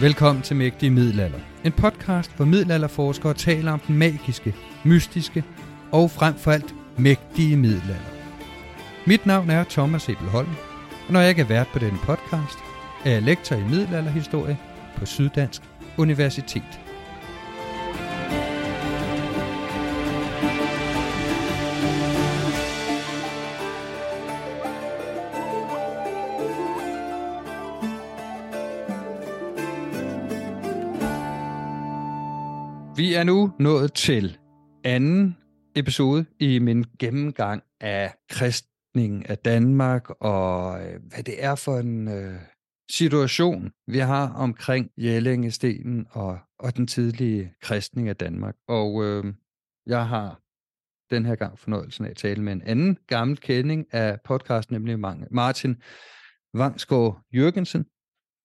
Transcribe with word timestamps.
Velkommen 0.00 0.42
til 0.42 0.56
Mægtige 0.56 0.90
Middelalder. 0.90 1.38
En 1.64 1.72
podcast, 1.72 2.36
hvor 2.36 2.44
middelalderforskere 2.44 3.34
taler 3.34 3.72
om 3.72 3.80
den 3.80 3.98
magiske, 3.98 4.54
mystiske 4.84 5.44
og 5.92 6.10
frem 6.10 6.34
for 6.34 6.50
alt 6.50 6.74
mægtige 6.98 7.56
middelalder. 7.56 8.10
Mit 9.06 9.26
navn 9.26 9.50
er 9.50 9.64
Thomas 9.64 10.08
Ebelholm, 10.08 10.48
og 11.06 11.12
når 11.12 11.20
jeg 11.20 11.28
ikke 11.28 11.42
er 11.42 11.46
vært 11.46 11.68
på 11.72 11.78
denne 11.78 11.98
podcast, 11.98 12.58
er 13.04 13.10
jeg 13.10 13.22
lektor 13.22 13.56
i 13.56 13.64
middelalderhistorie 13.64 14.58
på 14.96 15.06
Syddansk 15.06 15.62
Universitet. 15.98 16.80
Er 33.16 33.24
nu 33.24 33.52
nået 33.58 33.92
til 33.92 34.38
anden 34.84 35.36
episode 35.76 36.26
i 36.40 36.58
min 36.58 36.84
gennemgang 36.98 37.62
af 37.80 38.14
kristningen 38.30 39.26
af 39.26 39.38
Danmark, 39.38 40.10
og 40.20 40.84
øh, 40.84 41.00
hvad 41.08 41.22
det 41.22 41.44
er 41.44 41.54
for 41.54 41.78
en 41.78 42.08
øh, 42.08 42.40
situation, 42.90 43.72
vi 43.86 43.98
har 43.98 44.32
omkring 44.32 44.90
Jellingestenen 44.98 46.06
og, 46.10 46.38
og 46.58 46.76
den 46.76 46.86
tidlige 46.86 47.54
kristning 47.62 48.08
af 48.08 48.16
Danmark. 48.16 48.54
Og 48.68 49.04
øh, 49.04 49.34
jeg 49.86 50.08
har 50.08 50.40
den 51.10 51.26
her 51.26 51.34
gang 51.34 51.58
fornøjelsen 51.58 52.04
af 52.04 52.10
at 52.10 52.16
tale 52.16 52.42
med 52.42 52.52
en 52.52 52.62
anden 52.62 52.98
gammel 53.06 53.36
kending 53.36 53.94
af 53.94 54.20
podcasten, 54.24 54.74
nemlig 54.74 54.98
Martin 55.30 55.82
Vangsgaard 56.54 57.20
Jørgensen 57.34 57.84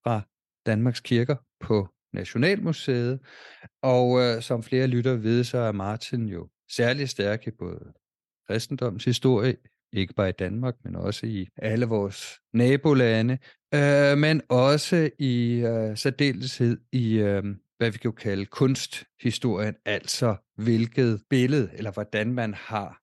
fra 0.03 0.21
Danmarks 0.65 0.99
Kirker 0.99 1.35
på 1.59 1.87
Nationalmuseet. 2.13 3.19
Og 3.81 4.21
øh, 4.21 4.41
som 4.41 4.63
flere 4.63 4.87
lytter 4.87 5.13
ved, 5.13 5.43
så 5.43 5.57
er 5.57 5.71
Martin 5.71 6.25
jo 6.25 6.49
særlig 6.71 7.09
stærk 7.09 7.47
i 7.47 7.51
både 7.51 7.93
kristendomshistorie, 8.47 9.55
ikke 9.93 10.13
bare 10.13 10.29
i 10.29 10.39
Danmark, 10.39 10.75
men 10.83 10.95
også 10.95 11.25
i 11.25 11.47
alle 11.57 11.85
vores 11.85 12.39
nabolande, 12.53 13.37
øh, 13.73 14.17
men 14.17 14.41
også 14.49 15.09
i 15.19 15.53
øh, 15.53 15.97
særdeleshed 15.97 16.77
i, 16.91 17.13
øh, 17.13 17.43
hvad 17.77 17.91
vi 17.91 17.97
kan 17.97 18.13
kalde 18.13 18.45
kunsthistorien, 18.45 19.75
altså 19.85 20.35
hvilket 20.55 21.23
billede, 21.29 21.69
eller 21.73 21.91
hvordan 21.91 22.33
man 22.33 22.53
har 22.53 23.01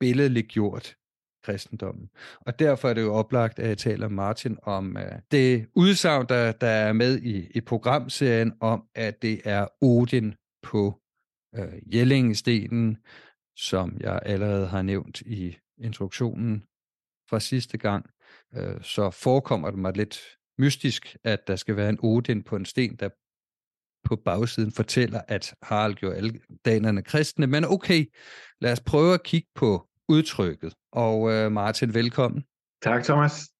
billedligt 0.00 0.48
gjort 0.48 0.96
kristendommen. 1.42 2.10
Og 2.40 2.58
derfor 2.58 2.88
er 2.88 2.94
det 2.94 3.02
jo 3.02 3.14
oplagt, 3.14 3.58
at 3.58 3.68
jeg 3.68 3.78
taler 3.78 4.08
Martin 4.08 4.58
om 4.62 4.96
uh, 4.96 5.18
det 5.30 5.66
udsagn, 5.74 6.26
der, 6.28 6.52
der 6.52 6.66
er 6.66 6.92
med 6.92 7.18
i, 7.18 7.50
i 7.54 7.60
programserien, 7.60 8.52
om 8.60 8.84
at 8.94 9.22
det 9.22 9.40
er 9.44 9.66
Odin 9.80 10.34
på 10.62 11.00
øh, 11.54 11.64
uh, 11.64 11.94
Jellingestenen, 11.94 12.98
som 13.56 13.96
jeg 14.00 14.20
allerede 14.22 14.66
har 14.66 14.82
nævnt 14.82 15.20
i 15.20 15.56
introduktionen 15.78 16.64
fra 17.30 17.40
sidste 17.40 17.78
gang. 17.78 18.10
Uh, 18.56 18.82
så 18.82 19.10
forekommer 19.10 19.70
det 19.70 19.78
mig 19.78 19.96
lidt 19.96 20.20
mystisk, 20.58 21.16
at 21.24 21.46
der 21.46 21.56
skal 21.56 21.76
være 21.76 21.88
en 21.88 21.98
Odin 22.02 22.42
på 22.42 22.56
en 22.56 22.64
sten, 22.64 22.96
der 22.96 23.08
på 24.04 24.16
bagsiden 24.16 24.72
fortæller, 24.72 25.20
at 25.28 25.54
Harald 25.62 25.94
gjorde 25.94 26.16
alle 26.16 26.40
danerne 26.64 27.02
kristne. 27.02 27.46
Men 27.46 27.64
okay, 27.64 28.04
lad 28.60 28.72
os 28.72 28.80
prøve 28.80 29.14
at 29.14 29.22
kigge 29.22 29.48
på 29.54 29.89
udtrykket. 30.10 30.74
Og 30.92 31.32
øh, 31.32 31.52
Martin, 31.52 31.94
velkommen. 31.94 32.44
Tak, 32.82 33.04
Thomas. 33.04 33.50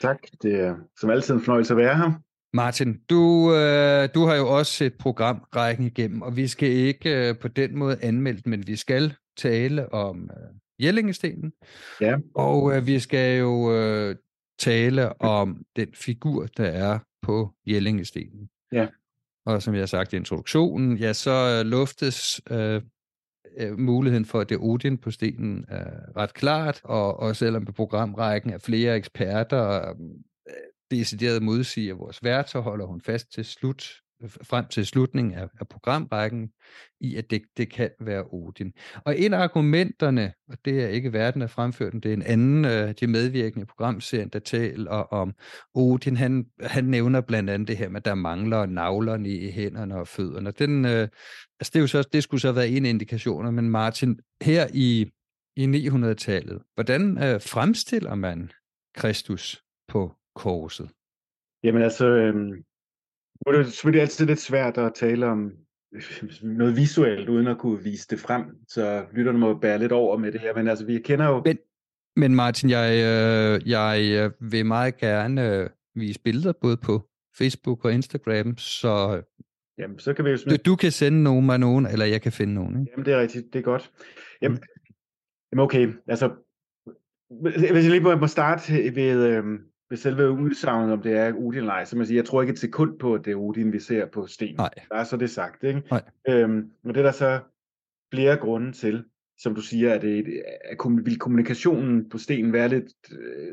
Tak. 0.00 0.18
Det 0.42 0.60
er 0.60 0.74
som 1.00 1.10
altid 1.10 1.34
en 1.34 1.40
fornøjelse 1.40 1.72
at 1.72 1.76
være 1.76 1.96
her. 1.96 2.12
Martin, 2.52 3.00
du, 3.10 3.54
øh, 3.54 4.08
du 4.14 4.24
har 4.26 4.34
jo 4.34 4.48
også 4.58 4.72
set 4.72 4.94
programrækken 4.98 5.86
igennem, 5.86 6.22
og 6.22 6.36
vi 6.36 6.46
skal 6.46 6.68
ikke 6.68 7.28
øh, 7.28 7.38
på 7.38 7.48
den 7.48 7.78
måde 7.78 7.98
anmelde 8.02 8.50
men 8.50 8.66
vi 8.66 8.76
skal 8.76 9.14
tale 9.36 9.92
om 9.92 10.30
øh, 10.30 10.84
Jellingestenen. 10.84 11.52
Ja. 12.00 12.16
Og 12.34 12.76
øh, 12.76 12.86
vi 12.86 12.98
skal 12.98 13.38
jo 13.38 13.74
øh, 13.74 14.16
tale 14.58 15.22
om 15.22 15.62
den 15.76 15.88
figur, 15.94 16.46
der 16.56 16.66
er 16.66 16.98
på 17.22 17.54
Jellingestenen. 17.66 18.48
Ja. 18.72 18.86
Og 19.46 19.62
som 19.62 19.74
jeg 19.74 19.80
har 19.80 19.86
sagt 19.86 20.12
i 20.12 20.16
introduktionen, 20.16 20.96
ja, 20.96 21.12
så 21.12 21.62
luftes 21.62 22.40
øh, 22.50 22.82
øh, 23.56 23.78
muligheden 23.78 24.24
for, 24.24 24.40
at 24.40 24.48
det 24.48 24.54
er 24.54 24.62
Odin 24.62 24.98
på 24.98 25.10
stenen 25.10 25.64
er 25.68 26.16
ret 26.16 26.34
klart, 26.34 26.80
og, 26.84 27.20
og 27.20 27.36
selvom 27.36 27.64
programrækken 27.64 28.50
er 28.50 28.58
flere 28.58 28.96
eksperter 28.96 29.88
øh, 29.88 29.94
decideret 30.90 31.42
modsiger 31.42 31.94
vores 31.94 32.24
værter, 32.24 32.60
holder 32.60 32.86
hun 32.86 33.00
fast 33.00 33.32
til 33.32 33.44
slut, 33.44 34.03
frem 34.28 34.66
til 34.66 34.86
slutningen 34.86 35.34
af, 35.34 35.48
af 35.60 35.68
programrækken, 35.68 36.50
i 37.00 37.16
at 37.16 37.30
det, 37.30 37.42
det 37.56 37.70
kan 37.70 37.90
være 38.00 38.24
Odin. 38.32 38.72
Og 39.04 39.18
en 39.18 39.34
af 39.34 39.38
argumenterne, 39.38 40.32
og 40.48 40.58
det 40.64 40.82
er 40.82 40.88
ikke 40.88 41.12
verden, 41.12 41.40
der 41.40 41.46
fremføre 41.46 41.90
den, 41.90 42.00
det 42.00 42.08
er 42.08 42.14
en 42.14 42.22
anden, 42.22 42.64
øh, 42.64 42.94
de 43.00 43.06
medvirkende 43.06 43.62
i 43.62 43.66
programserien, 43.66 44.28
der 44.28 44.38
taler 44.38 44.90
om 44.90 45.34
Odin. 45.74 46.16
Han, 46.16 46.46
han 46.60 46.84
nævner 46.84 47.20
blandt 47.20 47.50
andet 47.50 47.68
det 47.68 47.76
her 47.76 47.88
med, 47.88 47.96
at 47.96 48.04
der 48.04 48.14
mangler 48.14 48.66
navlerne 48.66 49.28
i 49.28 49.50
hænderne 49.50 49.96
og 49.96 50.08
fødderne. 50.08 50.50
Den, 50.50 50.84
øh, 50.84 51.08
altså 51.60 51.70
det, 51.72 51.76
er 51.76 51.80
jo 51.80 51.86
så, 51.86 52.08
det 52.12 52.22
skulle 52.22 52.40
så 52.40 52.52
være 52.52 52.68
en 52.68 52.86
af 52.86 52.90
indikationer, 52.90 53.50
men 53.50 53.70
Martin, 53.70 54.20
her 54.42 54.66
i, 54.74 55.10
i 55.56 55.88
900-tallet, 55.88 56.62
hvordan 56.74 57.18
øh, 57.18 57.40
fremstiller 57.40 58.14
man 58.14 58.50
Kristus 58.94 59.62
på 59.88 60.12
korset? 60.34 60.90
Jamen 61.64 61.82
altså, 61.82 62.06
øh, 62.06 62.34
nu 63.46 63.52
er 63.52 63.56
det 63.56 63.72
selvfølgelig 63.72 64.02
altid 64.02 64.26
lidt 64.26 64.40
svært 64.40 64.78
at 64.78 64.92
tale 64.94 65.26
om 65.26 65.52
noget 66.42 66.76
visuelt, 66.76 67.28
uden 67.28 67.46
at 67.46 67.58
kunne 67.58 67.82
vise 67.82 68.06
det 68.10 68.20
frem, 68.20 68.44
så 68.68 69.04
lytterne 69.12 69.38
må 69.38 69.58
bære 69.58 69.78
lidt 69.78 69.92
over 69.92 70.16
med 70.18 70.32
det 70.32 70.40
her, 70.40 70.54
men 70.54 70.68
altså 70.68 70.86
vi 70.86 70.98
kender 70.98 71.26
jo... 71.26 71.42
Men, 71.44 71.58
men 72.16 72.34
Martin, 72.34 72.70
jeg, 72.70 72.90
øh, 72.92 73.68
jeg 73.70 74.30
vil 74.40 74.66
meget 74.66 74.96
gerne 74.96 75.56
øh, 75.56 75.70
vise 75.94 76.20
billeder 76.20 76.52
både 76.52 76.76
på 76.76 77.08
Facebook 77.38 77.84
og 77.84 77.92
Instagram, 77.92 78.58
så 78.58 79.22
Jamen, 79.78 79.98
så 79.98 80.14
kan 80.14 80.24
vi 80.24 80.30
jo 80.30 80.36
smide... 80.36 80.56
du, 80.56 80.70
du 80.70 80.76
kan 80.76 80.92
sende 80.92 81.22
nogen 81.22 81.46
mig 81.46 81.58
nogen, 81.58 81.86
eller 81.86 82.06
jeg 82.06 82.22
kan 82.22 82.32
finde 82.32 82.54
nogen. 82.54 82.80
Ikke? 82.80 82.92
Jamen, 82.92 83.06
det 83.06 83.14
er 83.14 83.20
rigtigt. 83.20 83.52
Det 83.52 83.58
er 83.58 83.62
godt. 83.62 83.92
Jamen, 84.42 84.58
mm. 84.58 84.62
jamen 85.52 85.62
okay. 85.62 85.92
Altså, 86.06 86.30
hvis 87.72 87.84
jeg 87.84 87.90
lige 87.90 88.00
må, 88.00 88.26
starte 88.26 88.94
ved, 88.94 89.26
øhm, 89.26 89.58
ved 89.90 89.98
selve 89.98 90.30
udsagnet, 90.30 90.92
om 90.92 91.02
det 91.02 91.12
er 91.12 91.34
Odin 91.34 91.58
eller 91.58 91.72
ej, 91.72 91.84
så 91.84 91.96
man 91.96 92.06
sige, 92.06 92.16
jeg 92.16 92.24
tror 92.24 92.42
ikke 92.42 92.52
et 92.52 92.58
sekund 92.58 92.98
på, 92.98 93.14
at 93.14 93.24
det 93.24 93.30
er 93.30 93.36
Odin, 93.36 93.72
vi 93.72 93.78
ser 93.78 94.06
på 94.06 94.26
sten. 94.26 94.54
Nej. 94.56 94.70
Der 94.88 94.96
er 94.96 95.04
så 95.04 95.16
det 95.16 95.30
sagt, 95.30 95.64
ikke? 95.64 95.82
Nej. 95.90 96.02
Øhm, 96.28 96.70
men 96.82 96.94
det 96.94 96.96
er 96.96 97.02
der 97.02 97.12
så 97.12 97.40
flere 98.14 98.36
grunde 98.36 98.72
til, 98.72 99.04
som 99.38 99.54
du 99.54 99.60
siger, 99.60 99.94
at, 99.94 100.02
det, 100.02 100.42
at 100.64 100.78
vil 101.04 101.18
kommunikationen 101.18 102.08
på 102.08 102.18
stenen 102.18 102.52
være 102.52 102.68
lidt 102.68 102.92
øh, 103.12 103.52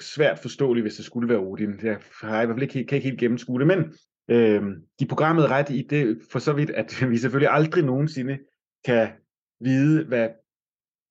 svært 0.00 0.38
forståelig, 0.38 0.82
hvis 0.82 0.96
det 0.96 1.04
skulle 1.04 1.28
være 1.28 1.38
Odin. 1.38 1.80
Jeg 1.82 1.98
har 2.20 2.42
i 2.42 2.46
hvert 2.46 2.56
fald 2.56 2.62
ikke, 2.62 2.84
kan 2.84 2.96
ikke 2.96 3.08
helt 3.08 3.20
gennemskue 3.20 3.58
det, 3.58 3.66
men 3.66 3.78
øh, 4.28 4.62
de 5.00 5.06
programmet 5.06 5.50
ret 5.50 5.70
i 5.70 5.82
det, 5.90 6.18
for 6.32 6.38
så 6.38 6.52
vidt, 6.52 6.70
at 6.70 6.94
vi 7.10 7.18
selvfølgelig 7.18 7.50
aldrig 7.50 7.84
nogensinde 7.84 8.38
kan 8.84 9.08
vide, 9.60 10.04
hvad 10.04 10.28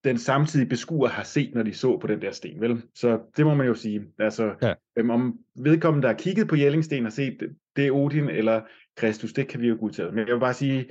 den 0.04 0.18
samtidige 0.18 0.70
beskuer 0.70 1.08
har 1.10 1.24
set, 1.24 1.56
når 1.56 1.64
de 1.64 1.74
så 1.74 1.98
på 1.98 2.08
den 2.08 2.22
der 2.22 2.32
sten, 2.32 2.62
vel? 2.62 2.84
Så 2.96 3.20
det 3.38 3.46
må 3.46 3.54
man 3.56 3.68
jo 3.68 3.74
sige. 3.74 4.02
Altså, 4.20 4.56
Ja. 4.62 4.74
øhm, 4.98 5.10
om 5.10 5.40
vedkommende, 5.56 6.08
der 6.08 6.14
har 6.14 6.20
kigget 6.20 6.48
på 6.48 6.56
Jellingsten 6.56 7.06
og 7.06 7.12
set, 7.12 7.56
det 7.76 7.88
er 7.88 7.92
Odin 7.92 8.30
eller 8.30 8.62
Kristus, 8.96 9.34
det 9.34 9.48
kan 9.48 9.62
vi 9.62 9.68
jo 9.68 9.78
godtage. 9.80 10.12
Men 10.12 10.28
jeg 10.28 10.34
vil 10.36 10.40
bare 10.40 10.54
sige, 10.54 10.90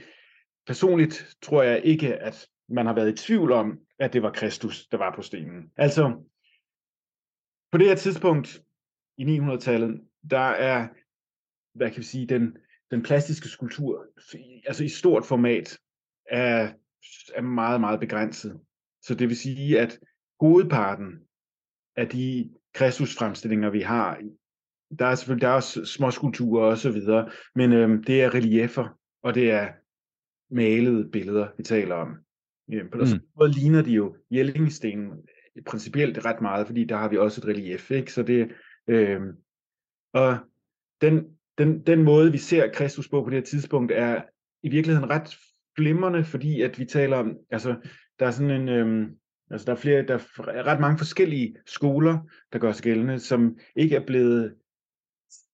personligt 0.67 1.37
tror 1.43 1.63
jeg 1.63 1.81
ikke, 1.85 2.15
at 2.17 2.49
man 2.69 2.87
har 2.87 2.95
været 2.95 3.13
i 3.13 3.27
tvivl 3.27 3.53
om, 3.53 3.79
at 3.99 4.13
det 4.13 4.23
var 4.23 4.31
Kristus, 4.33 4.87
der 4.87 4.99
var 4.99 5.15
på 5.17 5.23
stenen. 5.23 5.71
Altså, 5.77 6.23
på 7.73 7.79
det 7.79 7.87
her 7.89 7.95
tidspunkt 7.97 8.63
i 9.19 9.25
900-tallet, 9.39 10.01
der 10.31 10.39
er, 10.51 10.89
hvad 11.75 11.91
kan 11.91 11.99
vi 11.99 12.05
sige, 12.05 12.27
den, 12.27 12.57
den 12.91 13.03
plastiske 13.03 13.49
skulptur, 13.49 14.07
altså 14.67 14.85
i 14.85 14.89
stort 14.89 15.25
format, 15.27 15.79
er, 16.31 16.73
er 17.35 17.41
meget, 17.43 17.81
meget 17.81 18.01
begrænset. 18.01 18.61
Så 19.07 19.15
det 19.15 19.29
vil 19.29 19.37
sige, 19.37 19.81
at 19.81 19.99
hovedparten 20.41 21.21
af 21.97 22.09
de 22.09 22.51
Kristusfremstillinger, 22.75 23.71
vi 23.71 23.81
har, 23.81 24.21
der 24.99 25.07
er 25.07 25.15
selvfølgelig 25.15 25.43
der 25.43 25.49
er 25.49 25.55
også 25.55 25.85
små 25.85 26.11
skulpturer 26.11 26.71
og 26.71 26.79
så 26.79 26.91
videre, 26.91 27.31
men 27.55 27.73
øhm, 27.73 28.05
det 28.05 28.23
er 28.23 28.35
reliefer, 28.35 28.99
og 29.23 29.35
det 29.35 29.51
er 29.51 29.69
malede 30.51 31.11
billeder, 31.11 31.49
vi 31.57 31.63
taler 31.63 31.95
om. 31.95 32.17
Ja, 32.73 32.83
på 32.93 32.99
den 32.99 33.09
Mm. 33.13 33.21
måde 33.39 33.53
ligner 33.53 33.83
de 33.83 33.91
jo 33.91 34.17
Jellingstenen 34.31 35.11
principielt 35.67 36.25
ret 36.25 36.41
meget, 36.41 36.67
fordi 36.67 36.85
der 36.85 36.97
har 36.97 37.09
vi 37.09 37.17
også 37.17 37.41
et 37.41 37.47
relief, 37.47 37.91
ikke? 37.91 38.13
Så 38.13 38.23
det, 38.23 38.53
øhm, 38.89 39.33
og 40.13 40.39
den, 41.01 41.27
den, 41.59 41.87
den 41.87 42.03
måde, 42.03 42.33
vi 42.33 42.39
ser 42.39 42.73
Kristus 42.73 43.09
på 43.09 43.23
på 43.23 43.31
det 43.31 43.39
her 43.39 43.45
tidspunkt, 43.45 43.93
er 43.93 44.23
i 44.63 44.69
virkeligheden 44.69 45.11
ret 45.11 45.37
glimrende, 45.77 46.25
fordi 46.25 46.63
at 46.63 46.79
vi 46.79 46.85
taler 46.85 47.17
om, 47.17 47.37
altså, 47.51 47.77
der 48.19 48.27
er 48.27 48.31
sådan 48.31 48.51
en, 48.51 48.69
øhm, 48.69 49.07
altså 49.51 49.65
der 49.65 49.73
er 49.73 49.77
flere, 49.77 50.03
der 50.07 50.15
er 50.39 50.67
ret 50.67 50.81
mange 50.81 50.99
forskellige 50.99 51.57
skoler, 51.67 52.19
der 52.53 52.59
gør 52.59 52.73
sig 52.73 52.83
gældende, 52.85 53.19
som 53.19 53.59
ikke 53.77 53.97
er 53.97 54.07
blevet, 54.07 54.55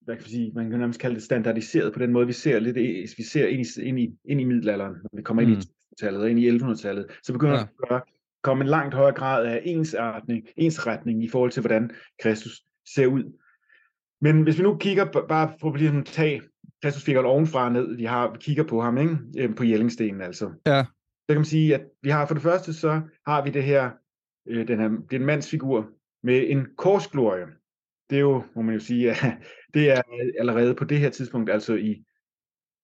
hvad 0.00 0.14
kan 0.16 0.22
man 0.22 0.30
sige, 0.30 0.52
man 0.54 0.70
kan 0.70 0.78
nærmest 0.78 1.00
kalde 1.00 1.14
det 1.14 1.22
standardiseret 1.22 1.92
på 1.92 1.98
den 1.98 2.12
måde, 2.12 2.26
vi 2.26 2.32
ser 2.32 2.58
lidt, 2.58 2.76
vi 3.16 3.22
ser 3.22 3.46
ind 3.46 3.66
i, 3.66 3.80
ind 3.82 4.00
i, 4.00 4.14
ind 4.24 4.40
i 4.40 4.44
middelalderen, 4.44 4.92
når 4.92 5.16
vi 5.16 5.22
kommer 5.22 5.42
ind 5.42 5.50
Mm. 5.50 5.56
i 5.56 5.60
1000-tallet 5.60 6.22
og 6.22 6.30
ind 6.30 6.38
i 6.38 6.50
1100-tallet, 6.50 7.06
så 7.22 7.32
begynder 7.32 7.54
Ja. 7.58 7.64
der 7.88 7.94
at 7.96 8.02
komme 8.42 8.64
en 8.64 8.70
langt 8.70 8.94
højere 8.94 9.14
grad 9.14 9.46
af 9.46 9.62
ensretning, 9.64 10.46
ensretning 10.56 11.24
i 11.24 11.28
forhold 11.28 11.50
til, 11.50 11.60
hvordan 11.60 11.90
Kristus 12.22 12.62
ser 12.94 13.06
ud. 13.06 13.38
Men 14.20 14.42
hvis 14.42 14.58
vi 14.58 14.62
nu 14.62 14.76
kigger 14.76 15.26
bare 15.28 15.52
på 15.60 15.70
lige 15.70 15.88
sådan 15.88 16.04
tag 16.04 16.40
Kristusfiguren 16.82 17.26
ovenfra 17.26 17.64
og 17.64 17.72
ned, 17.72 17.96
vi 17.96 18.04
har 18.04 18.30
vi 18.32 18.38
kigger 18.40 18.64
på 18.64 18.80
ham, 18.80 18.98
ikke? 18.98 19.16
Øh, 19.38 19.54
på 19.54 19.64
Jellingstenen 19.64 20.20
altså. 20.20 20.52
Ja. 20.66 20.84
Kan 21.32 21.40
man 21.40 21.44
sige, 21.44 21.74
at 21.74 21.84
vi 22.02 22.10
har 22.10 22.26
for 22.26 22.34
det 22.34 22.42
første, 22.42 22.72
så 22.74 23.00
har 23.26 23.44
vi 23.44 23.50
det 23.50 23.62
her, 23.62 23.90
øh, 24.46 24.68
den 24.68 24.78
her, 24.80 24.88
det 24.88 25.12
er 25.12 25.20
en 25.20 25.26
mandsfigur 25.26 25.90
med 26.22 26.50
en 26.50 26.66
korsglorie. 26.76 27.46
Det 28.10 28.16
er 28.16 28.20
jo, 28.20 28.42
må 28.56 28.62
man 28.62 28.74
jo 28.74 28.80
sige, 28.80 29.10
at 29.10 29.16
det 29.74 29.90
er 29.90 30.02
allerede 30.38 30.74
på 30.74 30.84
det 30.84 30.98
her 30.98 31.10
tidspunkt, 31.10 31.50
altså 31.50 31.74
i 31.74 32.04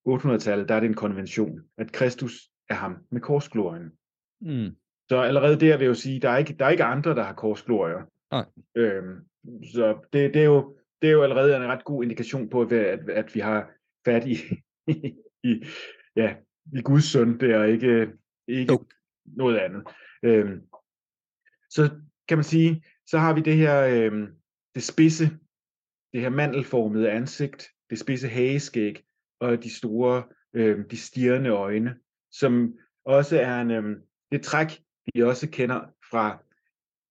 800-tallet, 0.08 0.68
der 0.68 0.74
er 0.74 0.80
det 0.80 0.88
en 0.88 0.94
konvention, 0.94 1.60
at 1.78 1.92
Kristus 1.92 2.50
er 2.68 2.74
ham 2.74 2.96
med 3.10 3.20
korsglorien. 3.20 3.90
Mm. 4.40 4.76
Så 5.08 5.20
allerede 5.20 5.60
der 5.60 5.76
vil 5.76 5.84
jeg 5.84 5.90
jo 5.90 5.94
sige, 5.94 6.20
der 6.20 6.30
er 6.30 6.38
ikke, 6.38 6.56
der 6.58 6.64
er 6.64 6.70
ikke 6.70 6.84
andre, 6.84 7.14
der 7.14 7.22
har 7.22 7.34
korsglorier. 7.34 8.02
Nej. 8.32 8.44
Øhm, 8.76 9.16
så 9.74 10.08
det, 10.12 10.34
det, 10.34 10.42
er 10.42 10.46
jo, 10.46 10.76
det 11.02 11.08
er 11.08 11.12
jo 11.12 11.22
allerede 11.22 11.56
en 11.56 11.68
ret 11.68 11.84
god 11.84 12.02
indikation 12.02 12.48
på, 12.48 12.60
at, 12.60 12.72
at, 12.72 13.10
at 13.10 13.34
vi 13.34 13.40
har 13.40 13.70
fat 14.04 14.26
i, 14.26 14.36
i, 15.50 15.64
ja, 16.16 16.34
i 16.74 16.82
Guds 16.82 17.04
søn, 17.04 17.40
det 17.40 17.50
er 17.50 17.64
ikke, 17.64 18.08
ikke 18.48 18.72
Jo. 18.72 18.84
noget 19.24 19.58
andet. 19.58 19.82
Øhm, 20.22 20.62
så 21.70 21.90
kan 22.28 22.38
man 22.38 22.44
sige, 22.44 22.84
så 23.06 23.18
har 23.18 23.34
vi 23.34 23.40
det 23.40 23.56
her, 23.56 23.80
øhm, 23.80 24.26
det 24.74 24.82
spidse, 24.82 25.24
det 26.12 26.20
her 26.20 26.28
mandelformede 26.28 27.10
ansigt, 27.10 27.68
det 27.90 27.98
spidse 27.98 28.28
hageskæg 28.28 29.04
og 29.40 29.64
de 29.64 29.76
store, 29.76 30.22
øhm, 30.54 30.88
de 30.88 30.96
stirrende 30.96 31.50
øjne, 31.50 31.96
som 32.30 32.74
også 33.04 33.40
er 33.40 33.60
en, 33.60 33.70
øhm, 33.70 34.02
det 34.32 34.42
træk, 34.42 34.66
vi 35.14 35.22
også 35.22 35.50
kender 35.50 35.80
fra 36.10 36.42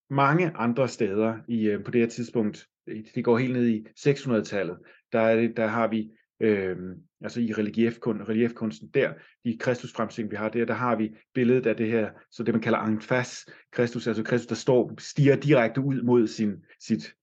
mange 0.09 0.51
andre 0.55 0.87
steder 0.87 1.39
i, 1.47 1.67
øh, 1.67 1.83
på 1.83 1.91
det 1.91 2.01
her 2.01 2.07
tidspunkt. 2.07 2.67
Det 3.15 3.23
går 3.23 3.37
helt 3.37 3.53
ned 3.53 3.67
i 3.67 3.87
600-tallet. 3.99 4.77
Der, 5.11 5.19
er 5.19 5.35
det, 5.35 5.57
der 5.57 5.67
har 5.67 5.87
vi, 5.87 6.11
øh, 6.39 6.77
altså 7.21 7.39
i 7.41 7.53
reliefkun, 7.53 8.21
reliefkunsten 8.29 8.89
der, 8.93 9.13
de 9.45 9.57
kristusfremstilling, 9.57 10.31
vi 10.31 10.35
har 10.35 10.49
der, 10.49 10.65
der 10.65 10.73
har 10.73 10.95
vi 10.95 11.15
billedet 11.33 11.65
af 11.65 11.75
det 11.75 11.87
her, 11.87 12.09
så 12.31 12.43
det 12.43 12.53
man 12.53 12.61
kalder 12.61 12.79
en 12.79 13.01
fas 13.01 13.45
Kristus, 13.71 14.07
altså 14.07 14.23
Kristus, 14.23 14.47
der 14.47 14.55
står, 14.55 14.93
stiger 14.99 15.35
direkte 15.35 15.81
ud 15.81 16.01
mod 16.01 16.27
sin, 16.27 16.53
sit, 16.79 17.13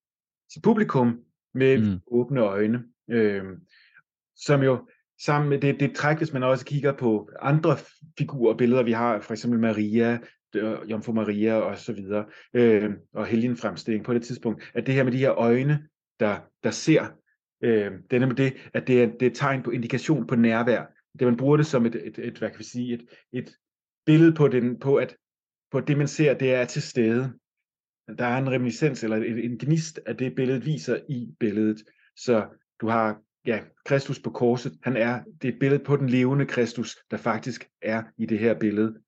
sit 0.52 0.62
publikum 0.62 1.20
med 1.54 1.78
Mm. 1.78 2.00
åbne 2.06 2.40
øjne. 2.40 2.84
Øh, 3.10 3.44
som 4.36 4.62
jo 4.62 4.88
sammen 5.20 5.50
med 5.50 5.60
det, 5.60 5.80
det 5.80 5.94
træk, 5.94 6.16
hvis 6.18 6.32
man 6.32 6.42
også 6.42 6.64
kigger 6.64 6.92
på 6.92 7.30
andre 7.40 7.76
figurer 8.18 8.52
og 8.52 8.58
billeder, 8.58 8.82
vi 8.82 8.92
har, 8.92 9.20
for 9.20 9.32
eksempel 9.32 9.60
Maria, 9.60 10.18
Jomfru 10.90 11.12
Maria 11.12 11.54
og 11.54 11.78
så 11.78 11.92
videre, 11.92 12.24
øh, 12.54 12.90
og 13.14 13.26
helgenfremstilling 13.26 14.04
på 14.04 14.14
det 14.14 14.22
tidspunkt, 14.22 14.70
at 14.74 14.86
det 14.86 14.94
her 14.94 15.04
med 15.04 15.12
de 15.12 15.18
her 15.18 15.32
øjne, 15.32 15.88
der, 16.20 16.38
der 16.64 16.70
ser, 16.70 17.06
øh, 17.60 17.92
det 18.10 18.16
er 18.16 18.20
nemlig 18.20 18.38
det, 18.38 18.52
at 18.74 18.86
det 18.86 19.02
er, 19.02 19.06
det 19.06 19.22
er 19.22 19.30
et 19.30 19.36
tegn 19.36 19.62
på 19.62 19.70
indikation 19.70 20.26
på 20.26 20.34
nærvær. 20.34 20.84
Det 21.18 21.26
man 21.26 21.36
bruger 21.36 21.56
det 21.56 21.66
som 21.66 21.86
et, 21.86 21.94
et, 21.94 22.18
et 22.18 22.38
hvad 22.38 22.50
kan 22.50 22.58
vi 22.58 22.64
sige, 22.64 22.94
et, 22.94 23.06
et 23.32 23.56
billede 24.06 24.32
på, 24.32 24.48
den, 24.48 24.78
på, 24.78 24.96
at, 24.96 25.16
på 25.70 25.80
det, 25.80 25.98
man 25.98 26.08
ser, 26.08 26.34
det 26.34 26.54
er 26.54 26.64
til 26.64 26.82
stede. 26.82 27.32
Der 28.18 28.24
er 28.24 28.38
en 28.38 28.50
reminiscens, 28.50 29.04
eller 29.04 29.16
en, 29.16 29.38
en 29.38 29.58
gnist 29.58 30.00
af 30.06 30.16
det, 30.16 30.34
billedet 30.34 30.66
viser 30.66 30.98
i 31.08 31.34
billedet. 31.40 31.84
Så 32.16 32.46
du 32.80 32.88
har 32.88 33.20
ja, 33.46 33.60
Kristus 33.84 34.20
på 34.20 34.30
korset, 34.30 34.72
han 34.82 34.96
er, 34.96 35.20
det 35.42 35.48
er 35.48 35.52
et 35.52 35.58
billede 35.58 35.84
på 35.84 35.96
den 35.96 36.08
levende 36.08 36.46
Kristus, 36.46 36.96
der 37.10 37.16
faktisk 37.16 37.68
er 37.82 38.02
i 38.18 38.26
det 38.26 38.38
her 38.38 38.58
billede. 38.58 38.98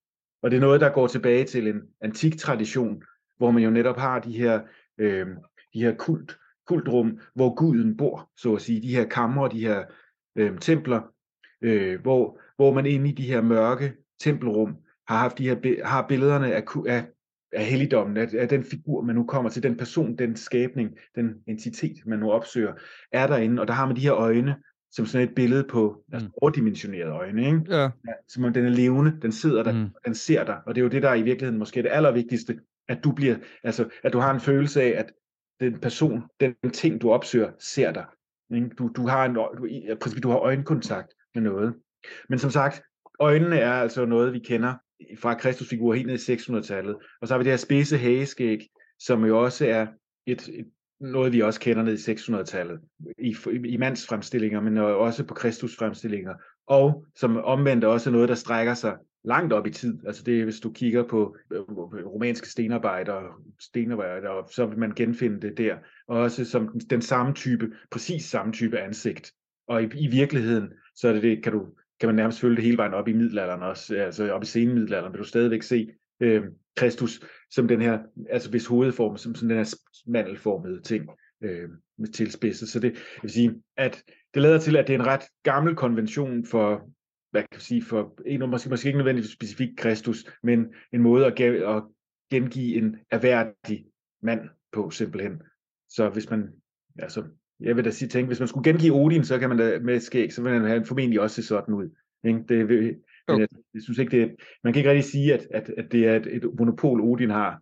Og 0.43 0.51
det 0.51 0.57
er 0.57 0.61
noget, 0.61 0.81
der 0.81 0.93
går 0.93 1.07
tilbage 1.07 1.45
til 1.45 1.69
en 1.69 1.83
antik 2.01 2.39
tradition, 2.39 3.03
hvor 3.37 3.51
man 3.51 3.63
jo 3.63 3.71
netop 3.71 3.97
har 3.97 4.21
de 4.21 4.39
her, 4.39 4.61
øh, 4.99 5.27
de 5.75 5.81
her 5.81 5.95
kult, 5.97 6.39
kultrum, 6.67 7.19
hvor 7.35 7.55
guden 7.55 7.97
bor, 7.97 8.31
så 8.37 8.55
at 8.55 8.63
sige, 8.63 8.83
de 8.83 8.95
her 8.97 9.05
kamre, 9.05 9.49
de 9.53 9.61
her 9.61 9.85
øh, 10.37 10.59
templer, 10.59 11.01
øh, 11.63 12.01
hvor, 12.01 12.41
hvor 12.57 12.75
man 12.75 12.87
inde 12.87 13.09
i 13.11 13.13
de 13.13 13.23
her 13.23 13.41
mørke 13.43 13.93
tempelrum 14.21 14.77
har 15.09 15.19
haft 15.19 15.39
de 15.39 15.49
her 15.49 15.85
har 15.85 16.07
billederne 16.09 16.55
af, 16.55 16.63
af, 16.87 17.05
af 17.53 17.65
helligdommen, 17.65 18.17
af, 18.17 18.29
af 18.39 18.49
den 18.49 18.65
figur, 18.65 19.03
man 19.03 19.15
nu 19.15 19.25
kommer 19.25 19.51
til, 19.51 19.63
den 19.63 19.77
person, 19.77 20.17
den 20.17 20.37
skabning, 20.37 20.91
den 21.15 21.35
entitet, 21.49 21.97
man 22.07 22.19
nu 22.19 22.31
opsøger, 22.31 22.73
er 23.13 23.27
derinde, 23.27 23.63
og 23.63 23.69
der 23.69 23.75
har 23.75 23.87
man 23.87 23.97
de 23.97 24.01
her 24.01 24.15
øjne, 24.15 24.57
som 24.91 25.07
sådan 25.07 25.29
et 25.29 25.35
billede 25.35 25.65
på 25.71 26.05
altså 26.13 26.29
overdimensionerede 26.43 27.11
øjne, 27.11 27.47
ikke? 27.47 27.63
Ja. 27.69 27.83
Ja, 27.83 28.13
som 28.29 28.45
om 28.45 28.53
den 28.53 28.65
er 28.65 28.71
levende, 28.71 29.19
den 29.23 29.33
sidder 29.33 29.63
der, 29.63 29.73
Mm. 29.73 29.79
mm. 29.79 29.89
den 30.05 30.15
ser 30.15 30.45
dig, 30.45 30.59
og 30.67 30.75
det 30.75 30.81
er 30.81 30.83
jo 30.85 30.91
det, 30.91 31.03
der 31.03 31.09
er 31.09 31.15
i 31.15 31.23
virkeligheden 31.23 31.59
måske 31.59 31.83
det 31.83 31.91
allervigtigste, 31.93 32.59
at 32.89 33.05
du 33.05 33.13
bliver, 33.13 33.37
altså, 33.65 33.89
at 34.03 34.13
du 34.13 34.19
har 34.19 34.35
en 34.35 34.41
følelse 34.41 34.83
af, 34.83 34.99
at 34.99 35.13
den 35.61 35.81
person, 35.81 36.23
den 36.41 36.55
ting, 36.73 37.01
du 37.01 37.11
opsøger, 37.11 37.51
ser 37.59 37.93
dig. 37.93 38.05
Ikke? 38.55 38.69
Du, 38.69 38.91
du 38.97 39.07
har 39.07 39.25
en, 39.25 39.35
du, 39.35 39.67
øh, 39.89 40.23
du 40.23 40.31
har 40.31 40.39
øjenkontakt 40.39 41.15
med 41.35 41.43
noget. 41.43 41.75
Men 42.29 42.39
som 42.39 42.51
sagt, 42.51 42.83
øjnene 43.21 43.59
er 43.59 43.73
altså 43.73 44.05
noget, 44.05 44.33
vi 44.33 44.39
kender 44.39 44.75
fra 45.19 45.35
Kristusfigurer 45.35 45.97
helt 45.97 46.07
ned 46.07 46.29
i 46.29 46.35
600-tallet. 46.35 46.97
Og 47.21 47.29
så 47.29 47.35
har 47.35 47.39
vi 47.39 47.45
det 47.45 47.53
her 47.53 47.57
spidse 47.57 47.99
hageskæg, 47.99 48.69
som 48.99 49.25
jo 49.25 49.43
også 49.43 49.67
er 49.67 49.87
et, 50.27 50.49
et 50.49 50.67
noget, 51.01 51.33
vi 51.33 51.43
også 51.43 51.61
kender 51.61 51.83
ned 51.83 52.09
i 52.09 52.13
600-tallet 52.13 52.81
i, 53.19 53.37
i 53.65 53.77
mandsfremstillinger, 53.77 54.61
men 54.61 54.79
også 54.79 55.25
på 55.25 55.35
Kristusfremstillinger. 55.35 56.35
Og 56.67 57.07
som 57.17 57.37
omvendt 57.37 57.85
også 57.85 58.11
noget, 58.11 58.29
der 58.29 58.35
strækker 58.35 58.75
sig 58.75 58.97
langt 59.27 59.53
op 59.53 59.67
i 59.67 59.71
tid. 59.71 59.99
Altså 60.07 60.23
det 60.23 60.45
hvis 60.45 60.61
du 60.61 60.73
kigger 60.73 61.03
på 61.03 61.37
øh, 61.51 61.61
øh, 61.61 62.07
romanske 62.07 62.49
stenarbejder, 62.49 63.43
stenarbejder, 63.61 64.49
så 64.51 64.67
vil 64.67 64.79
man 64.79 64.93
genfinde 64.97 65.41
det 65.41 65.59
der. 65.59 65.77
Og 66.09 66.19
også 66.19 66.45
som 66.45 66.69
den, 66.69 66.81
den 66.81 67.03
samme 67.03 67.35
type, 67.35 67.73
præcis 67.91 68.25
samme 68.25 68.53
type 68.53 68.79
ansigt. 68.79 69.33
Og 69.69 69.83
i, 69.83 69.87
i 69.95 70.07
virkeligheden, 70.07 70.69
så 70.95 71.09
er 71.09 71.13
det, 71.13 71.23
det 71.23 71.43
kan 71.43 71.53
du 71.53 71.67
kan 72.01 72.09
man 72.09 72.17
nærmest 72.17 72.41
følge 72.41 72.57
det 72.57 72.65
hele 72.65 72.77
vejen 72.77 72.95
op 72.95 73.09
i 73.09 73.13
middelalderen 73.13 73.63
også, 73.63 73.97
altså 73.97 74.33
op 74.33 74.43
i 74.43 74.47
senmiddelalderen, 74.47 75.13
vil 75.13 75.19
du 75.19 75.25
stadigvæk 75.25 75.63
se 75.63 75.91
øh, 76.21 76.43
Kristus 76.77 77.21
som 77.51 77.69
den 77.69 77.81
her, 77.81 77.99
altså 78.31 78.51
hvis 78.51 78.67
hovedform, 78.67 79.17
som 79.17 79.35
sådan 79.35 79.51
den 79.51 79.59
her 79.59 79.75
mandelformede 80.07 80.83
ting 80.83 81.09
øh, 81.43 81.69
med 81.99 82.09
tilspidset. 82.09 82.69
Så 82.69 82.81
det 82.81 82.93
jeg 82.93 83.23
vil 83.23 83.31
sige, 83.31 83.55
at 83.77 84.03
det 84.35 84.43
lader 84.43 84.59
til, 84.59 84.77
at 84.77 84.87
det 84.87 84.95
er 84.95 84.99
en 84.99 85.07
ret 85.07 85.25
gammel 85.43 85.77
konvention 85.77 86.47
for, 86.47 86.91
hvad 87.31 87.43
kan 87.43 87.49
jeg 87.53 87.61
sige, 87.61 87.83
for, 87.85 88.15
en, 88.27 88.51
måske, 88.51 88.69
måske 88.69 88.87
ikke 88.87 88.99
nødvendigvis 88.99 89.33
specifikt 89.33 89.79
Kristus, 89.79 90.27
men 90.43 90.67
en 90.93 91.03
måde 91.03 91.27
at, 91.27 91.41
at 91.41 91.83
gengive 92.31 92.77
en 92.77 92.97
erhverdig 93.11 93.87
mand 94.23 94.41
på, 94.73 94.91
simpelthen. 94.91 95.43
Så 95.89 96.09
hvis 96.09 96.31
man, 96.31 96.49
altså, 96.99 97.25
jeg 97.61 97.77
vil 97.77 97.85
da 97.85 97.91
sige, 97.91 98.09
tænke, 98.09 98.27
hvis 98.27 98.39
man 98.39 98.49
skulle 98.49 98.73
gengive 98.73 98.95
Odin, 98.95 99.25
så 99.25 99.39
kan 99.39 99.49
man 99.49 99.59
da 99.59 99.79
med 99.79 100.01
skæg, 100.01 100.33
så 100.33 100.43
vil 100.43 100.69
han 100.69 100.87
formentlig 100.87 101.21
også 101.21 101.37
se 101.37 101.49
sådan 101.49 101.75
ud. 101.75 101.91
Ikke? 102.25 102.45
Det, 102.49 102.69
men 103.29 103.41
jeg, 103.41 103.49
jeg, 103.75 103.83
synes 103.83 103.99
ikke, 103.99 104.21
det 104.21 104.37
man 104.65 104.73
kan 104.73 104.81
ikke 104.81 104.91
rigtig 104.91 105.11
sige, 105.11 105.35
at, 105.35 105.47
at, 105.51 105.71
at 105.77 105.93
det 105.93 106.07
er 106.07 106.17
et, 106.17 106.27
et 106.27 106.45
monopol, 106.59 107.01
Odin 107.01 107.31
har. 107.31 107.61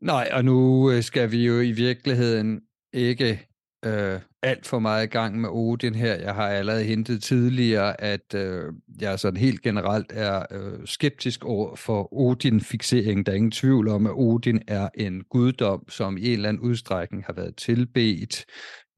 Nej, 0.00 0.28
og 0.32 0.44
nu 0.44 0.90
øh, 0.90 1.02
skal 1.02 1.32
vi 1.32 1.46
jo 1.46 1.60
i 1.60 1.72
virkeligheden 1.72 2.60
ikke 2.92 3.48
øh, 3.86 4.20
alt 4.42 4.66
for 4.66 4.78
meget 4.78 5.04
i 5.04 5.06
gang 5.06 5.40
med 5.40 5.48
Odin 5.52 5.94
her. 5.94 6.14
Jeg 6.14 6.34
har 6.34 6.48
allerede 6.48 6.84
hentet 6.84 7.22
tidligere, 7.22 8.00
at 8.00 8.34
øh, 8.34 8.72
jeg 9.00 9.18
sådan 9.18 9.40
helt 9.40 9.62
generelt 9.62 10.12
er 10.14 10.46
øh, 10.50 10.86
skeptisk 10.86 11.44
over 11.44 11.76
for 11.76 12.08
Odin-fixering. 12.12 13.26
Der 13.26 13.32
er 13.32 13.36
ingen 13.36 13.50
tvivl 13.50 13.88
om, 13.88 14.06
at 14.06 14.12
Odin 14.12 14.62
er 14.68 14.88
en 14.94 15.24
guddom, 15.30 15.88
som 15.88 16.16
i 16.16 16.26
en 16.26 16.32
eller 16.32 16.48
anden 16.48 16.62
udstrækning 16.62 17.24
har 17.24 17.32
været 17.32 17.56
tilbedt 17.56 18.44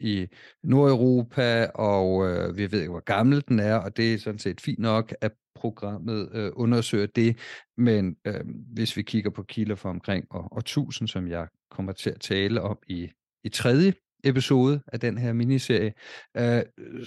i 0.01 0.27
Nordeuropa, 0.65 1.67
og 1.75 2.29
øh, 2.29 2.57
vi 2.57 2.73
ved 2.73 2.81
ikke, 2.81 2.91
hvor 2.91 3.05
gammel 3.05 3.45
den 3.49 3.59
er, 3.59 3.77
og 3.77 3.97
det 3.97 4.15
er 4.15 4.19
sådan 4.19 4.39
set 4.39 4.61
fint 4.61 4.79
nok, 4.79 5.15
at 5.21 5.33
programmet 5.55 6.29
øh, 6.33 6.51
undersøger 6.55 7.07
det, 7.07 7.39
men 7.77 8.17
øh, 8.25 8.41
hvis 8.73 8.97
vi 8.97 9.03
kigger 9.03 9.31
på 9.31 9.43
kilder 9.43 9.75
fra 9.75 9.91
omkring 9.91 10.25
år, 10.31 10.49
år 10.53 10.59
1000, 10.59 11.09
som 11.09 11.29
jeg 11.29 11.47
kommer 11.71 11.93
til 11.93 12.11
at 12.11 12.21
tale 12.21 12.63
om 12.63 12.79
i, 12.89 13.11
i 13.45 13.49
tredje 13.49 13.93
episode 14.29 14.81
af 14.93 15.01
den 15.01 15.19
her 15.19 15.33
miniserie, 15.33 15.93
øh, 16.37 16.63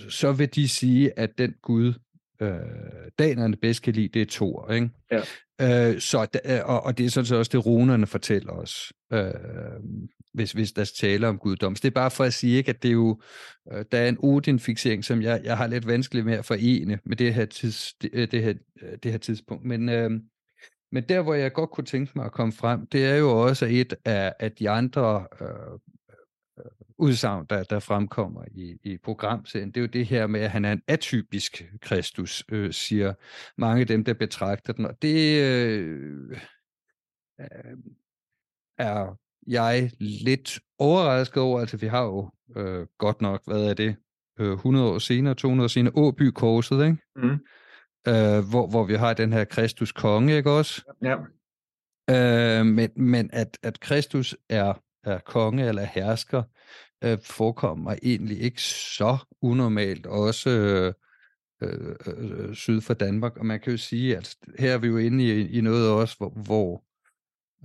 så 0.10 0.32
vil 0.32 0.56
de 0.56 0.68
sige, 0.68 1.20
at 1.20 1.38
den 1.38 1.54
gud, 1.62 1.94
øh, 2.42 2.60
danerne 3.20 3.56
bedst 3.56 3.82
kan 3.82 3.94
lide, 3.94 4.08
det 4.08 4.22
er 4.22 4.26
Thor. 4.30 4.72
Ikke? 4.72 4.90
Ja. 5.12 5.22
Øh, 5.62 6.00
så, 6.00 6.28
øh, 6.46 6.60
og, 6.66 6.84
og 6.84 6.98
det 6.98 7.06
er 7.06 7.10
sådan 7.10 7.26
set 7.26 7.38
også 7.38 7.50
det, 7.54 7.66
runerne 7.66 8.08
fortæller 8.08 8.52
os, 8.52 8.94
øh, 9.14 9.32
hvis, 10.34 10.52
hvis 10.52 10.72
der 10.72 10.92
taler 11.00 11.28
om 11.28 11.38
guddom. 11.38 11.76
Så 11.76 11.82
det 11.82 11.88
er 11.88 11.94
bare 11.94 12.12
for 12.12 12.24
at 12.24 12.34
sige, 12.34 12.58
ikke, 12.58 12.70
at 12.70 12.84
det 12.84 12.90
er 12.90 12.94
jo, 12.94 13.22
øh, 13.74 13.86
der 13.92 13.98
er 13.98 14.10
en 14.10 14.18
Odin-fixering, 14.24 15.06
som 15.06 15.22
jeg, 15.22 15.42
jeg 15.44 15.58
har 15.58 15.68
lidt 15.68 15.88
vanskeligt 15.88 16.26
med 16.26 16.34
at 16.34 16.46
forene 16.46 17.00
med 17.06 17.16
det 17.16 17.34
her, 17.34 17.46
tids, 17.46 17.94
det, 17.94 18.10
øh, 18.14 18.32
det 18.32 18.44
her, 18.44 18.54
det 19.04 19.12
her 19.12 19.18
tidspunkt. 19.18 19.66
Men, 19.66 19.90
øh, 19.90 20.12
men 20.92 21.04
der, 21.10 21.22
hvor 21.22 21.34
jeg 21.34 21.54
godt 21.54 21.70
kunne 21.70 21.86
tænke 21.86 22.12
mig 22.16 22.26
at 22.26 22.32
komme 22.32 22.54
frem, 22.54 22.88
det 22.88 23.06
er 23.06 23.16
jo 23.16 23.42
også 23.42 23.66
et 23.66 23.94
af, 24.06 24.34
af 24.40 24.52
de 24.52 24.70
andre 24.70 25.28
øh, 25.42 25.80
udsagn, 27.00 27.46
der, 27.50 27.64
der 27.64 27.80
fremkommer 27.80 28.44
i, 28.52 28.78
i 28.84 28.98
programserien, 28.98 29.72
det 29.72 29.78
er 29.78 29.82
jo 29.82 29.88
det 29.88 30.06
her 30.06 30.28
med, 30.28 30.42
at 30.42 30.52
han 30.52 30.66
er 30.66 30.72
en 30.72 30.82
atypisk 30.88 31.64
Kristus, 31.82 32.44
øh, 32.52 32.74
siger 32.74 33.14
mange 33.58 33.82
af 33.82 33.88
dem, 33.88 34.04
der 34.04 34.14
betragter 34.14 34.74
den. 34.74 34.86
Og 34.86 35.02
det 35.02 35.44
øh, 35.44 36.38
øh, 37.40 37.48
er 38.78 39.18
jeg 39.48 39.92
lidt 40.00 40.60
overrasket 40.78 41.44
over. 41.44 41.60
Altså, 41.60 41.78
vi 41.78 41.88
har 41.88 42.04
jo 42.04 42.30
øh, 42.56 42.88
godt 42.98 43.22
nok, 43.22 43.42
hvad 43.46 43.70
er 43.70 43.74
det, 43.74 43.96
øh, 44.40 44.54
100 44.54 44.86
år 44.86 45.00
senere, 45.00 45.34
200 45.34 45.66
år 45.66 45.68
senere, 45.68 45.94
Åby 45.96 46.32
korset, 46.32 46.86
ikke? 46.86 46.98
Mm. 47.16 47.40
Øh, 48.08 48.50
hvor, 48.50 48.68
hvor 48.68 48.84
vi 48.84 48.96
har 48.96 49.14
den 49.14 49.34
her 49.34 49.46
Kristus 49.46 49.92
konge, 49.92 50.38
ikke 50.38 50.52
også? 50.52 50.82
Ja. 51.02 51.16
Øh, 52.10 52.66
men, 52.66 52.90
men 52.96 53.30
at, 53.34 53.58
at 53.64 53.80
Kristus 53.80 54.36
er, 54.50 54.74
er 55.04 55.20
konge 55.20 55.68
eller 55.68 55.84
hersker, 55.84 56.44
øh, 57.04 57.18
forekommer 57.24 57.96
egentlig 58.04 58.42
ikke 58.42 58.62
så 58.62 59.18
unormalt, 59.42 60.06
også 60.06 60.50
øh, 60.50 60.94
øh, 61.62 61.96
øh, 62.08 62.48
øh, 62.50 62.56
syd 62.56 62.82
for 62.82 62.94
Danmark. 62.94 63.38
Og 63.38 63.46
man 63.46 63.60
kan 63.60 63.72
jo 63.72 63.78
sige, 63.78 64.18
at 64.18 64.36
her 64.60 64.74
er 64.74 64.78
vi 64.78 64.88
jo 64.88 64.98
inde 64.98 65.24
i, 65.24 65.58
i 65.58 65.62
noget 65.62 65.90
også, 65.90 66.16
hvor, 66.18 66.30
hvor 66.30 66.84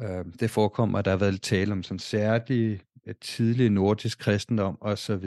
øh, 0.03 0.25
det 0.41 0.51
forekommer, 0.51 0.99
at 0.99 1.05
der 1.05 1.11
har 1.11 1.19
været 1.19 1.43
tale 1.43 1.73
om 1.73 1.83
sådan 1.83 1.99
særlig 1.99 2.81
øh, 3.07 3.15
tidlig 3.21 3.71
nordisk 3.71 4.19
kristendom 4.19 4.79
osv. 4.81 5.25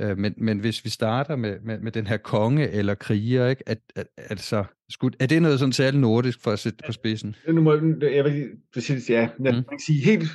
Øh, 0.00 0.18
men, 0.18 0.34
men 0.36 0.58
hvis 0.58 0.84
vi 0.84 0.90
starter 0.90 1.36
med, 1.36 1.60
med, 1.60 1.80
med 1.80 1.92
den 1.92 2.06
her 2.06 2.16
konge 2.16 2.68
eller 2.70 2.94
kriger, 2.94 3.48
ikke, 3.48 3.68
at, 3.68 3.78
at, 3.96 4.06
altså, 4.16 4.64
skulle, 4.90 5.16
er 5.20 5.26
det 5.26 5.42
noget 5.42 5.58
sådan 5.58 5.72
særligt 5.72 6.00
nordisk 6.00 6.42
for 6.42 6.50
at 6.50 6.58
sætte 6.58 6.78
på 6.86 6.92
spidsen? 6.92 7.36
Nu 7.48 7.60
må, 7.60 7.74
jeg 8.02 8.24
vil 8.24 8.50
præcis, 8.74 9.10
ja, 9.10 9.28
mm. 9.38 9.44
man 9.44 9.64
kan 9.64 9.80
sige 9.86 10.04
helt 10.04 10.28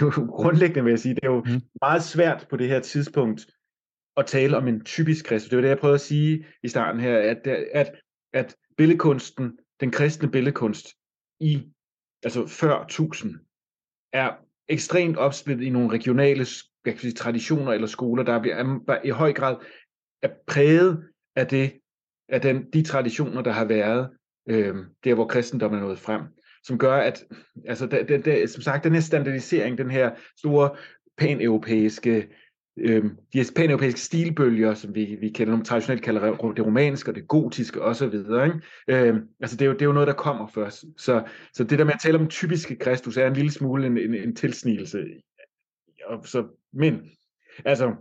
jo, 0.00 0.10
grundlæggende 0.10 0.84
vil 0.84 0.90
jeg 0.90 0.98
sige, 0.98 1.14
det 1.14 1.24
er 1.24 1.30
jo 1.30 1.40
mm. 1.40 1.60
meget 1.82 2.02
svært 2.02 2.46
på 2.50 2.56
det 2.56 2.68
her 2.68 2.80
tidspunkt 2.80 3.46
at 4.16 4.26
tale 4.26 4.56
om 4.56 4.68
en 4.68 4.84
typisk 4.84 5.24
kristus. 5.24 5.48
Det 5.48 5.56
var 5.56 5.62
det, 5.62 5.68
jeg 5.68 5.78
prøvede 5.78 5.94
at 5.94 6.00
sige 6.00 6.46
i 6.62 6.68
starten 6.68 7.00
her, 7.00 7.18
at, 7.18 7.46
at, 7.72 7.92
at 8.32 8.56
billedkunsten, 8.76 9.58
den 9.80 9.90
kristne 9.90 10.30
billedkunst 10.30 10.86
i, 11.40 11.62
altså 12.24 12.46
før 12.46 12.82
1000, 12.82 13.34
er 14.12 14.30
ekstremt 14.68 15.16
opsplittet 15.16 15.64
i 15.64 15.70
nogle 15.70 15.90
regionale 15.90 16.44
jeg 16.88 16.94
kan 16.94 17.00
sige, 17.00 17.12
traditioner 17.12 17.72
eller 17.72 17.86
skoler, 17.86 18.22
der, 18.22 18.32
er, 18.32 18.80
der 18.88 18.98
i 19.04 19.10
høj 19.10 19.32
grad 19.32 19.56
er 20.22 20.28
præget 20.46 21.04
af, 21.36 21.46
det, 21.46 21.72
af 22.28 22.40
den, 22.40 22.70
de 22.72 22.82
traditioner, 22.82 23.42
der 23.42 23.52
har 23.52 23.64
været 23.64 24.08
øh, 24.48 24.74
der, 25.04 25.14
hvor 25.14 25.26
kristendommen 25.26 25.80
er 25.80 25.84
nået 25.84 25.98
frem, 25.98 26.22
som 26.62 26.78
gør, 26.78 26.94
at 26.94 27.24
altså, 27.66 27.86
det, 27.86 28.08
det, 28.08 28.24
det, 28.24 28.50
som 28.50 28.62
sagt, 28.62 28.84
den 28.84 28.94
her 28.94 29.00
standardisering, 29.00 29.78
den 29.78 29.90
her 29.90 30.10
store 30.36 30.70
pan-europæiske 31.18 32.28
øh, 32.80 33.04
de 33.32 33.44
pan-europæiske 33.56 34.00
stilbølger, 34.00 34.74
som 34.74 34.94
vi, 34.94 35.16
vi 35.20 35.28
kender, 35.28 35.54
dem, 35.54 35.64
traditionelt 35.64 36.02
kalder 36.02 36.52
det 36.56 36.66
romanske 36.66 37.10
og 37.10 37.14
det 37.14 37.28
gotiske 37.28 37.82
osv. 37.82 38.14
Ikke? 38.14 38.60
Øh, 38.88 39.16
altså 39.40 39.56
det 39.56 39.62
er, 39.62 39.66
jo, 39.66 39.72
det 39.72 39.82
er 39.82 39.86
jo 39.86 39.92
noget, 39.92 40.06
der 40.06 40.14
kommer 40.14 40.46
først. 40.46 40.84
Så, 40.96 41.22
så 41.54 41.64
det 41.64 41.78
der 41.78 41.84
med 41.84 41.92
at 41.92 42.00
tale 42.00 42.18
om 42.18 42.28
typiske 42.28 42.76
Kristus 42.76 43.16
er 43.16 43.26
en 43.26 43.32
lille 43.32 43.50
smule 43.50 43.86
en, 43.86 43.98
en, 43.98 44.14
en 44.14 44.36
tilsnigelse 44.36 45.04
og 46.08 46.26
så, 46.26 46.46
men 46.72 47.10
altså, 47.64 47.94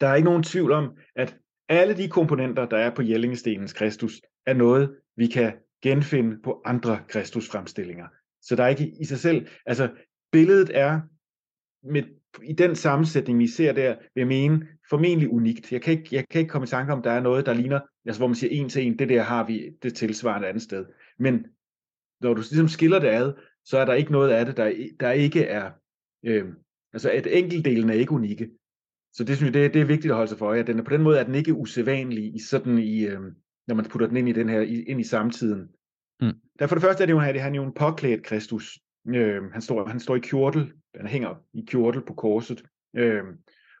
der 0.00 0.06
er 0.06 0.14
ikke 0.14 0.28
nogen 0.28 0.42
tvivl 0.42 0.72
om, 0.72 0.98
at 1.16 1.36
alle 1.68 1.96
de 1.96 2.08
komponenter, 2.08 2.66
der 2.66 2.76
er 2.76 2.94
på 2.94 3.02
Jellingestenens 3.02 3.72
Kristus, 3.72 4.22
er 4.46 4.54
noget, 4.54 4.96
vi 5.16 5.26
kan 5.26 5.52
genfinde 5.82 6.42
på 6.42 6.62
andre 6.64 7.00
Kristusfremstillinger. 7.08 8.06
Så 8.42 8.56
der 8.56 8.64
er 8.64 8.68
ikke 8.68 8.92
i 9.00 9.04
sig 9.04 9.18
selv, 9.18 9.46
altså 9.66 9.90
billedet 10.32 10.70
er 10.74 11.00
med, 11.82 12.02
i 12.42 12.52
den 12.52 12.76
sammensætning, 12.76 13.38
vi 13.38 13.46
ser 13.46 13.72
der, 13.72 13.96
vil 14.14 14.20
jeg 14.20 14.26
mene, 14.26 14.68
formentlig 14.90 15.28
unikt. 15.28 15.72
Jeg 15.72 15.82
kan, 15.82 15.92
ikke, 15.98 16.08
jeg 16.12 16.28
kan 16.30 16.40
ikke 16.40 16.50
komme 16.50 16.64
i 16.64 16.68
tanke 16.68 16.92
om, 16.92 17.02
der 17.02 17.10
er 17.10 17.20
noget, 17.20 17.46
der 17.46 17.54
ligner, 17.54 17.80
altså 18.06 18.20
hvor 18.20 18.26
man 18.26 18.34
siger 18.34 18.60
en 18.60 18.68
til 18.68 18.86
en, 18.86 18.98
det 18.98 19.08
der 19.08 19.22
har 19.22 19.46
vi 19.46 19.70
det 19.82 19.94
tilsvarende 19.94 20.48
andet 20.48 20.62
sted. 20.62 20.86
Men 21.18 21.46
når 22.20 22.34
du 22.34 22.40
ligesom 22.40 22.68
skiller 22.68 22.98
det 22.98 23.08
ad, 23.08 23.32
så 23.64 23.78
er 23.78 23.84
der 23.84 23.94
ikke 23.94 24.12
noget 24.12 24.30
af 24.30 24.46
det, 24.46 24.56
der, 24.56 24.72
der 25.00 25.10
ikke 25.10 25.44
er 25.44 25.70
øh, 26.24 26.44
Altså 26.94 27.10
at 27.10 27.26
enkeltdelen 27.30 27.90
er 27.90 27.94
ikke 27.94 28.12
unikke. 28.12 28.50
Så 29.12 29.24
det 29.24 29.36
synes 29.36 29.54
jeg, 29.54 29.62
det, 29.62 29.74
det 29.74 29.82
er 29.82 29.86
vigtigt 29.86 30.10
at 30.10 30.16
holde 30.16 30.28
sig 30.28 30.38
for 30.38 30.46
øje, 30.46 30.60
at 30.60 30.66
den 30.66 30.84
på 30.84 30.90
den 30.90 31.02
måde 31.02 31.18
er 31.18 31.24
den 31.24 31.34
ikke 31.34 31.54
usædvanlig 31.54 32.34
i 32.34 32.38
sådan 32.38 32.78
i, 32.78 33.06
øh, 33.06 33.20
når 33.66 33.74
man 33.74 33.84
putter 33.84 34.06
den 34.08 34.16
ind 34.16 34.28
i 34.28 34.32
den 34.32 34.48
her, 34.48 34.60
i, 34.60 34.82
ind 34.82 35.00
i 35.00 35.04
samtiden. 35.04 35.68
Mm. 36.20 36.32
Der 36.58 36.66
for 36.66 36.74
det 36.74 36.82
første 36.82 37.02
er 37.02 37.06
det 37.06 37.12
jo, 37.12 37.20
at 37.20 37.40
han 37.40 37.52
er 37.52 37.56
jo 37.56 37.64
en 37.64 37.74
påklædt 37.74 38.22
Kristus. 38.22 38.78
Øh, 39.08 39.42
han, 39.52 39.62
står, 39.62 39.86
han 39.86 40.00
står 40.00 40.16
i 40.16 40.20
kjortel, 40.20 40.72
han 40.94 41.06
hænger 41.06 41.42
i 41.54 41.64
kjortel 41.68 42.02
på 42.02 42.14
korset. 42.14 42.62
Øh, 42.96 43.22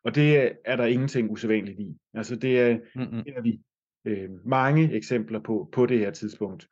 og 0.04 0.14
det 0.14 0.52
er 0.64 0.76
der 0.76 0.84
ingenting 0.84 1.30
usædvanligt 1.30 1.80
i. 1.80 1.96
Altså 2.14 2.36
det 2.36 2.60
er, 2.60 2.78
mm-hmm. 2.94 3.24
det 3.24 3.34
er 3.36 3.42
vi 3.42 3.60
øh, 4.04 4.30
mange 4.46 4.92
eksempler 4.92 5.40
på, 5.40 5.68
på 5.72 5.86
det 5.86 5.98
her 5.98 6.10
tidspunkt. 6.10 6.68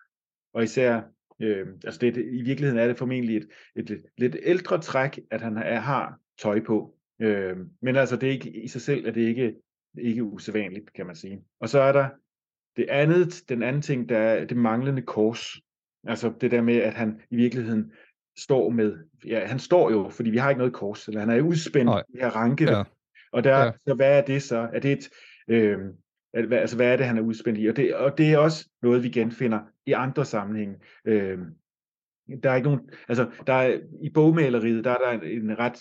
Og 0.54 0.62
især, 0.62 1.02
øh, 1.40 1.66
altså 1.84 2.00
det, 2.00 2.16
i 2.16 2.42
virkeligheden 2.42 2.78
er 2.78 2.86
det 2.86 2.98
formentlig 2.98 3.36
et, 3.36 3.48
et, 3.76 3.90
et 3.90 4.04
lidt 4.18 4.36
ældre 4.42 4.80
træk, 4.80 5.18
at 5.30 5.40
han 5.40 5.56
er, 5.56 5.80
har 5.80 6.18
tøj 6.38 6.60
på. 6.60 6.94
Øh, 7.20 7.56
men 7.82 7.96
altså, 7.96 8.16
det 8.16 8.26
er 8.26 8.32
ikke, 8.32 8.50
i 8.50 8.68
sig 8.68 8.80
selv 8.80 9.06
er 9.06 9.10
det 9.10 9.20
ikke, 9.20 9.54
ikke 9.98 10.24
usædvanligt, 10.24 10.92
kan 10.92 11.06
man 11.06 11.16
sige. 11.16 11.44
Og 11.60 11.68
så 11.68 11.80
er 11.80 11.92
der 11.92 12.08
det 12.76 12.86
andet, 12.88 13.42
den 13.48 13.62
anden 13.62 13.82
ting, 13.82 14.08
der 14.08 14.18
er 14.18 14.44
det 14.44 14.56
manglende 14.56 15.02
kors. 15.02 15.56
Altså 16.06 16.32
det 16.40 16.50
der 16.50 16.62
med, 16.62 16.76
at 16.76 16.94
han 16.94 17.20
i 17.30 17.36
virkeligheden 17.36 17.92
står 18.38 18.70
med, 18.70 18.98
ja, 19.26 19.46
han 19.46 19.58
står 19.58 19.90
jo, 19.90 20.08
fordi 20.08 20.30
vi 20.30 20.36
har 20.36 20.50
ikke 20.50 20.58
noget 20.58 20.72
kors, 20.72 21.08
eller 21.08 21.20
han 21.20 21.30
er 21.30 21.40
udspændt 21.40 21.90
i 22.14 22.18
her 22.18 22.30
ranke. 22.30 22.70
Ja. 22.70 22.82
Og 23.32 23.44
der, 23.44 23.64
ja. 23.64 23.70
så 23.86 23.94
hvad 23.94 24.18
er 24.18 24.24
det 24.24 24.42
så? 24.42 24.68
Er 24.72 24.80
det 24.80 24.92
et, 24.92 25.10
øh, 25.48 25.78
altså 26.34 26.76
hvad 26.76 26.92
er 26.92 26.96
det, 26.96 27.06
han 27.06 27.18
er 27.18 27.22
udspændt 27.22 27.58
i? 27.60 27.66
Og 27.66 27.76
det, 27.76 27.94
og 27.94 28.18
det 28.18 28.32
er 28.32 28.38
også 28.38 28.68
noget, 28.82 29.02
vi 29.02 29.08
genfinder 29.08 29.60
i 29.86 29.92
andre 29.92 30.24
sammenhænge. 30.24 30.76
Øh, 31.04 31.38
der 32.42 32.50
er 32.50 32.54
ikke 32.54 32.68
nogen, 32.68 32.90
altså 33.08 33.30
der 33.46 33.52
er, 33.52 33.80
i 34.02 34.10
bogmaleriet, 34.10 34.84
der 34.84 34.90
er 34.90 34.98
der 34.98 35.26
en 35.26 35.58
ret 35.58 35.80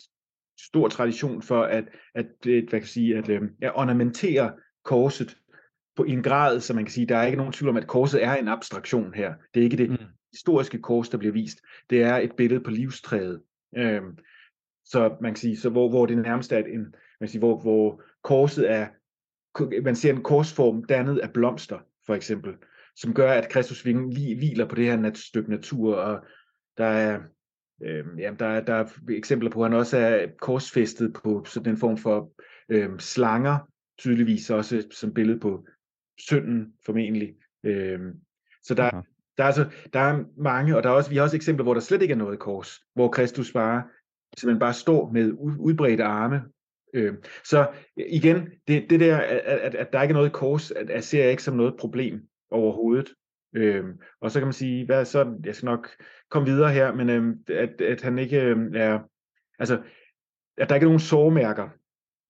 stor 0.68 0.88
tradition 0.88 1.42
for 1.42 1.64
at, 1.64 1.84
at, 2.16 2.26
at 2.26 2.26
hvad 2.44 2.64
kan 2.64 2.80
jeg 2.80 2.88
sige, 2.88 3.18
at, 3.18 3.30
øh, 3.30 3.42
at 3.62 3.72
ornamentere 3.76 4.54
korset 4.84 5.38
på 5.96 6.04
en 6.04 6.24
grad, 6.24 6.60
så 6.60 6.74
man 6.74 6.86
kan 6.86 6.92
sige, 6.92 7.06
der 7.06 7.18
er 7.18 7.26
ikke 7.26 7.38
nogen 7.38 7.54
tvivl 7.54 7.70
om, 7.70 7.78
at 7.78 7.88
korset 7.88 8.24
er 8.24 8.36
en 8.36 8.48
abstraktion 8.48 9.14
her. 9.14 9.34
Det 9.54 9.60
er 9.60 9.64
ikke 9.64 9.78
det 9.78 9.90
mm. 9.90 9.98
historiske 10.32 10.82
kors, 10.82 11.10
der 11.10 11.18
bliver 11.18 11.34
vist. 11.34 11.62
Det 11.90 12.04
er 12.04 12.16
et 12.16 12.32
billede 12.38 12.64
på 12.64 12.72
livstræet. 12.72 13.42
Øhm, 13.78 14.18
så 14.86 15.16
man 15.22 15.32
kan 15.32 15.40
sige, 15.40 15.58
så 15.58 15.70
hvor, 15.70 15.90
hvor 15.90 16.06
det 16.06 16.18
nærmest 16.18 16.52
er 16.52 16.58
en, 16.58 16.80
man 16.80 16.94
kan 17.22 17.28
sige, 17.28 17.40
hvor, 17.40 17.62
hvor 17.62 18.04
korset 18.24 18.72
er, 18.72 18.88
man 19.84 19.96
ser 19.96 20.14
en 20.14 20.24
korsform 20.24 20.84
dannet 20.84 21.20
af 21.20 21.34
blomster, 21.34 21.80
for 22.06 22.16
eksempel, 22.16 22.54
som 22.96 23.14
gør, 23.14 23.32
at 23.32 23.50
Kristus 23.50 23.82
hviler 23.82 24.68
på 24.70 24.76
det 24.76 24.86
her 24.86 24.96
nat, 24.96 25.18
stykke 25.18 25.50
natur, 25.50 25.96
og 25.96 26.26
der 26.78 26.86
er, 26.86 27.20
øh, 27.84 28.06
ja, 28.18 28.34
der, 28.40 28.46
er, 28.46 28.62
der 28.62 28.74
er 28.74 28.88
eksempler 29.10 29.50
på, 29.50 29.64
at 29.64 29.72
han 29.72 29.80
også 29.80 29.98
er 29.98 30.28
korsfæstet 30.42 31.14
på 31.14 31.44
sådan 31.46 31.74
en 31.74 31.78
form 31.78 31.98
for 31.98 32.32
øh, 32.70 33.00
slanger, 33.00 33.58
tydeligvis 33.98 34.50
også 34.50 34.88
som 34.92 35.14
billede 35.14 35.40
på 35.40 35.66
synden 36.18 36.74
formentlig. 36.86 37.36
Øh, 37.64 38.00
så 38.64 38.74
der, 38.74 38.88
okay. 38.88 39.02
der, 39.38 39.44
er 39.44 39.48
altså, 39.48 39.66
der 39.94 40.00
er 40.00 40.24
mange, 40.38 40.78
og 40.78 40.84
der 40.84 40.90
er 40.90 40.94
også, 40.94 41.10
vi 41.10 41.16
har 41.16 41.24
også 41.24 41.36
eksempler, 41.36 41.64
hvor 41.64 41.74
der 41.74 41.82
slet 41.82 42.02
ikke 42.02 42.12
er 42.12 42.18
noget 42.18 42.40
kors, 42.40 42.80
hvor 42.94 43.08
Kristus 43.08 43.54
bare 43.54 43.84
simpelthen 44.38 44.60
bare 44.60 44.74
står 44.74 45.12
med 45.12 45.32
udbredte 45.60 46.04
arme. 46.04 46.42
Øh, 46.94 47.14
så 47.44 47.70
igen, 47.98 48.50
det, 48.68 48.90
det 48.90 49.00
der, 49.00 49.18
at, 49.18 49.38
at, 49.38 49.76
at 49.76 49.94
der 49.94 50.02
ikke 50.02 50.12
er 50.12 50.18
noget 50.18 50.34
kors, 50.34 50.72
at, 50.72 50.90
at 50.90 51.04
ser 51.04 51.22
jeg 51.22 51.32
ikke 51.32 51.44
som 51.44 51.56
noget 51.56 51.76
problem 51.80 52.22
overhovedet. 52.52 53.14
Øhm, 53.54 54.00
og 54.22 54.32
så 54.32 54.40
kan 54.40 54.48
man 54.48 54.54
sige, 54.54 54.86
hvad 54.86 55.06
så, 55.06 55.38
jeg 55.46 55.56
skal 55.56 55.66
nok 55.66 55.90
komme 56.30 56.48
videre 56.50 56.72
her, 56.72 56.94
men 56.94 57.10
øhm, 57.10 57.44
at, 57.48 57.82
at 57.82 58.02
han 58.02 58.20
ikke 58.20 58.42
øhm, 58.42 58.76
er, 58.76 59.00
altså, 59.60 59.84
at 60.58 60.70
der 60.70 60.76
ikke 60.76 60.86
er 60.86 60.90
nogen 60.90 61.00
sårmærker 61.00 61.70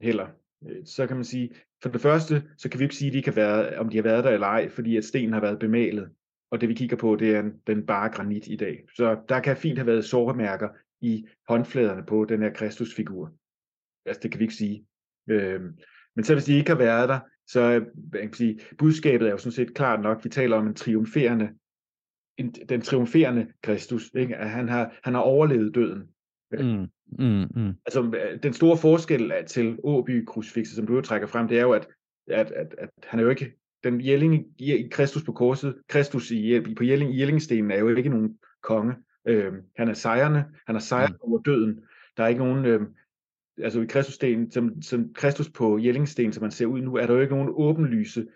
heller. 0.02 0.28
Øh, 0.70 0.86
så 0.86 1.08
kan 1.08 1.16
man 1.16 1.26
sige, 1.26 1.56
for 1.84 1.90
det 1.90 2.02
første, 2.02 2.44
så 2.58 2.70
kan 2.70 2.80
vi 2.80 2.84
ikke 2.84 2.96
sige, 2.96 3.08
at 3.08 3.14
de 3.14 3.22
kan 3.22 3.36
være, 3.36 3.78
om 3.78 3.90
de 3.90 3.98
har 3.98 4.04
været 4.04 4.24
der 4.24 4.30
eller 4.30 4.48
ej, 4.48 4.70
fordi 4.70 4.98
at 4.98 5.06
stenen 5.06 5.34
har 5.34 5.42
været 5.42 5.60
bemalet. 5.60 6.12
Og 6.52 6.62
det 6.62 6.70
vi 6.70 6.74
kigger 6.74 6.98
på, 6.98 7.16
det 7.16 7.36
er 7.36 7.40
en, 7.40 7.54
den 7.68 7.86
bare 7.86 8.10
granit 8.10 8.48
i 8.48 8.56
dag. 8.56 8.84
Så 8.96 9.22
der 9.30 9.40
kan 9.40 9.58
fint 9.58 9.78
have 9.78 9.88
været 9.88 10.06
sårmærker 10.06 10.70
i 11.02 11.28
håndfladerne 11.48 12.06
på 12.06 12.26
den 12.26 12.42
her 12.42 12.54
Kristusfigur. 12.54 13.34
Altså 14.06 14.20
det 14.24 14.32
kan 14.32 14.40
vi 14.40 14.44
ikke 14.44 14.56
sige. 14.56 14.86
Øhm, 15.30 15.78
men 16.16 16.26
så 16.26 16.34
hvis 16.34 16.46
de 16.46 16.54
ikke 16.54 16.70
har 16.70 16.78
været 16.78 17.10
der, 17.10 17.20
så 17.52 17.62
jeg 18.14 18.22
kan 18.22 18.34
sige, 18.34 18.60
budskabet 18.78 19.28
er 19.28 19.32
jo 19.32 19.38
sådan 19.38 19.52
set 19.52 19.74
klart 19.74 20.02
nok. 20.02 20.24
Vi 20.24 20.30
taler 20.30 20.58
om 20.58 20.68
en 20.68 20.74
triumferende, 20.74 21.50
en, 22.38 22.52
den 22.70 22.82
triumferende 22.82 23.48
Kristus. 23.64 24.12
Ikke? 24.16 24.36
At 24.36 24.50
han 24.50 24.70
har, 24.70 24.94
han 25.04 25.14
har 25.14 25.22
overlevet 25.22 25.76
døden. 25.76 26.04
Mm, 26.52 26.88
mm, 27.20 27.48
mm. 27.56 27.74
Altså 27.86 28.28
den 28.44 28.54
store 28.54 28.78
forskel 28.78 29.32
til 29.48 29.78
Åby 29.84 30.26
krucifixet, 30.26 30.76
som 30.76 30.88
du 30.88 30.96
jo 30.96 31.02
trækker 31.02 31.28
frem, 31.28 31.48
det 31.48 31.58
er 31.58 31.62
jo, 31.62 31.72
at, 31.72 31.88
at, 32.28 32.52
at, 32.52 32.76
at 32.78 32.90
han 33.04 33.20
er 33.20 33.24
jo 33.24 33.30
ikke 33.30 33.54
den 33.84 34.06
Jelling 34.06 34.46
i 34.60 34.88
Kristus 34.92 35.24
på 35.24 35.32
korset, 35.32 35.76
Kristus 35.88 36.32
i, 36.32 36.60
på 36.78 36.84
Jelling, 36.84 37.20
Jellingstenen 37.20 37.72
er 37.72 37.80
jo 37.80 37.96
ikke 37.96 38.10
nogen 38.10 38.38
konge. 38.64 38.94
Øh, 39.28 39.54
han 39.78 39.90
er 39.90 39.94
sejrende, 39.94 40.46
han 40.68 40.76
er 40.76 40.80
sejret 40.80 41.12
mm. 41.12 41.18
over 41.22 41.42
døden. 41.42 41.84
Der 42.18 42.24
er 42.24 42.28
ikke 42.28 42.44
nogen, 42.44 42.66
øh, 42.66 42.82
altså 43.58 43.82
i 43.82 43.86
Kristussten, 43.86 44.52
som, 44.52 44.82
som 44.82 45.14
Kristus 45.14 45.50
på 45.50 45.80
Jellingsten, 45.80 46.34
som 46.34 46.42
man 46.42 46.52
ser 46.52 46.66
ud 46.66 46.82
nu, 46.82 46.96
er 46.96 47.08
der 47.08 47.14
jo 47.14 47.20
ikke 47.20 47.36
nogen 47.36 47.54
åbenlyse 47.56 48.28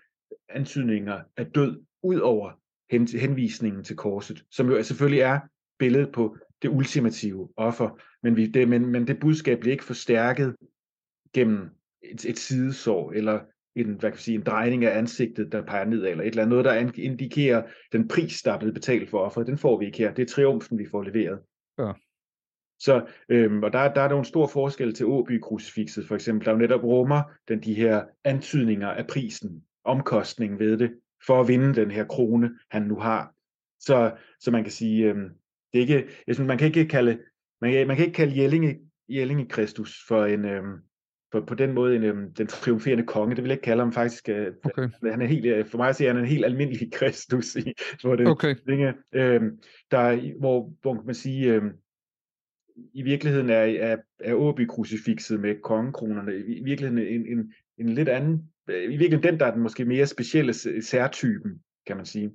antydninger 0.50 1.22
af 1.38 1.46
død, 1.46 1.82
ud 2.04 2.20
over 2.20 2.52
hen, 2.92 3.08
henvisningen 3.08 3.84
til 3.84 3.96
korset, 3.96 4.44
som 4.52 4.70
jo 4.70 4.84
selvfølgelig 4.84 5.22
er 5.22 5.40
billedet 5.80 6.12
på 6.12 6.38
det 6.62 6.70
ultimative 6.70 7.50
offer, 7.58 8.02
men, 8.24 8.36
vi, 8.36 8.48
det, 8.48 8.70
men, 8.70 8.86
men 8.86 9.08
det 9.08 9.20
budskab 9.20 9.60
bliver 9.60 9.72
ikke 9.72 9.84
forstærket 9.84 10.56
gennem 11.34 11.70
et, 12.02 12.26
et 12.26 12.40
sidesår, 12.40 13.12
eller 13.12 13.40
en, 13.76 13.86
hvad 13.86 14.00
kan 14.00 14.12
jeg 14.12 14.20
sige, 14.20 14.36
en 14.36 14.44
drejning 14.44 14.86
af 14.86 14.98
ansigtet, 14.98 15.52
der 15.52 15.62
peger 15.62 15.86
nedad, 15.86 16.12
eller 16.12 16.24
et 16.24 16.28
eller 16.28 16.44
andet, 16.44 16.50
noget, 16.50 16.66
der 16.66 17.02
indikerer 17.04 17.64
den 17.92 18.08
pris, 18.08 18.42
der 18.42 18.52
er 18.54 18.60
blevet 18.60 18.74
betalt 18.74 19.10
for 19.10 19.20
offeret. 19.20 19.48
Den 19.48 19.58
får 19.58 19.80
vi 19.80 19.86
ikke 19.86 19.98
her. 19.98 20.14
Det 20.14 20.22
er 20.24 20.34
triumfen, 20.34 20.78
vi 20.78 20.88
får 20.92 21.04
leveret. 21.04 21.40
Ja. 21.80 21.92
Så, 22.80 23.06
øhm, 23.30 23.64
og 23.64 23.74
der, 23.74 23.94
der 23.94 24.02
er 24.02 24.08
der 24.08 24.18
en 24.18 24.26
stor 24.26 24.48
forskel 24.48 24.94
til 24.94 25.06
Åby 25.06 25.40
krucifixet 25.40 26.08
for 26.08 26.16
eksempel, 26.16 26.46
der 26.46 26.52
jo 26.52 26.58
netop 26.58 26.84
rummer 26.84 27.24
den, 27.48 27.64
de 27.64 27.74
her 27.74 28.04
antydninger 28.24 28.90
af 28.90 29.08
prisen, 29.08 29.64
omkostningen 29.84 30.60
ved 30.60 30.78
det, 30.78 30.92
for 31.28 31.42
at 31.42 31.48
vinde 31.48 31.76
den 31.76 31.92
her 31.92 32.06
krone, 32.06 32.52
han 32.72 32.82
nu 32.82 32.96
har. 33.00 33.34
Så, 33.80 34.12
så 34.40 34.52
man 34.52 34.64
kan 34.64 34.72
sige, 34.72 35.06
øhm, 35.06 35.30
det 35.74 35.80
er 35.80 35.82
ikke, 35.82 36.08
jeg 36.28 36.36
synes, 36.36 36.48
man 36.48 36.58
kan 36.58 36.68
ikke 36.68 36.86
kalde, 36.86 37.20
man 37.62 37.72
kan, 37.72 37.88
man 37.88 37.96
kan 37.96 38.06
ikke 38.06 38.16
kalde 38.16 38.42
Jellinge, 38.42 38.80
Jellinge 39.10 39.48
Kristus 39.48 40.06
for 40.08 40.26
en, 40.26 40.46
øhm, 40.46 40.80
på, 41.32 41.46
på 41.46 41.56
den 41.56 41.74
måde 41.74 41.96
en, 41.96 42.04
øhm, 42.04 42.34
den 42.34 42.48
triumferende 42.48 43.06
konge. 43.06 43.36
Det 43.36 43.44
vil 43.44 43.50
jeg 43.50 43.56
ikke 43.56 43.64
kalde 43.66 43.84
ham 43.84 43.92
faktisk. 43.92 44.30
Øh, 44.30 44.54
okay. 44.64 44.90
Han 45.04 45.22
er 45.22 45.26
helt, 45.26 45.46
øh, 45.46 45.66
for 45.66 45.78
mig 45.78 45.90
at 45.90 45.96
se, 45.96 46.06
han 46.06 46.16
er 46.16 46.20
en 46.20 46.28
helt 46.28 46.46
almindelig 46.46 46.94
Kristus. 47.00 47.56
I, 47.56 47.74
hvor 48.02 48.16
det, 48.16 48.28
okay. 48.28 48.56
Dinge, 48.68 48.94
øh, 49.14 49.42
der, 49.92 50.40
hvor, 50.40 50.74
hvor 50.82 51.04
man 51.06 51.16
sige, 51.16 51.54
øh, 51.54 51.64
i 52.94 53.02
virkeligheden 53.02 53.50
er, 53.50 53.64
er, 53.80 53.98
er 54.20 54.34
Åby 54.34 54.68
krucifixet 54.68 55.40
med 55.40 55.56
kongekronerne 55.64 56.38
i 56.38 56.64
virkeligheden 56.64 57.08
en, 57.08 57.38
en, 57.38 57.54
en 57.78 57.90
lidt 57.90 58.10
anden, 58.10 58.52
øh, 58.70 58.84
i 58.84 58.88
virkeligheden 58.88 59.24
den, 59.24 59.40
der 59.40 59.46
er 59.46 59.52
den 59.52 59.62
måske 59.62 59.86
mere 59.86 60.08
specielle 60.08 60.54
særtypen, 60.82 61.62
kan 61.88 61.98
man 61.98 62.06
sige. 62.06 62.32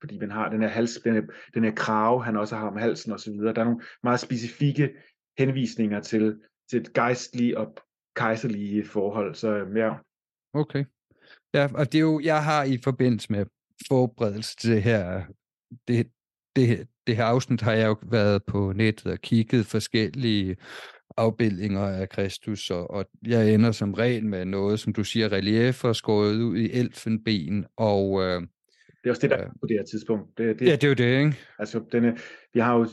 Fordi 0.00 0.18
man 0.18 0.30
har 0.30 0.48
den 0.48 0.62
her, 0.62 0.68
hals, 0.68 1.00
den 1.04 1.14
her, 1.14 1.22
den 1.54 1.64
her 1.64 1.74
krave, 1.74 2.24
han 2.24 2.36
også 2.36 2.56
har 2.56 2.70
om 2.70 2.76
halsen 2.76 3.12
osv. 3.12 3.32
Der 3.32 3.60
er 3.60 3.64
nogle 3.64 3.80
meget 4.02 4.20
specifikke 4.20 4.94
henvisninger 5.38 6.00
til, 6.00 6.40
til 6.70 6.80
et 6.80 6.92
gejstlige 6.92 7.58
og 7.58 7.76
kejserlige 8.16 8.84
forhold. 8.84 9.34
Så 9.34 9.56
øhm, 9.56 9.76
ja. 9.76 9.94
Okay. 10.54 10.84
Ja, 11.54 11.68
og 11.74 11.92
det 11.92 11.98
er 11.98 12.02
jo, 12.02 12.20
jeg 12.20 12.44
har 12.44 12.64
i 12.64 12.78
forbindelse 12.84 13.32
med 13.32 13.46
forberedelse 13.88 14.56
til 14.56 14.70
det 14.70 14.82
her, 14.82 15.16
øh, 15.16 15.22
det, 15.88 16.10
det, 16.56 16.88
det 17.08 17.16
her 17.16 17.24
afsnit 17.24 17.60
har 17.60 17.72
jeg 17.72 17.86
jo 17.86 17.96
været 18.02 18.42
på 18.44 18.72
nettet 18.76 19.12
og 19.12 19.18
kigget 19.18 19.66
forskellige 19.66 20.56
afbildninger 21.16 21.80
af 21.80 22.08
Kristus, 22.08 22.70
og, 22.70 22.90
og 22.90 23.04
jeg 23.26 23.54
ender 23.54 23.72
som 23.72 23.94
regel 23.94 24.26
med 24.26 24.44
noget, 24.44 24.80
som 24.80 24.92
du 24.92 25.04
siger, 25.04 25.32
reliefer 25.32 25.92
skåret 25.92 26.42
ud 26.42 26.56
i 26.56 26.72
elfenben, 26.72 27.66
og 27.76 28.22
øh, 28.22 28.42
det 29.02 29.06
er 29.06 29.10
også 29.10 29.22
det, 29.22 29.30
der 29.30 29.36
er 29.36 29.50
på 29.60 29.66
det 29.66 29.76
her 29.78 29.84
tidspunkt. 29.84 30.38
Det, 30.38 30.58
det, 30.58 30.66
ja, 30.66 30.72
det 30.72 30.84
er 30.84 30.88
jo 30.88 30.94
det, 30.94 31.18
ikke? 31.18 31.36
Altså, 31.58 31.84
denne, 31.92 32.16
vi 32.54 32.60
har 32.60 32.76
jo, 32.76 32.86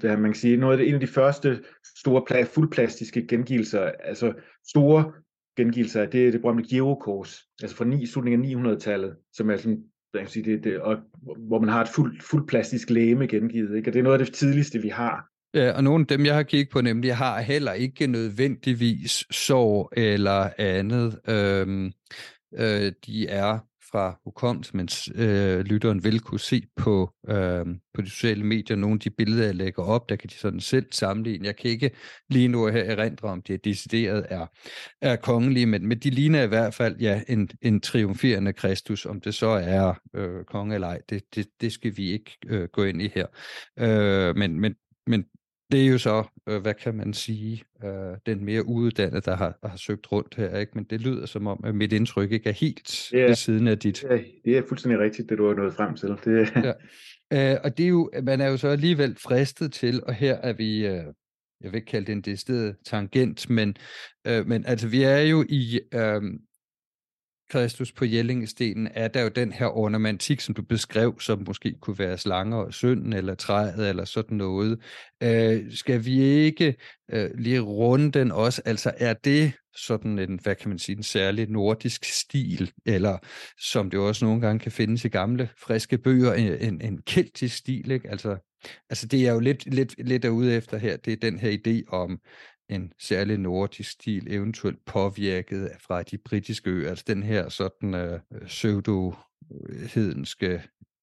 hvad 0.00 0.16
man 0.16 0.32
kan 0.32 0.40
sige, 0.40 0.56
noget 0.56 0.72
af 0.72 0.78
det, 0.78 0.88
en 0.88 0.94
af 0.94 1.00
de 1.00 1.06
første 1.06 1.62
store 1.98 2.22
pla, 2.26 2.42
fuldplastiske 2.42 3.26
gengivelser, 3.26 3.80
altså 3.80 4.32
store 4.68 5.12
gengivelser, 5.56 6.06
det 6.06 6.26
er 6.26 6.30
det 6.30 6.40
berømte 6.40 6.68
Girokors, 6.68 7.42
altså 7.62 7.76
fra 7.76 7.84
ni, 7.84 8.06
slutningen 8.06 8.66
af 8.66 8.72
900-tallet, 8.72 9.16
som 9.32 9.50
er 9.50 9.56
sådan, 9.56 9.82
hvad 10.16 10.24
kan 10.24 10.32
sige, 10.32 10.52
det, 10.52 10.64
det, 10.64 10.80
og, 10.80 10.96
hvor 11.38 11.58
man 11.58 11.68
har 11.68 11.80
et 11.80 11.88
fuld, 12.20 12.48
plastisk 12.48 12.90
læme 12.90 13.26
gengivet, 13.26 13.76
ikke? 13.76 13.90
Og 13.90 13.92
det 13.92 13.98
er 13.98 14.02
noget 14.02 14.20
af 14.20 14.26
det 14.26 14.34
tidligste, 14.34 14.82
vi 14.82 14.88
har. 14.88 15.26
Ja, 15.54 15.72
og 15.72 15.84
nogle 15.84 16.02
af 16.02 16.06
dem, 16.06 16.26
jeg 16.26 16.34
har 16.34 16.42
kigget 16.42 16.68
på, 16.72 16.80
nemlig 16.80 17.16
har 17.16 17.40
heller 17.40 17.72
ikke 17.72 18.06
nødvendigvis 18.06 19.24
sår 19.30 19.92
eller 19.96 20.50
andet. 20.58 21.20
Øhm, 21.28 21.92
øh, 22.58 22.92
de 23.06 23.28
er 23.28 23.58
fra 23.96 24.20
hukommelse, 24.24 24.76
men 24.76 24.88
øh, 25.14 25.60
lytteren 25.60 26.04
vil 26.04 26.20
kunne 26.20 26.40
se 26.40 26.62
på, 26.76 27.14
øh, 27.28 27.66
på 27.94 28.02
de 28.02 28.10
sociale 28.10 28.44
medier 28.44 28.76
nogle 28.76 28.94
af 28.94 29.00
de 29.00 29.10
billeder, 29.10 29.44
jeg 29.44 29.54
lægger 29.54 29.82
op, 29.82 30.08
der 30.08 30.16
kan 30.16 30.30
de 30.30 30.34
sådan 30.34 30.60
selv 30.60 30.86
sammenligne. 30.90 31.46
Jeg 31.46 31.56
kan 31.56 31.70
ikke 31.70 31.90
lige 32.30 32.48
nu 32.48 32.66
her 32.66 32.84
erindre, 32.84 33.28
om 33.28 33.42
det 33.42 33.64
decideret 33.64 34.26
er, 34.28 34.46
er 35.02 35.16
kongelige, 35.16 35.66
men, 35.66 35.86
men 35.86 35.98
de 35.98 36.10
ligner 36.10 36.42
i 36.42 36.46
hvert 36.46 36.74
fald 36.74 36.96
ja, 36.96 37.22
en, 37.28 37.48
en 37.62 37.80
triumferende 37.80 38.52
Kristus, 38.52 39.06
om 39.06 39.20
det 39.20 39.34
så 39.34 39.48
er 39.48 39.94
øh, 40.14 40.44
konge 40.44 40.74
eller 40.74 40.88
ej, 40.88 41.00
det, 41.10 41.22
det, 41.34 41.46
det 41.60 41.72
skal 41.72 41.96
vi 41.96 42.10
ikke 42.12 42.36
øh, 42.46 42.68
gå 42.72 42.84
ind 42.84 43.02
i 43.02 43.10
her. 43.14 43.26
Øh, 43.78 44.36
men, 44.36 44.60
men, 44.60 44.74
men 45.06 45.24
det 45.72 45.82
er 45.82 45.86
jo 45.86 45.98
så, 45.98 46.24
øh, 46.48 46.62
hvad 46.62 46.74
kan 46.74 46.94
man 46.94 47.14
sige, 47.14 47.64
øh, 47.84 48.16
den 48.26 48.44
mere 48.44 48.66
uddannede, 48.66 49.20
der 49.20 49.36
har, 49.36 49.58
har 49.62 49.76
søgt 49.76 50.12
rundt 50.12 50.34
her, 50.34 50.58
ikke? 50.58 50.72
men 50.74 50.84
det 50.84 51.00
lyder 51.00 51.26
som 51.26 51.46
om, 51.46 51.60
at 51.64 51.74
mit 51.74 51.92
indtryk 51.92 52.32
ikke 52.32 52.48
er 52.48 52.54
helt 52.54 53.12
ja, 53.12 53.26
ved 53.26 53.34
siden 53.34 53.68
af 53.68 53.78
dit. 53.78 54.02
Ja, 54.02 54.18
det 54.44 54.58
er 54.58 54.62
fuldstændig 54.68 55.00
rigtigt, 55.00 55.28
det 55.28 55.38
du 55.38 55.46
har 55.46 55.54
nået 55.54 55.74
frem 55.74 55.94
til. 55.96 56.08
Det... 56.24 56.52
Ja. 56.64 56.72
Øh, 57.32 57.56
og 57.64 57.78
det 57.78 57.84
er 57.84 57.88
jo, 57.88 58.10
man 58.22 58.40
er 58.40 58.48
jo 58.48 58.56
så 58.56 58.68
alligevel 58.68 59.16
fristet 59.16 59.72
til, 59.72 60.02
og 60.06 60.14
her 60.14 60.34
er 60.34 60.52
vi, 60.52 60.86
øh, 60.86 61.04
jeg 61.60 61.72
vil 61.72 61.74
ikke 61.74 61.90
kalde 61.90 62.06
det 62.06 62.12
en 62.12 62.20
decideret 62.20 62.76
tangent, 62.84 63.50
men, 63.50 63.76
øh, 64.26 64.46
men 64.46 64.66
altså 64.66 64.88
vi 64.88 65.02
er 65.02 65.18
jo 65.18 65.44
i, 65.48 65.80
øh, 65.94 66.22
Kristus 67.48 67.92
på 67.92 68.04
Jellingestenen, 68.04 68.88
er 68.94 69.08
der 69.08 69.22
jo 69.22 69.28
den 69.28 69.52
her 69.52 69.66
ornamentik, 69.66 70.40
som 70.40 70.54
du 70.54 70.62
beskrev, 70.62 71.20
som 71.20 71.42
måske 71.46 71.74
kunne 71.80 71.98
være 71.98 72.18
slanger 72.18 72.56
og 72.56 72.74
synden, 72.74 73.12
eller 73.12 73.34
træet, 73.34 73.88
eller 73.88 74.04
sådan 74.04 74.36
noget. 74.36 74.78
Øh, 75.22 75.72
skal 75.72 76.04
vi 76.04 76.20
ikke 76.20 76.74
øh, 77.12 77.30
lige 77.38 77.60
runde 77.60 78.18
den 78.18 78.32
også? 78.32 78.62
Altså, 78.64 78.92
er 78.96 79.12
det 79.12 79.52
sådan 79.76 80.18
en, 80.18 80.40
hvad 80.42 80.54
kan 80.54 80.68
man 80.68 80.78
sige, 80.78 80.96
en 80.96 81.02
særlig 81.02 81.48
nordisk 81.48 82.04
stil, 82.04 82.72
eller 82.86 83.18
som 83.60 83.90
det 83.90 84.00
også 84.00 84.24
nogle 84.24 84.40
gange 84.40 84.58
kan 84.58 84.72
findes 84.72 85.04
i 85.04 85.08
gamle, 85.08 85.48
friske 85.58 85.98
bøger, 85.98 86.32
en, 86.34 86.80
en 86.80 87.02
keltisk 87.02 87.56
stil, 87.56 87.90
ikke? 87.90 88.10
Altså, 88.10 88.36
altså 88.90 89.06
det 89.06 89.26
er 89.26 89.32
jo 89.32 89.40
lidt, 89.40 89.74
lidt, 89.74 89.94
lidt 90.06 90.22
derude 90.22 90.54
efter 90.54 90.78
her, 90.78 90.96
det 90.96 91.12
er 91.12 91.30
den 91.30 91.38
her 91.38 91.50
idé 91.50 91.88
om 91.88 92.18
en 92.68 92.92
særlig 92.98 93.38
nordisk 93.38 93.90
stil, 93.90 94.32
eventuelt 94.32 94.84
påvirket 94.84 95.70
fra 95.80 96.02
de 96.02 96.18
britiske 96.18 96.70
øer, 96.70 96.88
altså 96.88 97.04
den 97.06 97.22
her 97.22 97.48
sådan 97.48 97.94
øh, 97.94 98.20
pseudo-hedenske 98.46 100.62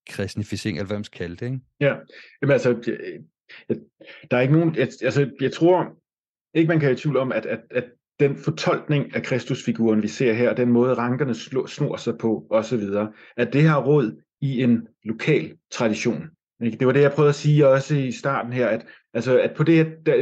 kristnificering, 0.09 0.77
eller 0.77 0.87
hvad 0.87 0.97
man 0.97 1.03
skal 1.03 1.17
kalde 1.17 1.35
det, 1.35 1.45
ikke? 1.45 1.59
Ja, 1.79 1.95
Jamen, 2.41 2.53
altså, 2.53 2.69
øh, 2.69 3.19
der 4.31 4.37
er 4.37 4.41
ikke 4.41 4.53
nogen, 4.53 4.75
altså, 4.77 5.29
jeg 5.41 5.51
tror 5.51 5.97
ikke, 6.53 6.67
man 6.67 6.79
kan 6.79 6.91
i 6.91 6.95
tvivl 6.95 7.17
om, 7.17 7.31
at, 7.31 7.45
at, 7.45 7.61
at 7.71 7.85
den 8.19 8.35
fortolkning 8.35 9.15
af 9.15 9.23
Kristusfiguren, 9.23 10.03
vi 10.03 10.07
ser 10.07 10.33
her, 10.33 10.53
den 10.53 10.71
måde 10.71 10.93
rankerne 10.93 11.35
snor 11.67 11.97
sig 11.97 12.17
på, 12.17 12.47
osv., 12.49 12.83
at 13.37 13.53
det 13.53 13.63
har 13.63 13.83
råd 13.83 14.21
i 14.41 14.63
en 14.63 14.87
lokal 15.03 15.57
tradition. 15.71 16.29
Det 16.71 16.87
var 16.87 16.93
det, 16.93 17.01
jeg 17.01 17.11
prøvede 17.11 17.29
at 17.29 17.35
sige 17.35 17.67
også 17.67 17.95
i 17.95 18.11
starten 18.11 18.53
her, 18.53 18.67
at, 18.67 18.85
altså, 19.13 19.39
at 19.39 19.53
på, 19.57 19.63
det 19.63 19.75
her, 19.75 19.85
der, 20.05 20.13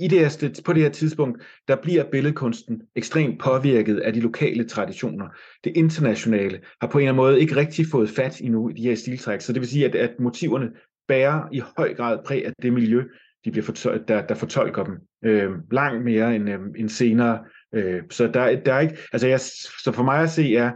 i 0.00 0.08
det 0.08 0.18
her, 0.18 0.60
på 0.64 0.72
det 0.72 0.82
her 0.82 0.90
tidspunkt, 0.90 1.42
der 1.68 1.76
bliver 1.76 2.04
billedkunsten 2.04 2.82
ekstremt 2.96 3.40
påvirket 3.40 3.98
af 3.98 4.12
de 4.12 4.20
lokale 4.20 4.64
traditioner. 4.64 5.28
Det 5.64 5.72
internationale 5.76 6.60
har 6.80 6.88
på 6.88 6.98
en 6.98 7.02
eller 7.02 7.12
anden 7.12 7.22
måde 7.24 7.40
ikke 7.40 7.56
rigtig 7.56 7.86
fået 7.90 8.10
fat 8.10 8.40
i 8.40 8.48
nu 8.48 8.68
i 8.68 8.72
de 8.72 8.82
her 8.82 8.94
stiltræk, 8.94 9.40
så 9.40 9.52
det 9.52 9.60
vil 9.60 9.68
sige, 9.68 9.84
at, 9.84 9.94
at 9.94 10.20
motiverne 10.20 10.70
bærer 11.08 11.48
i 11.52 11.62
høj 11.76 11.94
grad 11.94 12.18
præg 12.26 12.46
af 12.46 12.52
det 12.62 12.72
miljø, 12.72 13.02
de 13.44 13.50
bliver 13.50 13.66
fortol- 13.66 14.04
der, 14.08 14.26
der 14.26 14.34
fortolker 14.34 14.84
dem 14.84 14.94
øh, 15.24 15.50
langt 15.72 16.04
mere 16.04 16.36
end, 16.36 16.50
øh, 16.50 16.60
end 16.76 16.88
senere. 16.88 17.44
Øh, 17.74 18.02
så 18.10 18.26
der, 18.26 18.60
der 18.60 18.74
er 18.74 18.80
ikke, 18.80 18.96
altså 19.12 19.28
jeg, 19.28 19.40
så 19.84 19.92
for 19.94 20.02
mig 20.02 20.22
at 20.22 20.30
se 20.30 20.56
er, 20.56 20.72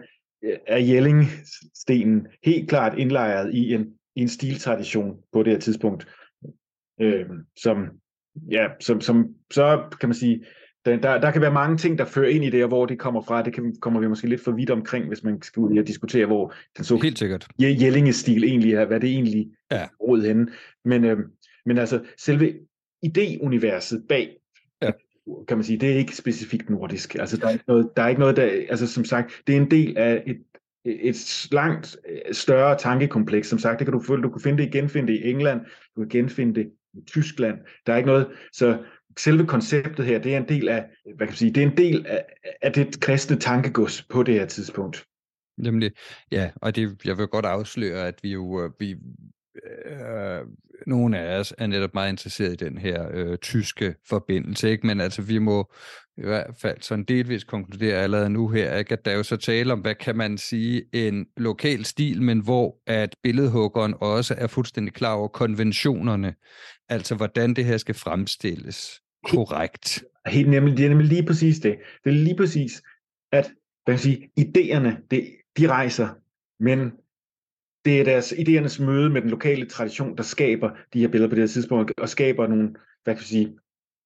er 0.66 0.78
Jellingstenen 0.78 2.26
helt 2.44 2.68
klart 2.68 2.98
indlejret 2.98 3.54
i 3.54 3.74
en 3.74 3.86
i 4.16 4.20
en 4.20 4.28
stiltradition 4.28 5.16
på 5.32 5.42
det 5.42 5.52
her 5.52 5.60
tidspunkt, 5.60 6.08
øh, 7.00 7.26
som, 7.56 7.88
ja, 8.50 8.68
som, 8.80 9.00
som 9.00 9.34
så 9.50 9.82
kan 10.00 10.08
man 10.08 10.16
sige, 10.16 10.44
der, 10.84 10.96
der, 10.96 11.20
der 11.20 11.30
kan 11.30 11.42
være 11.42 11.52
mange 11.52 11.76
ting, 11.76 11.98
der 11.98 12.04
fører 12.04 12.28
ind 12.28 12.44
i 12.44 12.50
det, 12.50 12.62
og 12.62 12.68
hvor 12.68 12.86
det 12.86 12.98
kommer 12.98 13.22
fra. 13.22 13.42
Det 13.42 13.54
kan, 13.54 13.74
kommer 13.80 14.00
vi 14.00 14.08
måske 14.08 14.28
lidt 14.28 14.44
for 14.44 14.52
vidt 14.52 14.70
omkring, 14.70 15.08
hvis 15.08 15.24
man 15.24 15.42
skal 15.42 15.60
ud 15.60 15.78
og 15.78 15.86
diskutere, 15.86 16.26
hvor 16.26 16.54
den 16.76 16.84
så 16.84 16.96
Helt 16.96 17.18
sikkert. 17.18 17.48
Jellingestil 17.58 18.44
egentlig 18.44 18.74
er, 18.74 18.84
hvad 18.84 19.00
det 19.00 19.10
egentlig 19.10 19.50
ja. 19.70 19.86
råd 20.00 20.22
henne. 20.22 20.48
Men, 20.84 21.04
øh, 21.04 21.18
men 21.66 21.78
altså, 21.78 22.00
selve 22.18 22.54
idéuniverset 23.06 24.06
bag 24.08 24.36
ja. 24.82 24.90
kan 25.48 25.56
man 25.56 25.64
sige, 25.64 25.78
det 25.78 25.92
er 25.92 25.96
ikke 25.96 26.16
specifikt 26.16 26.70
nordisk. 26.70 27.14
Altså, 27.14 27.36
der 27.36 27.46
er 27.46 27.50
ikke 27.50 27.64
noget, 27.68 27.90
der 27.96 28.02
er 28.02 28.08
ikke 28.08 28.20
noget 28.20 28.36
der, 28.36 28.44
altså 28.68 28.86
som 28.86 29.04
sagt, 29.04 29.32
det 29.46 29.56
er 29.56 29.60
en 29.60 29.70
del 29.70 29.98
af 29.98 30.22
et 30.26 30.42
et 30.84 31.48
langt 31.52 31.96
øh, 32.08 32.34
større 32.34 32.78
tankekompleks. 32.78 33.48
Som 33.48 33.58
sagt, 33.58 33.78
det 33.78 33.86
kan 33.86 33.92
du, 33.92 34.22
du 34.22 34.30
kan 34.30 34.40
finde 34.40 34.62
det, 34.62 34.72
genfinde 34.72 35.12
det 35.12 35.18
i 35.18 35.30
England, 35.30 35.60
du 35.96 36.00
kan 36.00 36.08
genfinde 36.08 36.54
det 36.54 36.70
i 36.94 37.00
Tyskland. 37.06 37.58
Der 37.86 37.92
er 37.92 37.96
ikke 37.96 38.06
noget, 38.06 38.26
så 38.52 38.78
selve 39.18 39.46
konceptet 39.46 40.06
her, 40.06 40.18
det 40.18 40.34
er 40.34 40.36
en 40.36 40.48
del 40.48 40.68
af, 40.68 40.84
hvad 41.04 41.26
kan 41.26 41.26
man 41.26 41.36
sige, 41.36 41.52
det 41.52 41.62
er 41.62 41.66
en 41.66 41.76
del 41.76 42.06
af, 42.06 42.24
af 42.62 42.72
det 42.72 43.00
kristne 43.00 43.36
tankegods 43.36 44.02
på 44.02 44.22
det 44.22 44.34
her 44.34 44.46
tidspunkt. 44.46 45.06
Nemlig, 45.58 45.92
ja, 46.32 46.50
og 46.56 46.76
det, 46.76 47.04
jeg 47.04 47.18
vil 47.18 47.26
godt 47.26 47.44
afsløre, 47.44 48.08
at 48.08 48.14
vi 48.22 48.32
jo, 48.32 48.64
øh, 48.64 48.70
vi, 48.78 48.90
øh, 49.64 50.40
nogle 50.86 51.18
af 51.18 51.38
os 51.38 51.54
er 51.58 51.66
netop 51.66 51.94
meget 51.94 52.10
interesseret 52.10 52.52
i 52.52 52.64
den 52.64 52.78
her 52.78 53.06
øh, 53.12 53.38
tyske 53.38 53.94
forbindelse, 54.08 54.70
ikke? 54.70 54.86
men 54.86 55.00
altså 55.00 55.22
vi 55.22 55.38
må 55.38 55.72
i 56.16 56.22
hvert 56.22 56.54
fald 56.58 56.76
sådan 56.80 57.04
delvis 57.04 57.44
konkludere 57.44 57.96
allerede 57.96 58.30
nu 58.30 58.48
her, 58.48 58.76
ikke? 58.76 58.92
at 58.92 59.04
der 59.04 59.10
er 59.10 59.16
jo 59.16 59.22
så 59.22 59.36
tale 59.36 59.72
om, 59.72 59.80
hvad 59.80 59.94
kan 59.94 60.16
man 60.16 60.38
sige, 60.38 60.82
en 60.92 61.26
lokal 61.36 61.84
stil, 61.84 62.22
men 62.22 62.38
hvor 62.38 62.76
at 62.86 63.16
billedhuggeren 63.22 63.94
også 64.00 64.34
er 64.38 64.46
fuldstændig 64.46 64.94
klar 64.94 65.14
over 65.14 65.28
konventionerne, 65.28 66.34
altså 66.88 67.14
hvordan 67.14 67.54
det 67.54 67.64
her 67.64 67.76
skal 67.76 67.94
fremstilles 67.94 69.00
korrekt. 69.24 70.04
Helt 70.26 70.50
nemlig, 70.50 70.76
det 70.76 70.84
er 70.84 70.88
nemlig 70.88 71.08
lige 71.08 71.26
præcis 71.26 71.58
det. 71.58 71.76
Det 72.04 72.10
er 72.10 72.14
lige 72.14 72.36
præcis, 72.36 72.82
at 73.32 73.50
kan 73.86 73.98
sige, 73.98 74.30
idéerne, 74.40 75.06
det, 75.10 75.36
de 75.58 75.68
rejser, 75.68 76.08
men 76.60 76.92
det 77.84 78.00
er 78.00 78.04
deres 78.04 78.32
idéernes 78.32 78.84
møde 78.84 79.10
med 79.10 79.22
den 79.22 79.30
lokale 79.30 79.66
tradition, 79.66 80.16
der 80.16 80.22
skaber 80.22 80.70
de 80.92 81.00
her 81.00 81.08
billeder 81.08 81.28
på 81.28 81.34
det 81.34 81.42
her 81.42 81.48
tidspunkt, 81.48 81.92
og 82.00 82.08
skaber 82.08 82.46
nogle, 82.46 82.74
hvad 83.04 83.14
kan 83.14 83.20
man 83.20 83.24
sige, 83.24 83.58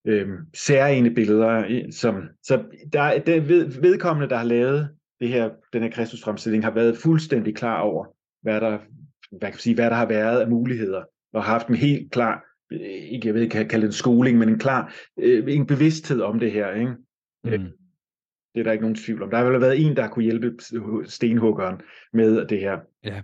øh, 0.06 0.28
særlige 0.54 1.14
billeder. 1.14 1.86
Som, 1.90 2.22
så 2.42 2.64
der 2.92 3.00
er 3.00 3.18
det 3.18 3.48
ved, 3.48 3.80
vedkommende, 3.80 4.28
der 4.28 4.36
har 4.36 4.44
lavet 4.44 4.88
det 5.20 5.28
her, 5.28 5.50
den 5.72 5.82
her 5.82 5.90
Kristusfremstilling, 5.90 6.64
har 6.64 6.70
været 6.70 6.98
fuldstændig 6.98 7.56
klar 7.56 7.80
over, 7.80 8.06
hvad 8.42 8.60
der, 8.60 8.78
hvad 9.30 9.40
kan 9.40 9.54
man 9.54 9.58
sige, 9.58 9.74
hvad 9.74 9.90
der 9.90 9.96
har 9.96 10.06
været 10.06 10.40
af 10.40 10.48
muligheder, 10.48 11.04
og 11.32 11.44
har 11.44 11.52
haft 11.52 11.68
en 11.68 11.74
helt 11.74 12.12
klar, 12.12 12.44
øh, 12.72 12.80
ikke, 12.80 13.26
jeg 13.26 13.34
ved 13.34 13.42
ikke, 13.42 13.52
kan 13.52 13.68
kalde 13.68 13.86
det 13.86 13.88
en 13.88 13.92
skoling, 13.92 14.38
men 14.38 14.48
en 14.48 14.58
klar, 14.58 14.94
øh, 15.18 15.54
en 15.54 15.66
bevidsthed 15.66 16.20
om 16.20 16.40
det 16.40 16.52
her. 16.52 16.74
Ikke? 16.74 16.92
Mm. 17.44 17.50
Øh, 17.50 17.60
det 18.54 18.60
er 18.60 18.64
der 18.64 18.72
ikke 18.72 18.82
nogen 18.82 18.96
tvivl 18.96 19.22
om. 19.22 19.30
Der 19.30 19.36
har 19.36 19.44
vel 19.44 19.60
været 19.60 19.86
en, 19.86 19.96
der 19.96 20.08
kunne 20.08 20.22
hjælpe 20.22 20.54
stenhuggeren 21.04 21.80
med 22.12 22.46
det 22.46 22.60
her. 22.60 22.78
Ja. 23.04 23.22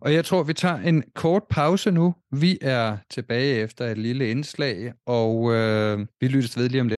Og 0.00 0.14
jeg 0.14 0.24
tror, 0.24 0.42
vi 0.42 0.54
tager 0.54 0.76
en 0.76 1.04
kort 1.14 1.42
pause 1.50 1.90
nu. 1.90 2.14
Vi 2.32 2.58
er 2.60 2.96
tilbage 3.10 3.54
efter 3.56 3.86
et 3.86 3.98
lille 3.98 4.30
indslag, 4.30 4.92
og 5.06 5.52
øh, 5.52 5.98
vi 6.20 6.28
lyttes 6.28 6.58
ved 6.58 6.68
lige 6.68 6.80
om 6.80 6.88
det. 6.88 6.96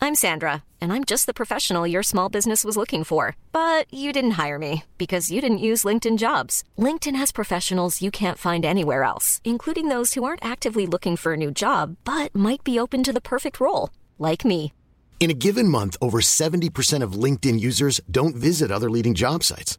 I'm 0.00 0.14
Sandra, 0.14 0.62
and 0.80 0.92
I'm 0.92 1.04
just 1.04 1.26
the 1.26 1.34
professional 1.34 1.92
your 1.92 2.02
small 2.02 2.30
business 2.30 2.64
was 2.64 2.76
looking 2.76 3.04
for. 3.04 3.36
But 3.52 3.92
you 3.92 4.12
didn't 4.12 4.38
hire 4.42 4.58
me 4.58 4.84
because 4.96 5.30
you 5.30 5.40
didn't 5.40 5.66
use 5.70 5.84
LinkedIn 5.84 6.18
jobs. 6.18 6.62
LinkedIn 6.78 7.16
has 7.16 7.32
professionals 7.32 8.00
you 8.00 8.10
can't 8.10 8.38
find 8.38 8.64
anywhere 8.64 9.02
else, 9.02 9.40
including 9.44 9.88
those 9.88 10.14
who 10.14 10.24
aren't 10.24 10.44
actively 10.44 10.86
looking 10.86 11.16
for 11.16 11.32
a 11.32 11.36
new 11.36 11.50
job, 11.50 11.96
but 12.04 12.34
might 12.34 12.64
be 12.64 12.78
open 12.78 13.02
to 13.02 13.12
the 13.12 13.20
perfect 13.20 13.60
role, 13.60 13.90
like 14.18 14.44
me. 14.44 14.72
In 15.20 15.30
a 15.30 15.34
given 15.34 15.68
month, 15.68 15.96
over 16.00 16.20
70% 16.20 17.02
of 17.02 17.12
LinkedIn 17.24 17.58
users 17.58 18.00
don't 18.08 18.36
visit 18.36 18.70
other 18.70 18.88
leading 18.88 19.14
job 19.14 19.42
sites. 19.42 19.78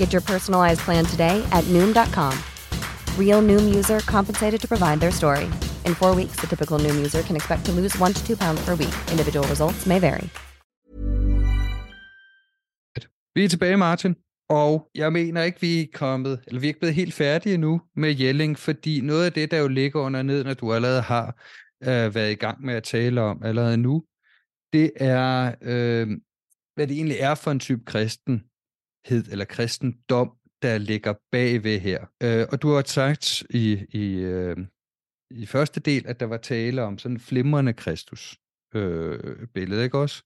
Get 0.00 0.12
your 0.14 0.24
personalized 0.32 0.80
plan 0.86 1.04
today 1.04 1.36
at 1.52 1.64
Noom.com. 1.74 2.32
Real 3.18 3.42
Noom 3.48 3.64
user 3.78 3.98
compensated 4.16 4.60
to 4.60 4.68
provide 4.68 4.98
their 5.00 5.10
story. 5.12 5.44
In 5.86 5.94
four 5.94 6.12
weeks, 6.20 6.36
the 6.40 6.46
typical 6.46 6.78
Noom 6.84 6.96
user 7.06 7.22
can 7.22 7.36
expect 7.36 7.64
to 7.66 7.72
lose 7.72 7.98
one 7.98 8.12
to 8.14 8.22
two 8.26 8.36
pounds 8.36 8.60
per 8.64 8.74
week. 8.74 8.94
Individual 9.12 9.46
results 9.48 9.86
may 9.86 10.00
vary. 10.00 10.28
Vi 13.34 13.44
er 13.44 13.48
tilbage, 13.48 13.76
Martin. 13.76 14.16
Og 14.48 14.88
jeg 14.94 15.12
mener 15.12 15.42
ikke, 15.42 15.60
vi 15.60 15.80
er 15.80 15.86
kommet, 15.94 16.40
eller 16.46 16.60
vi 16.60 16.66
er 16.66 16.68
ikke 16.68 16.80
blevet 16.80 16.94
helt 16.94 17.14
færdige 17.14 17.58
nu 17.58 17.80
med 17.96 18.14
Jelling, 18.14 18.58
fordi 18.58 19.00
noget 19.00 19.24
af 19.24 19.32
det, 19.32 19.50
der 19.50 19.58
jo 19.58 19.68
ligger 19.68 20.00
under 20.00 20.22
ned, 20.22 20.44
når 20.44 20.54
du 20.54 20.72
allerede 20.72 21.02
har 21.02 21.26
øh, 21.82 22.14
været 22.14 22.30
i 22.30 22.34
gang 22.34 22.64
med 22.64 22.74
at 22.74 22.82
tale 22.82 23.20
om 23.20 23.42
allerede 23.42 23.76
nu, 23.76 24.04
det 24.72 24.90
er, 24.96 25.54
øh, 25.62 26.08
hvad 26.74 26.86
det 26.86 26.96
egentlig 26.96 27.16
er 27.20 27.34
for 27.34 27.50
en 27.50 27.60
type 27.60 27.84
kristen, 27.84 28.42
eller 29.08 29.44
kristendom, 29.44 30.32
der 30.62 30.78
ligger 30.78 31.14
bagved 31.32 31.80
her. 31.80 32.06
Øh, 32.22 32.46
og 32.52 32.62
du 32.62 32.72
har 32.72 32.82
sagt 32.86 33.42
i, 33.50 33.86
i, 33.88 34.14
øh, 34.14 34.56
i 35.30 35.46
første 35.46 35.80
del, 35.80 36.06
at 36.06 36.20
der 36.20 36.26
var 36.26 36.36
tale 36.36 36.82
om 36.82 36.98
sådan 36.98 37.16
en 37.16 37.20
flimrende 37.20 37.72
Kristus 37.72 38.38
øh, 38.74 39.46
billede, 39.54 39.84
ikke 39.84 39.98
også? 39.98 40.22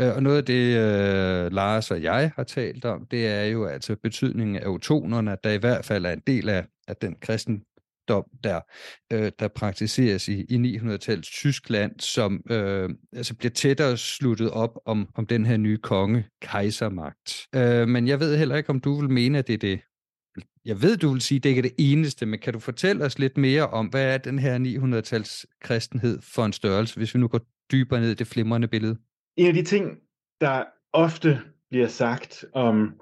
Øh, 0.00 0.14
og 0.16 0.22
noget 0.22 0.36
af 0.36 0.44
det, 0.44 0.76
øh, 0.76 1.52
Lars 1.52 1.90
og 1.90 2.02
jeg 2.02 2.32
har 2.36 2.44
talt 2.44 2.84
om, 2.84 3.06
det 3.06 3.26
er 3.26 3.44
jo 3.44 3.66
altså 3.66 3.96
betydningen 3.96 4.56
af 4.56 4.66
autonerne, 4.66 5.32
at 5.32 5.44
der 5.44 5.50
i 5.50 5.58
hvert 5.58 5.84
fald 5.84 6.06
er 6.06 6.12
en 6.12 6.22
del 6.26 6.48
af, 6.48 6.66
af 6.88 6.96
den 6.96 7.16
kristen 7.20 7.62
kristendom, 8.06 8.24
der, 8.44 8.60
øh, 9.12 9.32
der 9.38 9.48
praktiseres 9.48 10.28
i, 10.28 10.44
i 10.48 10.78
900-tallets 10.78 11.30
Tyskland, 11.30 12.00
som 12.00 12.42
øh, 12.50 12.90
altså 13.12 13.36
bliver 13.36 13.50
tættere 13.50 13.96
sluttet 13.96 14.50
op 14.50 14.78
om, 14.86 15.08
om 15.14 15.26
den 15.26 15.46
her 15.46 15.56
nye 15.56 15.78
konge, 15.78 16.24
kejsermagt. 16.42 17.46
Øh, 17.54 17.88
men 17.88 18.08
jeg 18.08 18.20
ved 18.20 18.38
heller 18.38 18.56
ikke, 18.56 18.70
om 18.70 18.80
du 18.80 19.00
vil 19.00 19.10
mene, 19.10 19.38
at 19.38 19.46
det 19.46 19.54
er 19.54 19.58
det. 19.58 19.80
Jeg 20.64 20.82
ved, 20.82 20.96
du 20.96 21.12
vil 21.12 21.20
sige, 21.20 21.36
at 21.36 21.42
det 21.42 21.48
ikke 21.48 21.58
er 21.58 21.62
det 21.62 21.74
eneste, 21.78 22.26
men 22.26 22.38
kan 22.38 22.52
du 22.52 22.58
fortælle 22.58 23.04
os 23.04 23.18
lidt 23.18 23.36
mere 23.36 23.66
om, 23.66 23.86
hvad 23.86 24.14
er 24.14 24.18
den 24.18 24.38
her 24.38 24.58
900-tals 24.58 25.46
kristenhed 25.60 26.18
for 26.22 26.44
en 26.44 26.52
størrelse, 26.52 26.96
hvis 26.96 27.14
vi 27.14 27.20
nu 27.20 27.28
går 27.28 27.40
dybere 27.72 28.00
ned 28.00 28.10
i 28.10 28.14
det 28.14 28.26
flimrende 28.26 28.68
billede? 28.68 28.96
En 29.36 29.46
af 29.46 29.54
de 29.54 29.62
ting, 29.62 29.98
der 30.40 30.64
ofte 30.92 31.40
bliver 31.70 31.88
sagt 31.88 32.44
om 32.52 33.00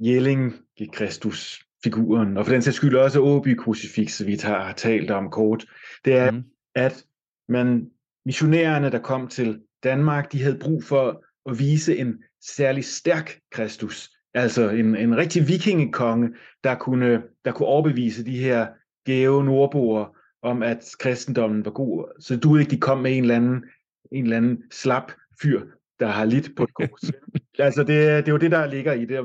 Jelling 0.00 0.54
i 0.76 0.86
Kristus 0.92 1.66
figuren, 1.84 2.36
og 2.36 2.46
for 2.46 2.52
den 2.52 2.62
sags 2.62 2.76
skyld 2.76 2.96
også 2.96 3.20
Åby 3.20 3.56
krucifix, 3.56 4.26
vi 4.26 4.38
har 4.42 4.72
talt 4.72 5.10
om 5.10 5.30
kort, 5.30 5.66
det 6.04 6.14
er, 6.14 6.30
mm. 6.30 6.44
at 6.74 7.04
man, 7.48 7.90
missionærerne, 8.26 8.90
der 8.90 8.98
kom 8.98 9.28
til 9.28 9.60
Danmark, 9.82 10.32
de 10.32 10.42
havde 10.42 10.58
brug 10.58 10.84
for 10.84 11.24
at 11.50 11.58
vise 11.58 11.98
en 11.98 12.22
særlig 12.40 12.84
stærk 12.84 13.38
Kristus, 13.50 14.10
altså 14.34 14.70
en, 14.70 14.96
en 14.96 15.16
rigtig 15.16 15.48
vikingekonge, 15.48 16.28
der 16.64 16.74
kunne, 16.74 17.22
der 17.44 17.52
kunne 17.52 17.68
overbevise 17.68 18.24
de 18.24 18.38
her 18.38 18.66
gæve 19.06 19.44
nordboere 19.44 20.08
om, 20.42 20.62
at 20.62 20.90
kristendommen 20.98 21.64
var 21.64 21.70
god. 21.70 22.20
Så 22.20 22.36
du 22.36 22.56
ikke 22.56 22.70
de 22.70 22.80
kom 22.80 22.98
med 22.98 23.16
en 23.16 23.22
eller 23.22 23.36
anden, 23.36 23.64
en 24.12 24.24
eller 24.24 24.36
anden 24.36 24.62
slap 24.70 25.12
fyr, 25.42 25.60
der 26.02 26.08
har 26.08 26.24
lidt 26.24 26.50
på 26.56 26.62
et 26.62 26.74
kors. 26.74 27.12
altså 27.58 27.80
det, 27.80 27.88
det 27.88 28.28
er 28.28 28.32
jo 28.32 28.36
det, 28.36 28.50
der 28.50 28.66
ligger 28.66 28.92
i 28.92 29.00
det. 29.00 29.08
Det 29.08 29.16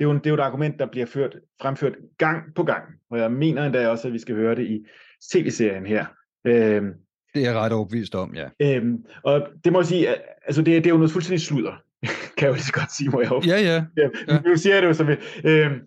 er, 0.00 0.04
jo, 0.04 0.14
det 0.14 0.26
er 0.26 0.30
jo 0.30 0.34
et 0.34 0.40
argument, 0.40 0.78
der 0.78 0.86
bliver 0.86 1.06
ført, 1.06 1.36
fremført 1.60 1.94
gang 2.18 2.54
på 2.54 2.62
gang. 2.62 2.82
Og 3.10 3.18
jeg 3.18 3.32
mener 3.32 3.64
endda 3.64 3.88
også, 3.88 4.06
at 4.08 4.12
vi 4.12 4.18
skal 4.18 4.34
høre 4.34 4.54
det 4.54 4.66
i 4.66 4.86
tv-serien 5.32 5.86
her. 5.86 6.06
Øhm, 6.46 6.92
det 7.34 7.42
er 7.42 7.50
jeg 7.50 7.54
ret 7.54 7.72
overbevist 7.72 8.14
om, 8.14 8.34
ja. 8.34 8.48
Øhm, 8.62 9.04
og 9.22 9.48
det 9.64 9.72
må 9.72 9.80
jeg 9.80 9.86
sige, 9.86 10.08
altså 10.46 10.62
det, 10.62 10.66
det 10.66 10.86
er 10.86 10.90
jo 10.90 10.96
noget 10.96 11.12
fuldstændig 11.12 11.40
sludder, 11.40 11.82
kan 12.36 12.40
jeg 12.40 12.48
jo 12.48 12.52
lige 12.52 12.62
så 12.62 12.72
godt 12.72 12.92
sige, 12.92 13.10
må 13.10 13.20
jeg 13.20 13.28
håbe. 13.28 13.46
Ja, 13.46 13.60
ja. 13.60 13.84
ja. 13.96 14.08
ja. 14.28 14.40
Nu 14.40 14.56
siger 14.56 14.74
jeg 14.74 14.82
det 14.82 14.88
jo 14.88 14.94
som 14.94 15.08
øhm, 15.44 15.80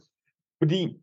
fordi, 0.63 0.97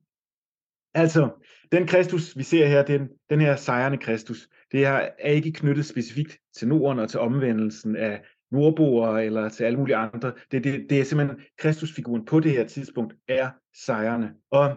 altså, 0.94 1.30
den 1.72 1.86
Kristus, 1.86 2.36
vi 2.36 2.42
ser 2.42 2.66
her, 2.66 2.82
den, 2.82 3.08
den 3.30 3.40
her 3.40 3.56
sejrende 3.56 3.98
Kristus, 3.98 4.48
det 4.72 4.84
er, 4.84 5.08
er 5.18 5.30
ikke 5.30 5.52
knyttet 5.52 5.86
specifikt 5.86 6.38
til 6.56 6.68
Norden 6.68 6.98
og 6.98 7.08
til 7.08 7.20
omvendelsen 7.20 7.96
af 7.96 8.22
nordboere 8.50 9.24
eller 9.24 9.48
til 9.48 9.64
alle 9.64 9.78
mulige 9.78 9.96
andre. 9.96 10.32
Det, 10.52 10.64
det, 10.64 10.86
det 10.90 11.00
er 11.00 11.04
simpelthen, 11.04 11.40
Kristusfiguren 11.58 12.24
på 12.24 12.40
det 12.40 12.52
her 12.52 12.66
tidspunkt 12.66 13.14
er 13.28 13.50
sejrende. 13.84 14.30
Og 14.50 14.76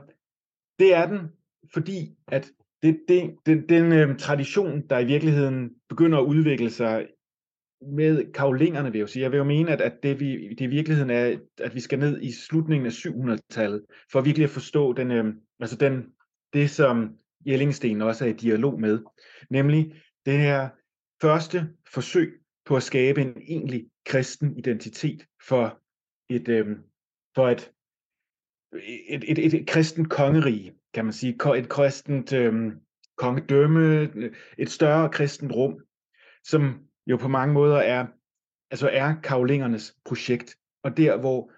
det 0.79 0.95
er 0.95 1.07
den, 1.07 1.19
fordi 1.73 2.15
at 2.27 2.51
det, 2.83 2.99
det, 3.07 3.35
den, 3.45 3.69
den 3.69 3.91
øh, 3.91 4.17
tradition, 4.17 4.87
der 4.89 4.99
i 4.99 5.05
virkeligheden 5.05 5.69
begynder 5.89 6.17
at 6.17 6.25
udvikle 6.25 6.69
sig 6.69 7.07
med 7.81 8.33
kavlingerne, 8.33 8.91
vil 8.91 8.99
jeg 8.99 9.09
sige. 9.09 9.23
Jeg 9.23 9.31
vil 9.31 9.37
jo 9.37 9.43
mene, 9.43 9.71
at, 9.71 9.81
at 9.81 10.03
det, 10.03 10.19
vi, 10.19 10.49
det 10.49 10.61
i 10.61 10.67
virkeligheden 10.67 11.09
er, 11.09 11.37
at 11.57 11.75
vi 11.75 11.79
skal 11.79 11.99
ned 11.99 12.21
i 12.21 12.31
slutningen 12.31 12.85
af 12.85 12.91
700-tallet, 12.91 13.85
for 14.11 14.21
virkelig 14.21 14.43
at 14.43 14.49
forstå 14.49 14.93
den, 14.93 15.11
øh, 15.11 15.33
altså 15.59 15.75
den, 15.75 16.05
det, 16.53 16.69
som 16.69 17.15
Jellingsten 17.45 18.01
også 18.01 18.25
er 18.25 18.29
i 18.29 18.33
dialog 18.33 18.81
med, 18.81 18.99
nemlig 19.49 19.93
det 20.25 20.37
her 20.37 20.69
første 21.21 21.69
forsøg 21.93 22.41
på 22.69 22.75
at 22.75 22.83
skabe 22.83 23.21
en 23.21 23.37
egentlig 23.41 23.89
kristen 24.05 24.57
identitet 24.57 25.25
for 25.47 25.81
et, 26.29 26.47
øh, 26.47 26.77
for 27.35 27.47
et, 27.47 27.71
et, 29.07 29.23
et, 29.27 29.45
et, 29.45 29.53
et 29.53 29.67
kristen 29.67 30.05
kongerige, 30.05 30.73
kan 30.93 31.05
man 31.05 31.13
sige, 31.13 31.57
et 31.57 31.69
kristent 31.69 32.33
øh, 32.33 32.71
kongedømme, 33.17 34.09
et 34.57 34.69
større 34.69 35.09
kristent 35.09 35.51
rum, 35.51 35.79
som 36.43 36.87
jo 37.07 37.17
på 37.17 37.27
mange 37.27 37.53
måder 37.53 37.77
er, 37.77 38.07
altså 38.71 38.89
er 38.89 39.15
kavlingernes 39.23 39.95
projekt, 40.05 40.55
og 40.83 40.97
der 40.97 41.17
hvor 41.17 41.51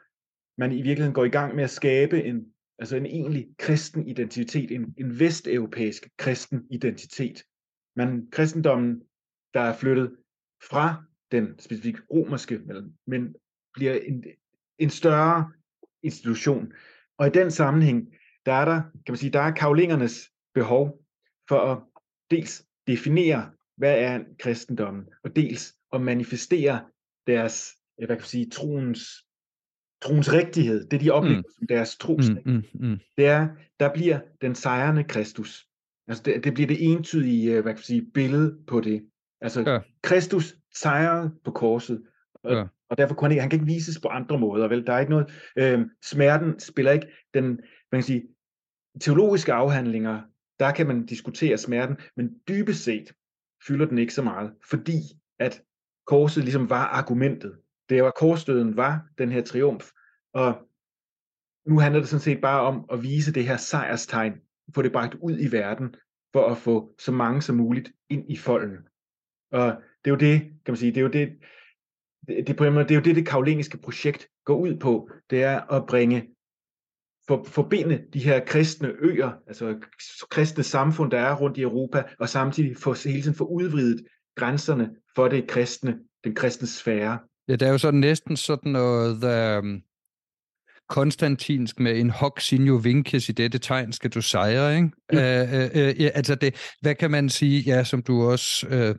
man 0.57 0.71
i 0.71 0.81
virkeligheden 0.81 1.13
går 1.13 1.25
i 1.25 1.29
gang 1.29 1.55
med 1.55 1.63
at 1.63 1.69
skabe 1.69 2.23
en, 2.23 2.53
altså 2.79 2.95
en 2.95 3.05
egentlig 3.05 3.47
kristen 3.57 4.07
identitet, 4.07 4.71
en, 4.71 4.95
en 4.97 5.19
vesteuropæisk 5.19 6.09
kristen 6.17 6.67
identitet. 6.69 7.43
Man, 7.95 8.27
kristendommen, 8.31 9.01
der 9.53 9.59
er 9.59 9.77
flyttet 9.77 10.17
fra 10.69 11.03
den 11.31 11.59
specifikt 11.59 12.01
romerske, 12.13 12.61
men 13.07 13.35
bliver 13.73 13.93
en, 13.93 14.23
en 14.79 14.89
større 14.89 15.51
institution. 16.03 16.73
Og 17.17 17.27
i 17.27 17.29
den 17.29 17.51
sammenhæng, 17.51 18.07
der 18.45 18.53
er 18.53 18.65
der, 18.65 18.81
kan 18.81 19.11
man 19.11 19.17
sige, 19.17 19.29
der 19.31 19.39
er 19.39 19.51
kavlingernes 19.51 20.31
behov 20.53 20.99
for 21.47 21.59
at 21.59 21.79
dels 22.31 22.65
definere, 22.87 23.51
hvad 23.77 23.99
er 23.99 24.23
kristendommen, 24.39 25.05
og 25.23 25.35
dels 25.35 25.75
at 25.93 26.01
manifestere 26.01 26.85
deres, 27.27 27.71
hvad 27.97 28.07
kan 28.07 28.17
man 28.17 28.23
sige, 28.23 28.49
troens, 28.49 28.99
troens 30.01 30.33
rigtighed, 30.33 30.87
det 30.87 31.01
de 31.01 31.11
oplever 31.11 31.37
mm. 31.37 31.53
som 31.57 31.67
deres 31.67 31.97
tros. 31.97 32.29
Mm, 32.29 32.51
mm, 32.53 32.63
mm. 32.73 32.99
Det 33.17 33.25
er, 33.25 33.47
der 33.79 33.93
bliver 33.93 34.19
den 34.41 34.55
sejrende 34.55 35.03
Kristus. 35.03 35.67
Altså 36.07 36.23
det, 36.23 36.43
det 36.43 36.53
bliver 36.53 36.67
det 36.67 36.91
entydige, 36.91 37.51
hvad 37.51 37.63
kan 37.63 37.77
man 37.77 37.83
sige, 37.83 38.11
billede 38.13 38.57
på 38.67 38.81
det. 38.81 39.09
Altså, 39.41 39.63
ja. 39.69 39.79
Kristus 40.03 40.55
sejrede 40.75 41.31
på 41.45 41.51
korset, 41.51 42.03
og, 42.43 42.53
ja. 42.53 42.65
og 42.89 42.97
derfor 42.97 43.15
kunne 43.15 43.25
han 43.25 43.31
ikke, 43.31 43.41
han 43.41 43.49
kan 43.49 43.59
ikke 43.59 43.73
vises 43.73 43.99
på 43.99 44.07
andre 44.07 44.39
måder, 44.39 44.67
vel? 44.67 44.87
Der 44.87 44.93
er 44.93 44.99
ikke 44.99 45.11
noget, 45.11 45.31
øh, 45.55 45.85
smerten 46.03 46.59
spiller 46.59 46.91
ikke 46.91 47.07
den, 47.33 47.45
man 47.91 48.01
kan 48.01 48.03
sige, 48.03 48.27
teologiske 48.99 49.53
afhandlinger, 49.53 50.21
der 50.59 50.71
kan 50.71 50.87
man 50.87 51.05
diskutere 51.05 51.57
smerten, 51.57 51.97
men 52.17 52.29
dybest 52.47 52.83
set 52.83 53.11
fylder 53.67 53.85
den 53.85 53.97
ikke 53.97 54.13
så 54.13 54.21
meget, 54.21 54.51
fordi 54.69 54.99
at 55.39 55.61
korset 56.05 56.43
ligesom 56.43 56.69
var 56.69 56.85
argumentet. 56.85 57.57
Det 57.89 58.03
var 58.03 58.11
korsdøden 58.11 58.77
var 58.77 59.05
den 59.17 59.31
her 59.31 59.43
triumf, 59.43 59.91
og 60.33 60.67
nu 61.65 61.79
handler 61.79 61.99
det 61.99 62.09
sådan 62.09 62.21
set 62.21 62.41
bare 62.41 62.61
om 62.61 62.85
at 62.91 63.03
vise 63.03 63.33
det 63.33 63.47
her 63.47 63.57
sejrstegn, 63.57 64.33
få 64.75 64.81
det 64.81 64.91
bragt 64.91 65.15
ud 65.15 65.37
i 65.39 65.51
verden, 65.51 65.95
for 66.33 66.47
at 66.47 66.57
få 66.57 66.95
så 66.99 67.11
mange 67.11 67.41
som 67.41 67.55
muligt 67.55 67.91
ind 68.09 68.31
i 68.31 68.37
folden. 68.37 68.77
Og 69.51 69.81
det 70.05 70.11
er 70.11 70.11
jo 70.11 70.15
det, 70.15 70.39
kan 70.39 70.71
man 70.71 70.77
sige, 70.77 70.91
det 70.91 70.97
er 70.97 71.01
jo 71.01 71.07
det, 71.07 71.29
det, 72.27 72.47
det, 72.47 72.59
måde, 72.59 72.83
det 72.83 72.91
er 72.91 72.95
jo 72.95 73.01
det, 73.01 73.15
det 73.15 73.27
karolingiske 73.27 73.77
projekt 73.77 74.27
går 74.45 74.55
ud 74.55 74.75
på. 74.79 75.09
Det 75.29 75.43
er 75.43 75.59
at 75.73 75.85
bringe, 75.85 76.27
for, 77.27 77.43
forbinde 77.43 78.03
de 78.13 78.19
her 78.19 78.45
kristne 78.45 78.93
øer, 78.99 79.31
altså 79.47 79.75
kristne 80.29 80.63
samfund, 80.63 81.11
der 81.11 81.19
er 81.19 81.35
rundt 81.35 81.57
i 81.57 81.61
Europa, 81.61 82.03
og 82.19 82.29
samtidig 82.29 82.77
få, 82.77 82.95
hele 83.05 83.21
tiden 83.21 83.35
få 83.35 83.45
udvidet 83.45 84.05
grænserne 84.35 84.89
for 85.15 85.27
det 85.27 85.47
kristne, 85.47 85.99
den 86.23 86.35
kristne 86.35 86.67
sfære. 86.67 87.19
Ja, 87.47 87.53
det 87.53 87.61
er 87.61 87.71
jo 87.71 87.77
så 87.77 87.91
næsten 87.91 88.37
sådan 88.37 88.71
noget 88.71 89.57
um, 89.59 89.81
konstantinsk 90.89 91.79
med 91.79 91.99
en 91.99 92.09
hoc 92.09 92.41
signo 92.41 92.75
vinces 92.75 93.29
i 93.29 93.31
dette 93.31 93.57
tegn 93.57 93.93
skal 93.93 94.09
du 94.09 94.21
sejre, 94.21 94.75
ikke? 94.75 94.91
Mm. 95.11 95.17
Uh, 95.17 95.23
uh, 95.57 95.87
uh, 95.87 96.01
ja, 96.01 96.09
altså 96.13 96.35
det, 96.35 96.75
hvad 96.81 96.95
kan 96.95 97.11
man 97.11 97.29
sige, 97.29 97.61
ja, 97.61 97.83
som 97.83 98.01
du 98.03 98.21
også 98.21 98.67
uh, 98.67 98.95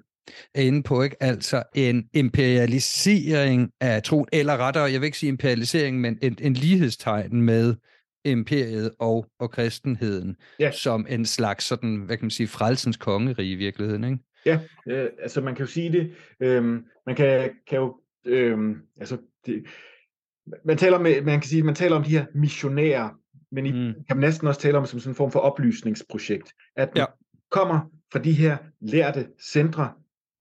er 0.54 0.62
inde 0.62 0.82
på, 0.82 1.02
ikke? 1.02 1.16
Altså 1.20 1.62
en 1.74 2.08
imperialisering 2.12 3.70
af 3.80 4.02
troen, 4.02 4.26
eller 4.32 4.56
rettere, 4.56 4.84
jeg 4.84 5.00
vil 5.00 5.06
ikke 5.06 5.18
sige 5.18 5.28
imperialisering, 5.28 6.00
men 6.00 6.18
en, 6.22 6.36
en 6.40 6.54
lighedstegn 6.54 7.42
med 7.42 7.74
imperiet 8.24 8.90
og, 8.98 9.26
og 9.38 9.50
kristenheden, 9.50 10.36
ja. 10.58 10.70
som 10.70 11.06
en 11.08 11.26
slags 11.26 11.64
sådan, 11.64 11.96
hvad 11.96 12.16
kan 12.16 12.24
man 12.24 12.30
sige, 12.30 12.48
frelsens 12.48 12.96
kongerige 12.96 13.52
i 13.52 13.54
virkeligheden, 13.54 14.04
ikke? 14.04 14.18
Ja, 14.46 14.58
øh, 14.88 15.08
altså 15.22 15.40
man 15.40 15.54
kan 15.54 15.64
jo 15.64 15.70
sige 15.70 15.92
det, 15.92 16.12
øh, 16.40 16.64
man 17.06 17.16
kan, 17.16 17.50
kan 17.68 17.78
jo, 17.78 17.96
øh, 18.26 18.76
altså 19.00 19.18
det, 19.46 19.64
man 20.64 20.76
taler 20.76 20.98
med, 20.98 21.22
man 21.22 21.40
kan 21.40 21.48
sige, 21.48 21.62
man 21.62 21.74
taler 21.74 21.96
om 21.96 22.04
de 22.04 22.10
her 22.10 22.26
missionærer, 22.34 23.10
men 23.52 23.66
i, 23.66 23.72
mm. 23.72 23.94
kan 24.08 24.16
man 24.16 24.18
næsten 24.18 24.48
også 24.48 24.60
tale 24.60 24.78
om 24.78 24.86
som 24.86 25.00
sådan 25.00 25.10
en 25.10 25.16
form 25.16 25.30
for 25.30 25.40
oplysningsprojekt, 25.40 26.52
at 26.76 26.88
man 26.94 27.00
ja. 27.00 27.04
kommer 27.50 27.80
fra 28.12 28.18
de 28.18 28.32
her 28.32 28.56
lærte 28.80 29.26
centre, 29.52 29.92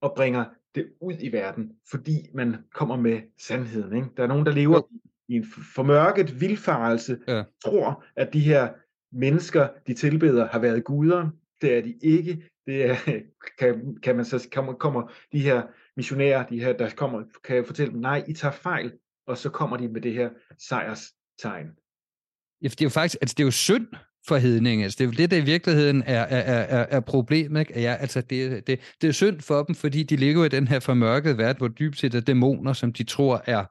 og 0.02 0.14
bringer 0.16 0.46
det 0.76 0.92
ud 1.02 1.14
i 1.20 1.32
verden, 1.32 1.72
fordi 1.90 2.30
man 2.34 2.56
kommer 2.74 2.96
med 2.96 3.22
sandheden. 3.40 3.96
Ikke? 3.96 4.08
Der 4.18 4.24
er 4.24 4.28
nogen, 4.28 4.46
der 4.46 4.52
lever 4.52 4.76
jo. 4.76 5.00
i 5.28 5.36
en 5.36 5.46
formørket 5.76 6.42
vildfarelse, 6.42 7.18
ja. 7.28 7.44
tror, 7.66 8.04
at 8.16 8.34
de 8.34 8.40
her 8.40 8.70
mennesker, 9.12 9.68
de 9.88 9.94
tilbeder, 9.94 10.48
har 10.48 10.60
været 10.60 10.84
guder. 10.84 11.30
Det 11.62 11.78
er 11.78 11.82
de 11.82 11.94
ikke. 12.02 12.50
Det 12.66 12.86
er, 12.86 12.96
kan, 13.60 13.98
kan 14.04 14.16
man 14.16 14.26
så 14.26 14.48
kommer, 14.54 14.74
kommer 14.74 15.12
de 15.32 15.40
her 15.40 15.64
missionærer, 15.96 16.46
de 16.48 16.60
her, 16.60 16.74
der 16.74 16.90
kommer, 16.90 17.24
kan 17.44 17.56
jeg 17.56 17.66
fortælle 17.66 17.94
dem, 17.94 18.02
nej, 18.02 18.24
I 18.28 18.34
tager 18.34 18.52
fejl, 18.52 18.94
og 19.28 19.38
så 19.38 19.50
kommer 19.50 19.78
de 19.78 19.88
med 19.88 20.02
det 20.02 20.14
her 20.14 20.30
sejrstegn. 20.58 21.68
Ja, 22.62 22.68
det 22.68 22.82
er 22.82 22.86
jo 22.86 22.90
faktisk, 22.90 23.18
altså 23.22 23.34
det 23.38 23.44
er 23.44 23.48
jo 23.48 23.52
synd 23.52 23.88
for 24.28 24.38
hedningen. 24.38 24.84
Altså, 24.84 24.98
det 25.00 25.04
er 25.04 25.08
jo 25.08 25.14
det, 25.18 25.32
der 25.32 25.38
i 25.38 25.46
virkeligheden 25.46 26.04
er, 26.06 26.22
er, 26.22 26.42
er, 26.42 26.86
er 26.90 27.00
problemet. 27.00 27.60
Ikke? 27.60 27.82
Ja, 27.82 27.96
altså, 28.00 28.22
det, 28.22 28.68
det, 28.68 28.80
det 29.02 29.08
er 29.08 29.12
synd 29.12 29.42
for 29.42 29.64
dem, 29.64 29.76
fordi 29.76 30.04
de 30.04 30.16
ligger 30.16 30.46
i 30.46 30.50
den 30.50 30.68
her 30.68 30.80
formørkede 30.80 31.38
verden, 31.38 31.58
hvor 31.58 31.68
dybt 31.68 32.00
set 32.00 32.16
er 32.16 32.20
dæmoner, 32.20 32.74
som 32.74 32.94
de 32.94 33.04
tror 33.04 33.44
er, 33.46 33.66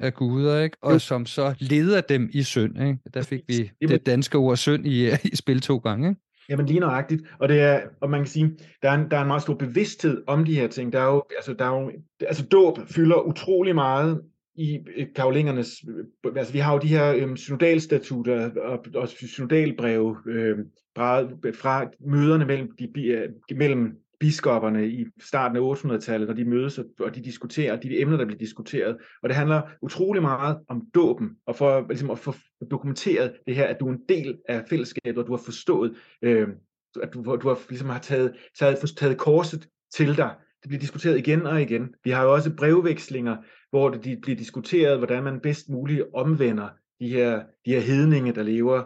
er 0.00 0.10
guder, 0.10 0.60
ikke? 0.60 0.76
og 0.82 0.92
jo. 0.92 0.98
som 0.98 1.26
så 1.26 1.54
leder 1.58 2.00
dem 2.00 2.30
i 2.32 2.42
synd. 2.42 2.82
Ikke? 2.82 2.98
Der 3.14 3.22
fik 3.22 3.40
vi 3.48 3.70
det 3.88 4.06
danske 4.06 4.38
ord 4.38 4.56
synd 4.56 4.86
i, 4.86 5.10
i 5.32 5.36
spil 5.36 5.60
to 5.60 5.76
gange. 5.76 6.08
Ikke? 6.08 6.20
Jamen 6.48 6.66
lige 6.66 6.80
nøjagtigt, 6.80 7.22
og 7.40 7.48
det 7.48 7.60
er, 7.60 7.80
og 8.00 8.10
man 8.10 8.20
kan 8.20 8.26
sige, 8.26 8.50
der 8.82 8.90
er, 8.90 8.94
en, 8.94 9.10
der 9.10 9.16
er 9.16 9.20
en 9.20 9.26
meget 9.26 9.42
stor 9.42 9.54
bevidsthed 9.54 10.22
om 10.26 10.44
de 10.44 10.54
her 10.54 10.68
ting. 10.68 10.92
Der 10.92 11.00
er 11.00 11.06
jo, 11.06 11.22
altså, 11.36 11.52
der 11.52 11.64
er 11.64 11.80
jo, 11.80 11.90
altså 12.20 12.46
dåb 12.46 12.78
fylder 12.88 13.28
utrolig 13.28 13.74
meget 13.74 14.20
i 14.56 14.78
øh, 14.96 15.06
karolingernes, 15.14 15.84
øh, 16.24 16.32
altså 16.36 16.52
vi 16.52 16.58
har 16.58 16.72
jo 16.72 16.78
de 16.78 16.88
her 16.88 17.14
øhm, 17.14 17.36
synodalstatutter 17.36 18.50
og, 18.60 18.84
og 18.94 19.08
synodalbreve 19.08 20.16
øh, 20.26 20.58
fra, 20.96 21.22
fra 21.52 21.90
møderne 22.00 22.44
mellem, 22.44 22.70
de, 22.76 23.06
øh, 23.06 23.28
mellem 23.56 24.04
biskopperne 24.20 24.88
i 24.88 25.06
starten 25.20 25.56
af 25.56 25.74
800-tallet, 25.74 26.28
når 26.28 26.34
de 26.34 26.44
mødes 26.44 26.78
og 26.78 27.14
de 27.14 27.24
diskuterer 27.24 27.76
de 27.76 28.00
emner, 28.00 28.16
der 28.16 28.24
bliver 28.24 28.38
diskuteret. 28.38 28.96
Og 29.22 29.28
det 29.28 29.36
handler 29.36 29.62
utrolig 29.82 30.22
meget 30.22 30.58
om 30.68 30.82
dåben, 30.94 31.36
og 31.46 31.56
for 31.56 31.86
ligesom 31.88 32.10
at 32.10 32.18
få 32.18 32.34
dokumenteret 32.70 33.32
det 33.46 33.54
her, 33.54 33.66
at 33.66 33.76
du 33.80 33.88
er 33.88 33.92
en 33.92 34.02
del 34.08 34.38
af 34.48 34.64
fællesskabet, 34.70 35.18
og 35.18 35.26
du 35.26 35.32
har 35.32 35.42
forstået, 35.44 35.96
øh, 36.22 36.48
at 37.02 37.14
du, 37.14 37.22
du 37.22 37.48
har, 37.48 37.60
ligesom 37.68 37.88
har 37.88 37.98
taget, 37.98 38.32
taget, 38.58 38.78
taget 38.96 39.18
korset 39.18 39.68
til 39.94 40.16
dig. 40.16 40.34
Det 40.64 40.68
bliver 40.68 40.80
diskuteret 40.80 41.18
igen 41.18 41.46
og 41.46 41.62
igen. 41.62 41.94
Vi 42.04 42.10
har 42.10 42.24
jo 42.24 42.32
også 42.32 42.56
brevvekslinger, 42.56 43.36
hvor 43.70 43.90
det 43.90 44.20
bliver 44.20 44.36
diskuteret, 44.36 44.98
hvordan 44.98 45.22
man 45.22 45.40
bedst 45.40 45.68
muligt 45.68 46.02
omvender 46.14 46.68
de 47.00 47.08
her, 47.08 47.42
de 47.66 47.70
her 47.70 47.80
hedninge, 47.80 48.32
der 48.32 48.42
lever 48.42 48.82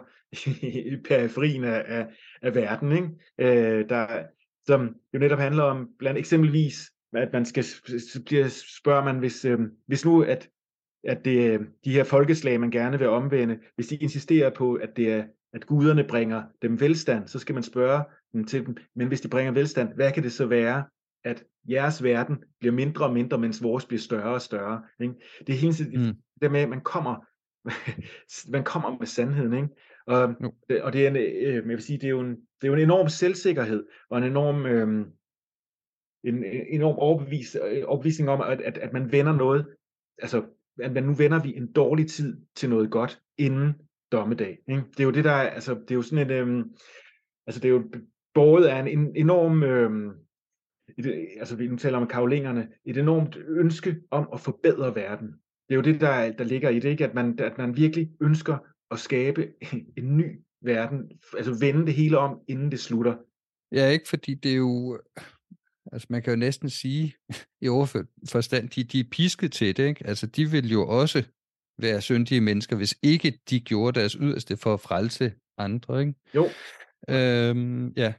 i 0.61 0.97
periferien 1.07 1.63
af, 1.63 1.83
af, 1.87 2.07
af 2.41 2.55
verden. 2.55 2.91
Ikke? 2.91 3.09
Øh, 3.39 3.89
der, 3.89 4.23
som 4.67 4.95
jo 5.13 5.19
netop 5.19 5.39
handler 5.39 5.63
om 5.63 5.87
blandt 5.99 6.19
eksempelvis, 6.19 6.91
at 7.13 7.33
man 7.33 7.45
skal 7.45 7.65
bliver 8.25 8.47
spørger 8.81 9.03
man, 9.03 9.19
hvis, 9.19 9.45
øh, 9.45 9.59
hvis 9.87 10.05
nu 10.05 10.23
at, 10.23 10.49
at 11.03 11.25
det, 11.25 11.51
øh, 11.51 11.59
de 11.85 11.93
her 11.93 12.03
folkeslag, 12.03 12.59
man 12.59 12.71
gerne 12.71 12.99
vil 12.99 13.09
omvende, 13.09 13.59
hvis 13.75 13.87
de 13.87 13.95
insisterer 13.95 14.49
på, 14.49 14.73
at 14.73 14.89
det 14.95 15.13
er 15.13 15.23
at 15.53 15.65
guderne 15.65 16.03
bringer 16.03 16.43
dem 16.61 16.79
velstand, 16.79 17.27
så 17.27 17.39
skal 17.39 17.53
man 17.55 17.63
spørge 17.63 18.03
dem 18.33 18.45
til 18.45 18.65
dem, 18.65 18.77
men 18.95 19.07
hvis 19.07 19.21
de 19.21 19.29
bringer 19.29 19.51
velstand, 19.51 19.93
hvad 19.93 20.11
kan 20.11 20.23
det 20.23 20.31
så 20.31 20.45
være, 20.45 20.83
at 21.23 21.43
jeres 21.69 22.03
verden 22.03 22.43
bliver 22.59 22.73
mindre 22.73 23.05
og 23.05 23.13
mindre, 23.13 23.37
mens 23.37 23.63
vores 23.63 23.85
bliver 23.85 23.99
større 23.99 24.33
og 24.33 24.41
større. 24.41 24.83
Ikke? 25.01 25.13
Det 25.47 25.53
er 25.53 25.59
hele 25.59 25.73
tiden 25.73 26.07
mm. 26.07 26.13
det 26.41 26.51
med, 26.51 26.59
at 26.59 26.69
man 26.69 26.81
kommer, 26.81 27.25
man 28.55 28.63
kommer 28.63 28.97
med 28.97 29.07
sandheden. 29.07 29.53
Ikke? 29.53 29.69
Og, 30.07 30.35
no. 30.39 30.49
og 30.81 30.93
det 30.93 31.03
er 31.03 31.07
en, 31.07 31.15
øh, 31.15 31.53
jeg 31.53 31.63
vil 31.63 31.81
sige, 31.81 31.97
det 31.97 32.05
er 32.05 32.09
jo 32.09 32.19
en, 32.19 32.35
det 32.35 32.63
er 32.63 32.67
jo 32.67 32.73
en 32.73 32.79
enorm 32.79 33.09
selvsikkerhed, 33.09 33.85
og 34.09 34.17
en 34.17 34.23
enorm, 34.23 34.65
øh, 34.65 35.05
en, 36.23 36.43
en 36.43 36.65
enorm 36.69 36.95
overbevis, 36.95 37.57
øh, 37.63 37.83
overbevisning 37.87 38.29
om, 38.29 38.41
at, 38.41 38.61
at, 38.61 38.77
at 38.77 38.93
man 38.93 39.11
vender 39.11 39.35
noget, 39.35 39.67
altså, 40.17 40.45
at 40.81 40.91
man 40.91 41.03
nu 41.03 41.13
vender 41.13 41.41
vi 41.41 41.55
en 41.55 41.71
dårlig 41.71 42.09
tid 42.09 42.37
til 42.55 42.69
noget 42.69 42.91
godt, 42.91 43.21
inden 43.37 43.73
dommedag. 44.11 44.57
Ikke? 44.67 44.83
Det 44.91 44.99
er 44.99 45.03
jo 45.03 45.11
det, 45.11 45.23
der 45.23 45.31
er, 45.31 45.49
altså, 45.49 45.73
det 45.73 45.91
er 45.91 45.95
jo 45.95 46.01
sådan 46.01 46.31
et, 46.31 46.33
øh, 46.33 46.65
altså, 47.47 47.61
det 47.61 47.67
er 47.67 47.73
jo 47.73 47.83
både 48.33 48.69
er 48.69 48.79
en, 48.79 48.87
en 48.87 49.15
enorm, 49.15 49.63
øh, 49.63 50.13
et, 50.99 51.27
altså 51.39 51.55
vi 51.55 51.67
nu 51.67 51.75
taler 51.75 51.97
om 51.97 52.07
karolingerne, 52.07 52.67
et 52.85 52.97
enormt 52.97 53.37
ønske 53.47 53.95
om 54.11 54.29
at 54.33 54.39
forbedre 54.39 54.95
verden. 54.95 55.27
Det 55.69 55.75
er 55.75 55.75
jo 55.75 55.81
det, 55.81 56.01
der, 56.01 56.31
der 56.31 56.43
ligger 56.43 56.69
i 56.69 56.79
det, 56.79 56.89
ikke? 56.89 57.05
At, 57.05 57.13
man, 57.13 57.39
at 57.39 57.57
man 57.57 57.77
virkelig 57.77 58.11
ønsker 58.21 58.57
at 58.91 58.99
skabe 58.99 59.47
en 59.97 60.17
ny 60.17 60.39
verden, 60.61 61.11
altså 61.37 61.57
vende 61.59 61.85
det 61.85 61.93
hele 61.93 62.17
om, 62.17 62.39
inden 62.47 62.71
det 62.71 62.79
slutter. 62.79 63.15
Ja, 63.71 63.87
ikke 63.87 64.07
fordi 64.07 64.33
det 64.33 64.51
er 64.51 64.55
jo, 64.55 64.99
altså 65.91 66.07
man 66.09 66.21
kan 66.21 66.33
jo 66.33 66.39
næsten 66.39 66.69
sige 66.69 67.15
i 67.61 67.67
overført 67.67 68.05
forstand, 68.29 68.69
de, 68.69 68.83
de 68.83 68.99
er 68.99 69.09
pisket 69.11 69.51
til 69.51 69.77
det, 69.77 69.87
ikke? 69.87 70.07
Altså 70.07 70.27
de 70.27 70.51
vil 70.51 70.71
jo 70.71 70.87
også 70.87 71.23
være 71.77 72.01
syndige 72.01 72.41
mennesker, 72.41 72.75
hvis 72.75 72.95
ikke 73.03 73.39
de 73.49 73.59
gjorde 73.59 73.99
deres 73.99 74.13
yderste 74.13 74.57
for 74.57 74.73
at 74.73 74.79
frelse 74.79 75.33
andre, 75.57 76.01
ikke? 76.01 76.13
Jo. 76.35 76.45
Øhm, 77.09 77.87
ja. 77.87 78.13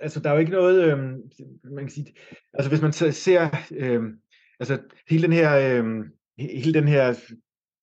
Altså 0.00 0.20
der 0.20 0.30
er 0.30 0.34
jo 0.34 0.40
ikke 0.40 0.52
noget, 0.52 0.92
øh, 0.92 0.98
man 1.64 1.84
kan 1.84 1.90
sige, 1.90 2.14
altså 2.54 2.70
hvis 2.70 2.82
man 2.82 2.92
ser, 2.92 3.48
øh, 3.74 4.02
altså 4.60 4.78
hele 5.08 5.22
den 5.22 5.32
her, 5.32 5.82
øh, 5.82 6.04
hele 6.38 6.74
den 6.74 6.88
her 6.88 7.14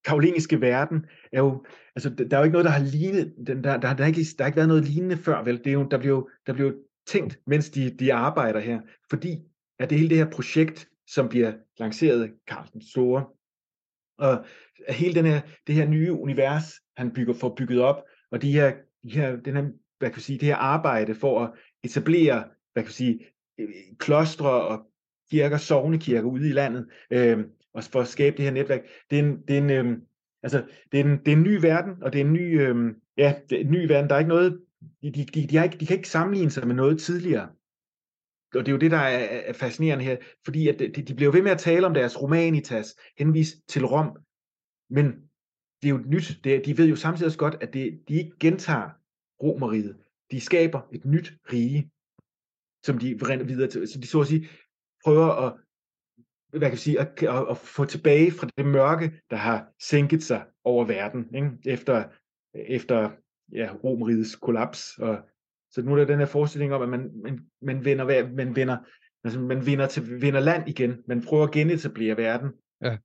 karolingiske 0.06 0.62
verden 0.62 1.06
er 1.32 1.40
jo, 1.40 1.66
altså 1.96 2.10
der 2.10 2.38
er 2.38 2.40
jo 2.40 2.44
ikke 2.44 2.54
noget, 2.54 2.66
der 2.66 2.72
har 2.72 2.84
lignet, 2.84 3.34
der, 3.48 3.54
der, 3.54 3.78
der, 3.78 3.94
der, 3.94 4.04
har, 4.04 4.06
ikke, 4.06 4.22
der 4.38 4.44
har 4.44 4.48
ikke 4.48 4.58
været 4.58 4.68
noget 4.68 4.86
lignende 4.86 5.18
før, 5.18 5.44
vel? 5.44 5.58
Det 5.58 5.68
er 5.68 5.74
jo, 5.74 5.88
der 5.92 5.98
bliver 5.98 6.16
jo, 6.16 6.30
der 6.48 6.54
bliver 6.54 6.70
jo 6.70 6.76
tænkt, 7.08 7.40
mens 7.48 7.70
de, 7.70 7.90
de 7.90 8.14
arbejder 8.14 8.60
her, 8.60 8.80
fordi 9.10 9.40
at 9.80 9.90
det 9.90 9.98
hele 9.98 10.10
det 10.10 10.18
her 10.18 10.32
projekt, 10.32 10.88
som 11.08 11.30
bliver 11.30 11.54
lanceret 11.80 12.24
af 12.24 12.30
Karl 12.48 12.68
den 12.74 12.82
Store, 12.82 13.26
og 14.18 14.46
hele 14.90 15.16
den 15.16 15.26
her, 15.26 15.42
det 15.68 15.76
her 15.76 15.88
nye 15.88 16.12
univers, 16.14 16.74
han 16.98 17.12
bygger, 17.12 17.34
får 17.34 17.56
bygget 17.56 17.82
op, 17.82 18.04
og 18.32 18.42
de 18.42 18.52
her, 18.52 18.74
de 19.04 19.12
her, 19.12 19.36
den 19.36 19.56
her, 19.56 19.64
hvad 20.00 20.10
kan 20.10 20.18
jeg 20.18 20.22
sige, 20.22 20.40
det 20.40 20.48
her 20.48 20.56
arbejde 20.56 21.16
for 21.16 21.44
at 21.44 21.52
etablere, 21.84 22.44
hvad 22.74 22.84
kan 22.84 22.88
man 22.88 22.92
sige, 22.92 23.26
øh, 23.60 23.70
klostre 23.98 24.52
og 24.68 24.88
kirker, 25.32 25.58
sovnekirker 25.58 26.30
ude 26.30 26.50
i 26.50 26.52
landet, 26.52 26.90
øh, 27.12 27.38
og 27.74 27.84
for 27.84 28.02
at 28.02 28.08
skabe 28.08 28.38
det 28.38 28.46
her 28.46 28.52
netværk. 28.52 28.82
Det 29.10 29.20
er 29.20 29.24
en, 29.24 29.42
det 29.48 29.58
er 29.58 29.62
en, 29.62 29.70
øh, 29.70 29.98
altså, 30.44 30.66
det 30.92 31.00
er 31.00 31.04
en, 31.04 31.18
det 31.26 31.28
er 31.28 31.36
en 31.36 31.44
ny 31.44 31.62
verden, 31.62 32.04
og 32.04 32.14
det 32.14 32.22
er 32.22 32.26
en 32.26 32.34
ny, 32.34 32.62
øh, 32.62 32.96
ja, 33.18 33.36
det 33.50 33.56
er 33.56 33.62
en 33.62 33.72
ny 33.72 33.88
verden. 33.88 34.10
Der 34.10 34.16
er 34.16 34.20
ikke 34.20 34.30
noget, 34.30 34.62
de, 35.02 35.12
de, 35.12 35.26
de, 35.26 35.48
de, 35.48 35.58
har 35.58 35.64
ikke, 35.64 35.78
de 35.78 35.86
kan 35.86 35.96
ikke 35.98 36.10
sammenligne 36.10 36.52
sig 36.52 36.68
med 36.68 36.76
noget 36.76 37.00
tidligere. 37.00 37.50
Og 38.56 38.66
det 38.66 38.68
er 38.68 38.72
jo 38.72 38.78
det, 38.78 38.92
der 38.92 38.98
er, 38.98 39.42
er 39.46 39.54
fascinerende 39.54 40.06
her, 40.06 40.18
fordi 40.46 40.68
at 40.68 40.82
øh, 40.82 40.96
de, 40.96 41.02
de 41.02 41.16
bliver 41.16 41.32
ved 41.32 41.42
med 41.42 41.52
at 41.52 41.60
tale 41.60 41.88
om 41.88 41.94
deres 41.94 42.22
romanitas, 42.22 42.96
henvis 43.18 43.56
til 43.68 43.86
Rom, 43.86 44.18
men 44.90 45.06
det 45.82 45.88
er 45.88 45.90
jo 45.90 46.04
nyt. 46.06 46.40
Det, 46.44 46.66
de 46.66 46.78
ved 46.78 46.88
jo 46.88 46.96
samtidig 46.96 47.26
også 47.26 47.38
godt, 47.38 47.58
at 47.62 47.74
det, 47.74 48.00
de 48.08 48.14
ikke 48.14 48.32
gentager 48.40 48.90
romeriet. 49.44 49.98
De 50.32 50.42
skaber 50.42 50.82
et 50.92 51.06
nyt 51.06 51.34
rige, 51.54 51.92
som 52.86 52.98
de 52.98 53.46
videre 53.46 53.70
til. 53.70 53.88
Så 53.88 54.00
de 54.00 54.08
så 54.08 54.22
at 54.22 54.28
sige 54.28 54.50
prøver 55.04 55.46
at 55.46 55.54
hvad 56.50 56.62
kan 56.62 56.72
jeg 56.72 56.80
sige, 56.80 57.00
at, 57.00 57.24
at, 57.24 57.46
at 57.50 57.58
få 57.58 57.86
tilbage 57.86 58.32
fra 58.32 58.48
det 58.58 58.66
mørke, 58.66 59.22
der 59.30 59.36
har 59.36 59.68
sænket 59.82 60.24
sig 60.24 60.46
over 60.64 60.86
verden, 60.86 61.36
ikke? 61.36 61.52
efter, 61.66 62.04
efter 62.54 63.10
ja, 63.54 63.74
Romerigets 63.84 64.36
kollaps. 64.36 64.98
Og, 64.98 65.20
så 65.72 65.82
nu 65.82 65.92
er 65.92 65.96
der 65.96 66.06
den 66.06 66.20
her 66.20 66.26
forestilling 66.26 66.74
om, 66.74 66.82
at 66.82 66.90
man, 66.90 67.12
man, 67.24 67.40
man, 67.62 67.86
vinder, 67.86 68.30
man, 68.36 68.56
vinder, 68.56 68.78
altså 69.24 69.40
man 69.40 69.66
vinder, 69.66 69.88
til, 69.88 70.22
vinder 70.22 70.40
land 70.40 70.70
igen. 70.70 71.04
Man 71.08 71.22
prøver 71.22 71.44
at 71.44 71.54
genetablere 71.54 72.18
verden. 72.18 72.50
Ja. 72.82 72.98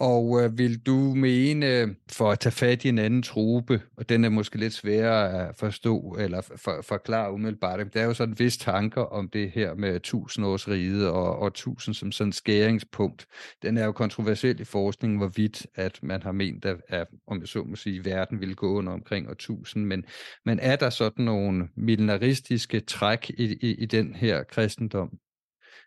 Og 0.00 0.42
øh, 0.42 0.58
vil 0.58 0.86
du 0.86 1.14
mene, 1.14 1.96
for 2.12 2.30
at 2.30 2.38
tage 2.38 2.52
fat 2.52 2.84
i 2.84 2.88
en 2.88 2.98
anden 2.98 3.22
trupe, 3.22 3.82
og 3.96 4.08
den 4.08 4.24
er 4.24 4.28
måske 4.28 4.58
lidt 4.58 4.72
sværere 4.72 5.48
at 5.48 5.56
forstå 5.56 6.16
eller 6.18 6.40
for, 6.56 6.82
forklare 6.82 7.32
umiddelbart, 7.32 7.94
der 7.94 8.00
er 8.00 8.04
jo 8.04 8.14
sådan 8.14 8.38
vist 8.38 8.40
vis 8.40 8.56
tanker 8.56 9.02
om 9.02 9.28
det 9.28 9.50
her 9.50 9.74
med 9.74 10.00
tusindårsriget 10.00 11.08
og, 11.08 11.38
og 11.38 11.54
tusind 11.54 11.94
som 11.94 12.12
sådan 12.12 12.32
skæringspunkt. 12.32 13.26
Den 13.62 13.76
er 13.76 13.84
jo 13.84 13.92
kontroversiel 13.92 14.60
i 14.60 14.64
forskningen, 14.64 15.18
hvorvidt 15.18 15.66
at 15.74 15.98
man 16.02 16.22
har 16.22 16.32
ment, 16.32 16.64
at, 16.64 16.76
at 16.88 17.06
om 17.26 17.40
jeg 17.40 17.48
så 17.48 17.62
må 17.62 17.76
sige, 17.76 18.04
verden 18.04 18.40
ville 18.40 18.54
gå 18.54 18.72
under 18.72 18.92
omkring 18.92 19.28
år 19.28 19.32
1000, 19.32 19.86
men, 19.86 20.04
men 20.44 20.58
er 20.58 20.76
der 20.76 20.90
sådan 20.90 21.24
nogle 21.24 21.68
millenaristiske 21.76 22.80
træk 22.80 23.30
i, 23.30 23.56
i, 23.60 23.74
i 23.74 23.86
den 23.86 24.14
her 24.14 24.42
kristendom? 24.42 25.18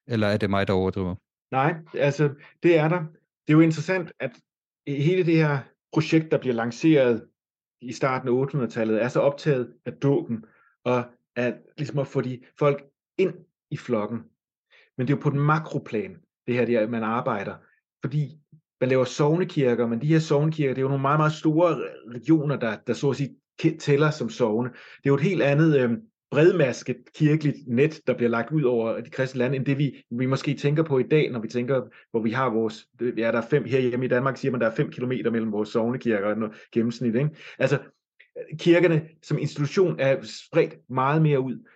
Eller 0.08 0.28
er 0.28 0.38
det 0.38 0.50
mig, 0.50 0.68
der 0.68 0.74
overdriver? 0.74 1.16
Nej, 1.52 1.74
altså 1.94 2.30
det 2.64 2.78
er 2.78 2.88
der 2.88 3.04
det 3.48 3.54
er 3.54 3.58
jo 3.58 3.62
interessant, 3.62 4.12
at 4.20 4.32
hele 4.88 5.26
det 5.26 5.36
her 5.36 5.60
projekt, 5.94 6.32
der 6.32 6.38
bliver 6.38 6.56
lanceret 6.56 7.28
i 7.82 7.94
starten 7.94 8.30
af 8.30 8.46
800-tallet, 8.46 9.04
er 9.04 9.08
så 9.08 9.20
optaget 9.20 9.74
af 9.86 9.94
dåben, 9.94 10.46
og 10.84 11.04
at, 11.36 11.56
ligesom 11.78 12.00
at 12.00 12.08
få 12.08 12.22
de 12.22 12.42
folk 12.60 12.84
ind 13.18 13.34
i 13.72 13.78
flokken. 13.78 14.20
Men 14.98 15.08
det 15.08 15.14
er 15.14 15.18
jo 15.18 15.22
på 15.22 15.30
den 15.30 15.40
makroplan, 15.40 16.18
det 16.48 16.56
her, 16.56 16.66
det 16.66 16.90
man 16.90 17.04
arbejder. 17.04 17.56
Fordi 18.02 18.40
man 18.82 18.90
laver 18.90 19.06
sovnekirker, 19.06 19.88
men 19.88 20.02
de 20.02 20.08
her 20.08 20.20
sovnekirker, 20.20 20.74
det 20.74 20.80
er 20.80 20.84
jo 20.84 20.88
nogle 20.88 21.02
meget, 21.02 21.20
meget 21.20 21.34
store 21.34 21.76
regioner, 22.14 22.56
der, 22.56 22.78
der 22.88 22.94
så 22.94 23.10
at 23.10 23.16
sige 23.16 23.36
tæller 23.80 24.12
som 24.12 24.30
sovne. 24.30 24.70
Det 24.70 25.06
er 25.06 25.10
jo 25.10 25.16
et 25.16 25.22
helt 25.22 25.42
andet 25.42 25.80
øh, 25.80 25.92
bredmasket 26.34 26.98
kirkeligt 27.16 27.58
net, 27.68 28.02
der 28.08 28.14
bliver 28.14 28.30
lagt 28.30 28.52
ud 28.52 28.64
over 28.64 29.02
de 29.02 29.10
kristne 29.10 29.40
lande, 29.40 29.56
end 29.56 29.66
det 29.66 29.78
vi, 29.78 30.04
vi 30.12 30.26
måske 30.26 30.54
tænker 30.54 30.84
på 30.84 31.00
i 31.00 31.04
dag, 31.04 31.32
når 31.32 31.40
vi 31.40 31.48
tænker, 31.48 31.82
hvor 32.12 32.22
vi 32.22 32.32
har 32.32 32.50
vores, 32.50 32.88
ja, 33.02 33.32
der 33.32 33.42
er 33.42 33.48
fem, 33.50 33.64
her 33.64 33.80
hjemme 33.80 34.06
i 34.06 34.10
Danmark 34.10 34.38
siger 34.38 34.52
man, 34.52 34.62
der 34.62 34.68
er 34.68 34.76
fem 34.76 34.92
kilometer 34.92 35.32
mellem 35.32 35.52
vores 35.52 35.70
sovnekirker 35.70 36.44
og 36.44 36.54
gennemsnit, 36.72 37.16
ikke? 37.16 37.30
Altså, 37.60 37.80
kirkerne 38.60 39.02
som 39.24 39.38
institution 39.38 40.00
er 40.00 40.18
spredt 40.22 40.76
meget 40.90 41.22
mere 41.22 41.40
ud. 41.40 41.68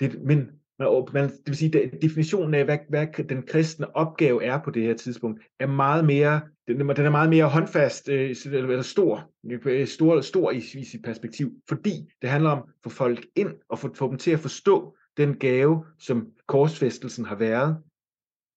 Det, 0.00 0.22
men 0.22 0.48
man, 0.78 0.88
man, 1.12 1.24
det 1.24 1.40
vil 1.46 1.56
sige, 1.56 1.82
at 1.82 2.02
definitionen 2.02 2.54
af, 2.54 2.64
hvad, 2.64 2.78
hvad 2.88 3.06
den 3.28 3.42
kristne 3.42 3.96
opgave 3.96 4.44
er 4.44 4.58
på 4.64 4.70
det 4.70 4.82
her 4.82 4.94
tidspunkt, 4.94 5.42
er 5.60 5.66
meget 5.66 6.04
mere, 6.04 6.40
den, 6.78 6.88
den 6.88 7.06
er 7.06 7.10
meget 7.10 7.30
mere 7.30 7.48
håndfast, 7.48 8.08
øh, 8.08 8.36
eller 8.46 8.82
stor, 8.82 9.30
øh, 9.64 9.86
stor, 9.86 10.20
stor 10.20 10.50
i, 10.50 10.56
i 10.56 10.84
sit 10.84 11.02
perspektiv, 11.04 11.52
fordi 11.68 12.12
det 12.22 12.30
handler 12.30 12.50
om 12.50 12.58
at 12.58 12.74
få 12.84 12.90
folk 12.90 13.26
ind 13.36 13.54
og 13.68 13.78
få, 13.78 13.94
få 13.94 14.10
dem 14.10 14.18
til 14.18 14.30
at 14.30 14.40
forstå 14.40 14.96
den 15.16 15.38
gave, 15.38 15.84
som 15.98 16.28
korsfæstelsen 16.46 17.24
har 17.24 17.36
været 17.36 17.82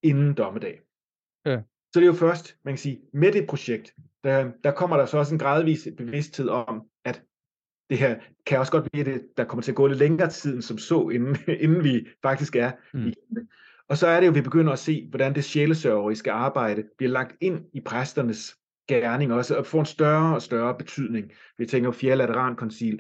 inden 0.03 0.33
dommedag. 0.33 0.81
Ja. 1.45 1.61
Så 1.93 1.99
det 1.99 2.01
er 2.01 2.11
jo 2.11 2.13
først, 2.13 2.57
man 2.65 2.73
kan 2.73 2.77
sige, 2.77 3.01
med 3.13 3.31
det 3.31 3.47
projekt, 3.47 3.93
der, 4.23 4.51
der 4.63 4.71
kommer 4.71 4.97
der 4.97 5.05
så 5.05 5.17
også 5.17 5.35
en 5.35 5.39
gradvis 5.39 5.87
bevidsthed 5.97 6.49
om, 6.49 6.83
at 7.05 7.23
det 7.89 7.97
her 7.97 8.19
kan 8.45 8.59
også 8.59 8.71
godt 8.71 8.91
blive, 8.91 9.05
det, 9.05 9.27
der 9.37 9.45
kommer 9.45 9.63
til 9.63 9.71
at 9.71 9.75
gå 9.75 9.87
lidt 9.87 9.99
længere 9.99 10.29
tid 10.29 10.53
end 10.53 10.61
som 10.61 10.77
så, 10.77 11.09
inden, 11.09 11.37
inden 11.63 11.83
vi 11.83 12.07
faktisk 12.21 12.55
er 12.55 12.71
mm. 12.93 13.07
i 13.07 13.13
det. 13.35 13.47
Og 13.89 13.97
så 13.97 14.07
er 14.07 14.19
det 14.19 14.27
jo, 14.27 14.31
vi 14.31 14.41
begynder 14.41 14.73
at 14.73 14.79
se, 14.79 15.07
hvordan 15.09 15.35
det 15.35 15.43
sjælesørgeriske 15.43 16.31
arbejde 16.31 16.83
bliver 16.97 17.11
lagt 17.11 17.35
ind 17.41 17.59
i 17.73 17.81
præsternes 17.85 18.55
gerning 18.87 19.33
også, 19.33 19.57
og 19.57 19.65
får 19.65 19.79
en 19.79 19.85
større 19.85 20.35
og 20.35 20.41
større 20.41 20.75
betydning. 20.77 21.31
Vi 21.57 21.65
tænker 21.65 21.91
på 21.91 21.97
4. 21.97 22.15
Laterankoncil, 22.15 22.99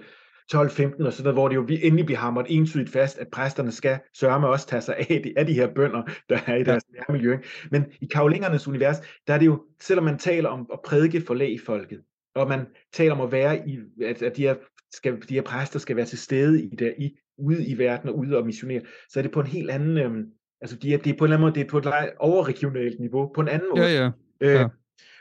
12-15 0.53 0.57
og 0.59 0.69
sådan 0.69 1.23
noget, 1.23 1.33
hvor 1.33 1.47
det 1.47 1.55
jo 1.55 1.67
endelig 1.69 2.05
bliver 2.05 2.19
hamret 2.19 2.45
entydigt 2.49 2.89
fast, 2.89 3.17
at 3.17 3.27
præsterne 3.27 3.71
skal 3.71 3.99
sørge 4.13 4.39
med 4.39 4.47
også 4.47 4.67
tage 4.67 4.81
sig 4.81 4.95
af 4.97 5.21
de, 5.23 5.33
af 5.37 5.45
de 5.45 5.53
her 5.53 5.73
bønder, 5.73 6.03
der 6.29 6.39
er 6.47 6.55
i 6.55 6.63
deres 6.63 6.83
nærmiljø. 6.93 7.37
Men 7.71 7.85
i 8.01 8.05
karolingernes 8.05 8.67
univers, 8.67 8.97
der 9.27 9.33
er 9.33 9.37
det 9.37 9.45
jo, 9.45 9.63
selvom 9.81 10.05
man 10.05 10.17
taler 10.17 10.49
om 10.49 10.69
at 10.73 10.79
prædike 10.85 11.21
for 11.21 11.33
lægfolket, 11.33 12.01
og 12.35 12.47
man 12.47 12.65
taler 12.93 13.15
om 13.15 13.21
at 13.21 13.31
være 13.31 13.69
i, 13.69 13.79
at, 14.03 14.21
at 14.21 14.37
de, 14.37 14.41
her, 14.41 14.55
skal, 14.91 15.21
de 15.29 15.33
her 15.33 15.41
præster 15.41 15.79
skal 15.79 15.95
være 15.95 16.05
til 16.05 16.17
stede 16.17 16.63
i, 16.63 16.75
der, 16.75 16.91
i, 16.97 17.17
ude 17.37 17.67
i 17.67 17.77
verden 17.77 18.09
og 18.09 18.17
ude 18.17 18.37
og 18.37 18.45
missionere, 18.45 18.81
så 19.09 19.19
er 19.19 19.21
det 19.21 19.31
på 19.31 19.39
en 19.39 19.47
helt 19.47 19.69
anden, 19.69 19.97
øhm, 19.97 20.25
altså 20.61 20.75
de 20.75 20.93
er, 20.93 20.97
det 20.97 21.13
er 21.13 21.17
på 21.17 21.25
en 21.25 21.31
eller 21.31 21.37
anden 21.37 21.41
måde, 21.41 21.55
det 21.55 21.65
er 21.65 21.69
på 21.69 21.77
et 21.77 22.13
overregionalt 22.19 22.99
niveau, 22.99 23.31
på 23.35 23.41
en 23.41 23.47
anden 23.47 23.69
måde. 23.69 23.85
Ja, 23.85 24.03
ja. 24.03 24.11
Øh, 24.41 24.53
ja. 24.53 24.67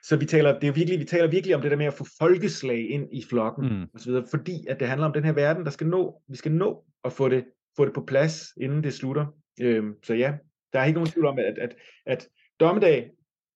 Så 0.03 0.17
vi 0.17 0.27
taler, 0.27 0.59
det 0.59 0.69
er 0.69 0.73
virkelig, 0.73 1.01
vi 1.01 1.05
taler 1.05 1.27
virkelig 1.27 1.57
om 1.57 1.63
det 1.63 1.71
der 1.71 1.77
med 1.77 1.87
at 1.87 1.95
få 1.95 2.07
folkeslag 2.19 2.91
ind 2.91 3.09
i 3.13 3.25
flokken, 3.31 3.69
mm. 3.69 3.83
og 3.95 4.01
så 4.01 4.11
videre, 4.11 4.25
fordi 4.31 4.67
at 4.69 4.81
det 4.81 4.89
handler 4.89 5.07
om 5.07 5.13
den 5.13 5.25
her 5.25 5.33
verden, 5.33 5.65
der 5.65 5.71
skal 5.71 5.87
nå, 5.87 6.23
vi 6.29 6.37
skal 6.37 6.53
nå 6.53 6.85
at 7.05 7.13
få 7.13 7.29
det, 7.29 7.45
få 7.77 7.85
det 7.85 7.93
på 7.93 8.05
plads, 8.07 8.53
inden 8.61 8.85
det 8.85 8.95
slutter. 8.95 9.27
Øhm, 9.61 9.95
så 10.03 10.15
ja, 10.15 10.35
der 10.73 10.81
er 10.81 10.85
ikke 10.85 10.97
nogen 10.97 11.11
tvivl 11.11 11.27
om, 11.27 11.39
at, 11.39 11.59
at, 11.59 11.75
at 12.07 12.29
dommedag 12.61 13.11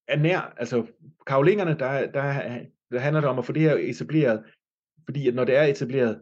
er 0.08 0.16
nær, 0.16 0.54
altså 0.56 0.86
karolingerne, 1.26 1.78
der, 1.78 2.10
der, 2.10 2.58
der 2.90 2.98
handler 2.98 3.20
det 3.20 3.30
om 3.30 3.38
at 3.38 3.44
få 3.44 3.52
det 3.52 3.62
her 3.62 3.74
etableret, 3.74 4.44
fordi 5.04 5.28
at 5.28 5.34
når 5.34 5.44
det 5.44 5.56
er 5.56 5.62
etableret, 5.62 6.20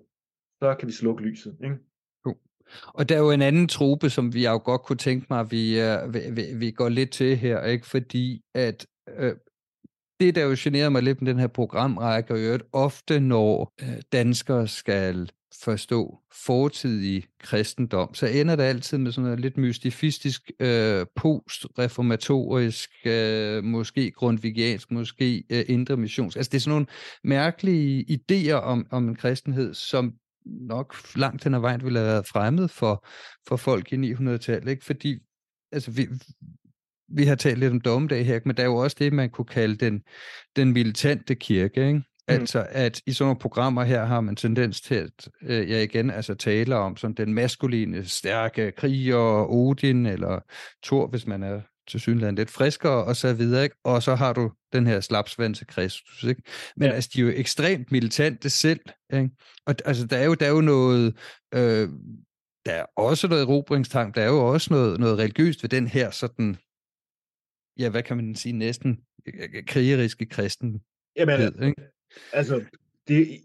så 0.62 0.74
kan 0.74 0.88
vi 0.88 0.92
slukke 0.92 1.22
lyset. 1.22 1.56
Ikke? 1.64 1.76
Og 2.86 3.08
der 3.08 3.14
er 3.14 3.18
jo 3.18 3.30
en 3.30 3.42
anden 3.42 3.68
trope, 3.68 4.10
som 4.10 4.34
vi 4.34 4.46
jo 4.46 4.60
godt 4.64 4.82
kunne 4.82 4.96
tænke 4.96 5.26
mig, 5.30 5.40
at 5.40 5.50
vi, 5.50 5.80
uh, 5.82 6.14
vi, 6.14 6.20
vi, 6.30 6.42
vi 6.54 6.70
går 6.70 6.88
lidt 6.88 7.10
til 7.10 7.36
her, 7.36 7.64
ikke? 7.64 7.86
fordi 7.86 8.42
at 8.54 8.86
øh, 9.18 9.34
det, 10.20 10.34
der 10.34 10.44
jo 10.44 10.54
generer 10.58 10.88
mig 10.88 11.02
lidt 11.02 11.22
med 11.22 11.32
den 11.32 11.40
her 11.40 11.46
programrække, 11.46 12.34
og 12.34 12.40
øvrigt 12.40 12.64
ofte, 12.72 13.20
når 13.20 13.72
øh, 13.82 13.96
danskere 14.12 14.68
skal 14.68 15.30
forstå 15.64 16.18
fortidig 16.46 17.24
kristendom, 17.40 18.14
så 18.14 18.26
ender 18.26 18.56
det 18.56 18.62
altid 18.62 18.98
med 18.98 19.12
sådan 19.12 19.24
noget 19.24 19.40
lidt 19.40 19.56
mystifistisk, 19.56 20.50
øh, 20.60 21.06
postreformatorisk, 21.16 22.90
øh, 23.06 23.64
måske 23.64 24.10
grundvigiansk, 24.10 24.90
måske 24.90 25.44
øh, 25.50 25.64
indre 25.68 25.96
missions. 25.96 26.36
Altså 26.36 26.50
det 26.50 26.56
er 26.56 26.60
sådan 26.60 26.72
nogle 26.72 26.86
mærkelige 27.24 28.04
idéer 28.10 28.54
om, 28.54 28.86
om 28.90 29.08
en 29.08 29.16
kristenhed, 29.16 29.74
som 29.74 30.14
nok 30.46 30.96
langt 31.16 31.44
hen 31.44 31.54
ad 31.54 31.60
vejen 31.60 31.84
ville 31.84 31.98
have 31.98 32.08
været 32.08 32.26
fremmed 32.26 32.68
for, 32.68 33.06
for 33.48 33.56
folk 33.56 33.92
i 33.92 34.12
900-tallet, 34.12 34.68
ikke? 34.68 34.84
fordi 34.84 35.18
altså, 35.72 35.90
vi, 35.90 36.08
vi 37.08 37.24
har 37.24 37.34
talt 37.34 37.58
lidt 37.58 37.72
om 37.72 37.80
dommedag 37.80 38.26
her, 38.26 38.40
men 38.44 38.56
der 38.56 38.62
er 38.62 38.66
jo 38.66 38.76
også 38.76 38.96
det, 38.98 39.12
man 39.12 39.30
kunne 39.30 39.44
kalde 39.44 39.76
den, 39.76 40.02
den 40.56 40.72
militante 40.72 41.34
kirke, 41.34 41.86
ikke? 41.86 42.02
Mm. 42.28 42.34
Altså, 42.34 42.66
at 42.70 43.02
i 43.06 43.12
sådan 43.12 43.26
nogle 43.26 43.38
programmer 43.38 43.84
her 43.84 44.04
har 44.04 44.20
man 44.20 44.36
tendens 44.36 44.80
til 44.80 44.94
at, 44.94 45.28
øh, 45.42 45.70
ja 45.70 45.82
igen, 45.82 46.10
altså 46.10 46.34
tale 46.34 46.76
om 46.76 46.96
sådan 46.96 47.14
den 47.14 47.34
maskuline, 47.34 48.04
stærke 48.04 48.72
kriger, 48.72 49.50
Odin 49.50 50.06
eller 50.06 50.40
Thor, 50.82 51.06
hvis 51.06 51.26
man 51.26 51.42
er 51.42 51.60
til 51.88 52.00
synligheden 52.00 52.34
lidt 52.34 52.50
friskere, 52.50 53.04
og 53.04 53.16
så 53.16 53.34
videre, 53.34 53.64
ikke? 53.64 53.76
Og 53.84 54.02
så 54.02 54.14
har 54.14 54.32
du 54.32 54.52
den 54.72 54.86
her 54.86 55.00
slapsvand 55.00 55.54
til 55.54 55.66
Kristus, 55.66 56.24
ikke? 56.24 56.42
Men 56.76 56.88
ja. 56.88 56.94
altså, 56.94 57.10
de 57.14 57.20
er 57.20 57.24
jo 57.24 57.32
ekstremt 57.36 57.92
militante 57.92 58.50
selv, 58.50 58.80
ikke? 59.12 59.30
Og 59.66 59.74
altså, 59.84 60.06
der 60.06 60.16
er 60.16 60.24
jo, 60.24 60.34
der 60.34 60.46
er 60.46 60.50
jo 60.50 60.60
noget, 60.60 61.16
øh, 61.54 61.88
der 62.66 62.72
er 62.72 62.86
også 62.96 63.28
noget 63.28 63.42
erobringstang, 63.42 64.14
der 64.14 64.22
er 64.22 64.28
jo 64.28 64.52
også 64.52 64.74
noget, 64.74 65.00
noget 65.00 65.18
religiøst 65.18 65.62
ved 65.62 65.70
den 65.70 65.86
her 65.86 66.10
sådan, 66.10 66.56
ja, 67.78 67.88
hvad 67.90 68.02
kan 68.02 68.16
man 68.16 68.34
sige, 68.34 68.52
næsten 68.52 69.00
krigeriske 69.66 70.26
kristen. 70.26 70.80
Jamen, 71.16 71.64
ikke? 71.64 71.82
altså, 72.32 72.64
det, 73.08 73.40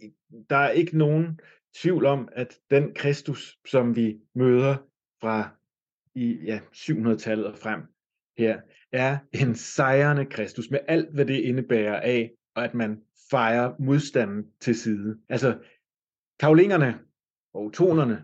der 0.50 0.56
er 0.56 0.70
ikke 0.70 0.98
nogen 0.98 1.40
tvivl 1.76 2.06
om, 2.06 2.30
at 2.32 2.58
den 2.70 2.94
Kristus, 2.96 3.58
som 3.68 3.96
vi 3.96 4.20
møder 4.36 4.78
fra 5.22 5.50
i 6.16 6.40
ja, 6.46 6.60
700-tallet 6.76 7.46
og 7.46 7.58
frem, 7.58 7.82
her 8.38 8.62
er 8.92 9.18
en 9.34 9.56
sejrende 9.56 10.26
Kristus 10.26 10.70
med 10.72 10.80
alt, 10.88 11.14
hvad 11.14 11.26
det 11.26 11.40
indebærer 11.40 12.00
af, 12.00 12.32
og 12.56 12.64
at 12.64 12.74
man 12.74 13.02
fejrer 13.32 13.74
modstanden 13.80 14.52
til 14.60 14.76
side. 14.76 15.18
Altså, 15.30 15.60
karolingerne 16.40 17.00
og 17.54 17.74
tonerne 17.74 18.24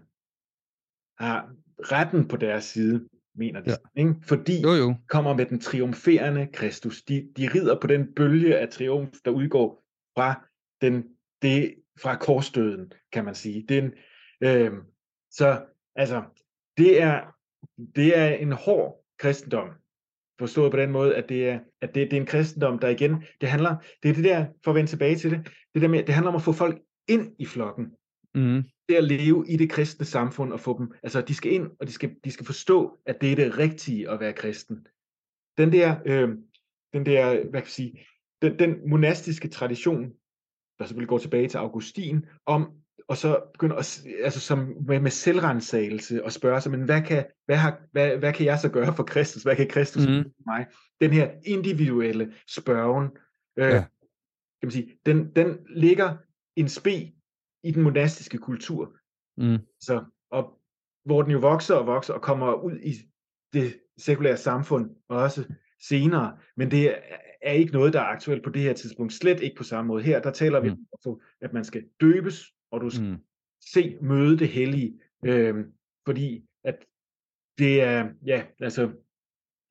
har 1.20 1.54
retten 1.80 2.28
på 2.28 2.38
deres 2.38 2.64
side, 2.64 3.10
mener 3.36 3.62
de, 3.62 3.70
ja. 3.70 3.76
ikke? 3.96 4.16
fordi 4.24 4.62
jo, 4.62 4.72
jo. 4.72 4.96
kommer 5.08 5.34
med 5.34 5.46
den 5.46 5.60
triumferende 5.60 6.48
Kristus. 6.54 7.02
De, 7.02 7.30
de 7.38 7.48
rider 7.48 7.80
på 7.82 7.88
den 7.88 8.14
bølge 8.14 8.58
af 8.58 8.70
triumf, 8.70 9.18
der 9.26 9.32
udgår 9.32 9.84
fra 10.18 10.48
den, 10.82 11.04
det, 11.42 11.76
fra 12.02 12.16
korsdøden, 12.16 12.92
kan 13.12 13.26
man 13.26 13.36
sige. 13.36 13.66
Den, 13.70 13.94
øh, 14.44 14.72
så 15.32 15.66
altså, 15.96 16.24
det 16.78 17.02
er, 17.02 17.36
det 17.96 18.18
er 18.18 18.28
en 18.28 18.52
hård 18.52 19.06
kristendom, 19.20 19.70
Forstået 20.40 20.72
på 20.72 20.78
den 20.78 20.92
måde, 20.92 21.16
at 21.16 21.30
det 21.30 21.50
er, 21.50 21.60
at 21.82 21.96
det, 21.96 22.12
det 22.12 22.18
er 22.18 22.22
en 22.22 22.28
kristendom, 22.28 22.80
der 22.80 22.88
igen, 22.88 23.24
det 23.42 23.50
handler, 23.50 23.76
det 24.04 24.10
er 24.10 24.14
det 24.14 24.24
der, 24.24 24.46
for 24.64 24.72
at 24.72 24.76
vende 24.76 24.90
tilbage 24.90 25.16
til 25.16 25.32
det, 25.32 25.50
det 25.74 25.82
der 25.82 25.88
med, 25.88 26.04
det 26.04 26.16
handler 26.16 26.30
om 26.30 26.36
at 26.36 26.42
få 26.42 26.52
folk 26.52 26.82
ind 27.08 27.36
i 27.40 27.46
flokken. 27.46 27.86
Mm. 28.36 28.64
Det 28.90 28.96
at 28.96 29.04
leve 29.04 29.46
i 29.50 29.58
det 29.58 29.70
kristne 29.70 30.06
samfund 30.06 30.54
og 30.54 30.60
få 30.60 30.78
dem, 30.78 30.92
altså 31.04 31.22
de 31.22 31.36
skal 31.36 31.52
ind, 31.52 31.72
og 31.80 31.88
de 31.88 31.92
skal, 31.92 32.16
de 32.24 32.32
skal 32.32 32.46
forstå, 32.46 32.98
at 33.06 33.22
det 33.22 33.32
er 33.32 33.36
det 33.36 33.58
rigtige 33.58 34.10
at 34.10 34.20
være 34.20 34.34
kristen. 34.34 34.88
Den 35.58 35.72
der, 35.72 35.96
øh, 36.06 36.30
den 36.94 37.06
der, 37.06 37.34
hvad 37.34 37.44
kan 37.44 37.54
jeg 37.54 37.68
sige, 37.68 38.06
den, 38.42 38.60
den 38.60 38.90
monastiske 38.90 39.48
tradition, 39.48 40.12
der 40.80 40.86
selvfølgelig 40.86 41.10
går 41.10 41.18
tilbage 41.18 41.48
til 41.48 41.58
Augustin, 41.58 42.26
om 42.46 42.72
og 43.08 43.18
så 43.18 43.42
begynder 43.54 43.76
at, 43.76 44.00
altså 44.24 44.40
som 44.40 44.76
med, 44.88 45.00
med 45.00 45.12
selvrensagelse 45.12 46.24
og 46.24 46.32
spørge 46.32 46.62
sig, 46.62 46.72
men 46.72 46.84
hvad 46.84 47.02
kan, 47.02 47.26
hvad, 47.46 47.56
har, 47.56 47.82
hvad, 47.92 48.18
hvad 48.18 48.34
kan 48.34 48.46
jeg 48.46 48.60
så 48.60 48.70
gøre 48.70 48.96
for 48.96 49.04
Kristus? 49.04 49.44
Hvad 49.44 49.56
kan 49.56 49.68
Kristus 49.68 50.08
mm. 50.08 50.24
for 50.24 50.52
mig? 50.52 50.68
Den 51.02 51.12
her 51.12 51.32
individuelle 51.46 52.34
spørgen, 52.48 53.10
øh, 53.58 53.66
ja. 53.66 53.80
kan 54.60 54.64
man 54.64 54.72
sige, 54.72 55.00
den, 55.06 55.32
den 55.36 55.58
ligger 55.70 56.18
en 56.56 56.70
spe 56.70 57.12
i 57.64 57.72
den 57.72 57.84
monastiske 57.84 58.38
kultur. 58.38 58.94
Mm. 59.38 59.58
Så, 59.82 60.04
og 60.32 60.60
hvor 61.06 61.22
den 61.22 61.32
jo 61.32 61.40
vokser 61.40 61.76
og 61.76 61.88
vokser 61.88 62.14
og 62.14 62.22
kommer 62.22 62.54
ud 62.54 62.80
i 62.80 62.94
det 63.54 63.80
sekulære 63.98 64.38
samfund 64.38 64.90
også 65.10 65.54
senere. 65.88 66.38
Men 66.58 66.72
det 66.72 66.96
er 67.42 67.52
ikke 67.52 67.74
noget, 67.74 67.94
der 67.94 68.00
er 68.00 68.06
aktuelt 68.06 68.44
på 68.44 68.50
det 68.50 68.62
her 68.62 68.74
tidspunkt. 68.74 69.14
Slet 69.14 69.42
ikke 69.42 69.56
på 69.56 69.64
samme 69.64 69.88
måde. 69.88 70.04
Her, 70.04 70.22
der 70.22 70.32
taler 70.32 70.60
vi 70.60 70.70
mm. 70.70 70.86
om, 71.06 71.22
at 71.42 71.54
man 71.54 71.64
skal 71.64 71.84
døbes 72.02 72.54
og 72.72 72.82
du 72.82 72.90
skal 72.90 73.06
mm. 73.06 73.18
se 73.74 73.98
møde 74.02 74.40
det 74.40 74.48
hellige, 74.48 75.00
øh, 75.26 75.56
fordi 76.06 76.44
at 76.64 76.76
det 77.58 77.82
er, 77.82 78.08
ja, 78.26 78.44
altså, 78.60 78.90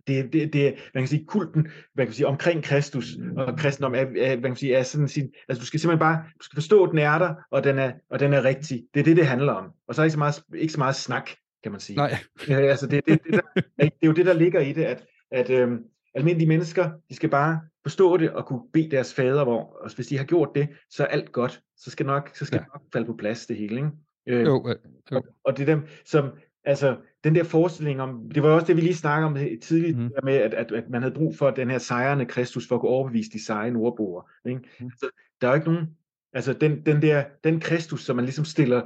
det, 0.06 0.32
det, 0.32 0.52
det, 0.52 0.74
man 0.94 1.02
kan 1.02 1.08
sige, 1.08 1.24
kulten, 1.24 1.68
man 1.94 2.06
kan 2.06 2.14
sige, 2.14 2.26
omkring 2.26 2.64
Kristus 2.64 3.16
og 3.36 3.58
kristendom 3.58 3.94
er, 3.94 3.98
er, 3.98 4.34
man 4.40 4.50
kan 4.50 4.56
sige, 4.56 4.74
er 4.74 4.82
sådan 4.82 5.08
sin, 5.08 5.34
altså 5.48 5.60
du 5.60 5.66
skal 5.66 5.80
simpelthen 5.80 5.98
bare, 5.98 6.24
du 6.38 6.44
skal 6.44 6.56
forstå, 6.56 6.84
at 6.84 6.90
den 6.90 6.98
er 6.98 7.18
der, 7.18 7.34
og 7.50 7.64
den 7.64 7.78
er, 7.78 7.92
og 8.10 8.20
den 8.20 8.32
er 8.32 8.44
rigtig. 8.44 8.86
Det 8.94 9.00
er 9.00 9.04
det, 9.04 9.16
det 9.16 9.26
handler 9.26 9.52
om. 9.52 9.70
Og 9.88 9.94
så 9.94 10.02
er 10.02 10.04
ikke 10.04 10.12
så 10.12 10.18
meget, 10.18 10.42
ikke 10.54 10.72
så 10.72 10.78
meget 10.78 10.94
snak, 10.94 11.30
kan 11.62 11.72
man 11.72 11.80
sige. 11.80 11.96
Nej. 11.96 12.14
Ja, 12.48 12.60
altså 12.60 12.86
det, 12.86 13.06
det, 13.08 13.20
det, 13.24 13.32
der, 13.32 13.60
det 13.78 13.92
er 14.02 14.06
jo 14.06 14.12
det, 14.12 14.26
der 14.26 14.32
ligger 14.32 14.60
i 14.60 14.72
det, 14.72 14.84
at, 14.84 15.06
at 15.30 15.50
øhm, 15.50 15.78
almindelige 16.14 16.48
mennesker, 16.48 16.90
de 17.08 17.14
skal 17.14 17.28
bare 17.28 17.60
forstå 17.86 18.16
det 18.16 18.30
og 18.30 18.46
kunne 18.46 18.60
bede 18.72 18.90
deres 18.90 19.14
fader, 19.14 19.44
hvor, 19.44 19.78
og 19.82 19.90
hvis 19.94 20.06
de 20.06 20.18
har 20.18 20.24
gjort 20.24 20.50
det, 20.54 20.68
så 20.90 21.02
er 21.02 21.06
alt 21.06 21.32
godt. 21.32 21.62
Så 21.76 21.90
skal 21.90 22.06
nok, 22.06 22.30
så 22.34 22.44
skal 22.44 22.56
ja. 22.56 22.64
nok 22.74 22.82
falde 22.92 23.06
på 23.06 23.14
plads 23.18 23.46
det 23.46 23.56
hele. 23.56 23.76
Ikke? 23.76 23.90
Øh, 24.26 24.44
jo, 24.44 24.68
jo. 25.12 25.16
Og, 25.16 25.24
og 25.44 25.56
det 25.56 25.68
er 25.68 25.74
dem, 25.74 25.86
som, 26.04 26.30
altså, 26.64 26.96
den 27.24 27.34
der 27.34 27.44
forestilling 27.44 28.00
om, 28.00 28.30
det 28.34 28.42
var 28.42 28.48
også 28.48 28.66
det, 28.66 28.76
vi 28.76 28.80
lige 28.80 28.94
snakkede 28.94 29.26
om 29.26 29.60
tidligt, 29.62 29.98
mm. 29.98 30.10
med, 30.24 30.34
at, 30.34 30.54
at, 30.54 30.72
at 30.72 30.90
man 30.90 31.02
havde 31.02 31.14
brug 31.14 31.36
for 31.36 31.50
den 31.50 31.70
her 31.70 31.78
sejrende 31.78 32.26
Kristus, 32.26 32.68
for 32.68 32.74
at 32.74 32.80
kunne 32.80 32.90
overbevise 32.90 33.30
de 33.30 33.44
seje 33.44 33.70
nordboere. 33.70 34.24
Ikke? 34.46 34.60
Mm. 34.80 34.86
Altså, 34.86 35.10
der 35.40 35.46
er 35.46 35.50
jo 35.50 35.54
ikke 35.54 35.72
nogen, 35.72 35.86
altså 36.32 36.52
den, 36.52 36.86
den 36.86 37.02
der, 37.02 37.24
den 37.44 37.60
Kristus, 37.60 38.04
som 38.04 38.16
man 38.16 38.24
ligesom 38.24 38.44
stiller 38.44 38.82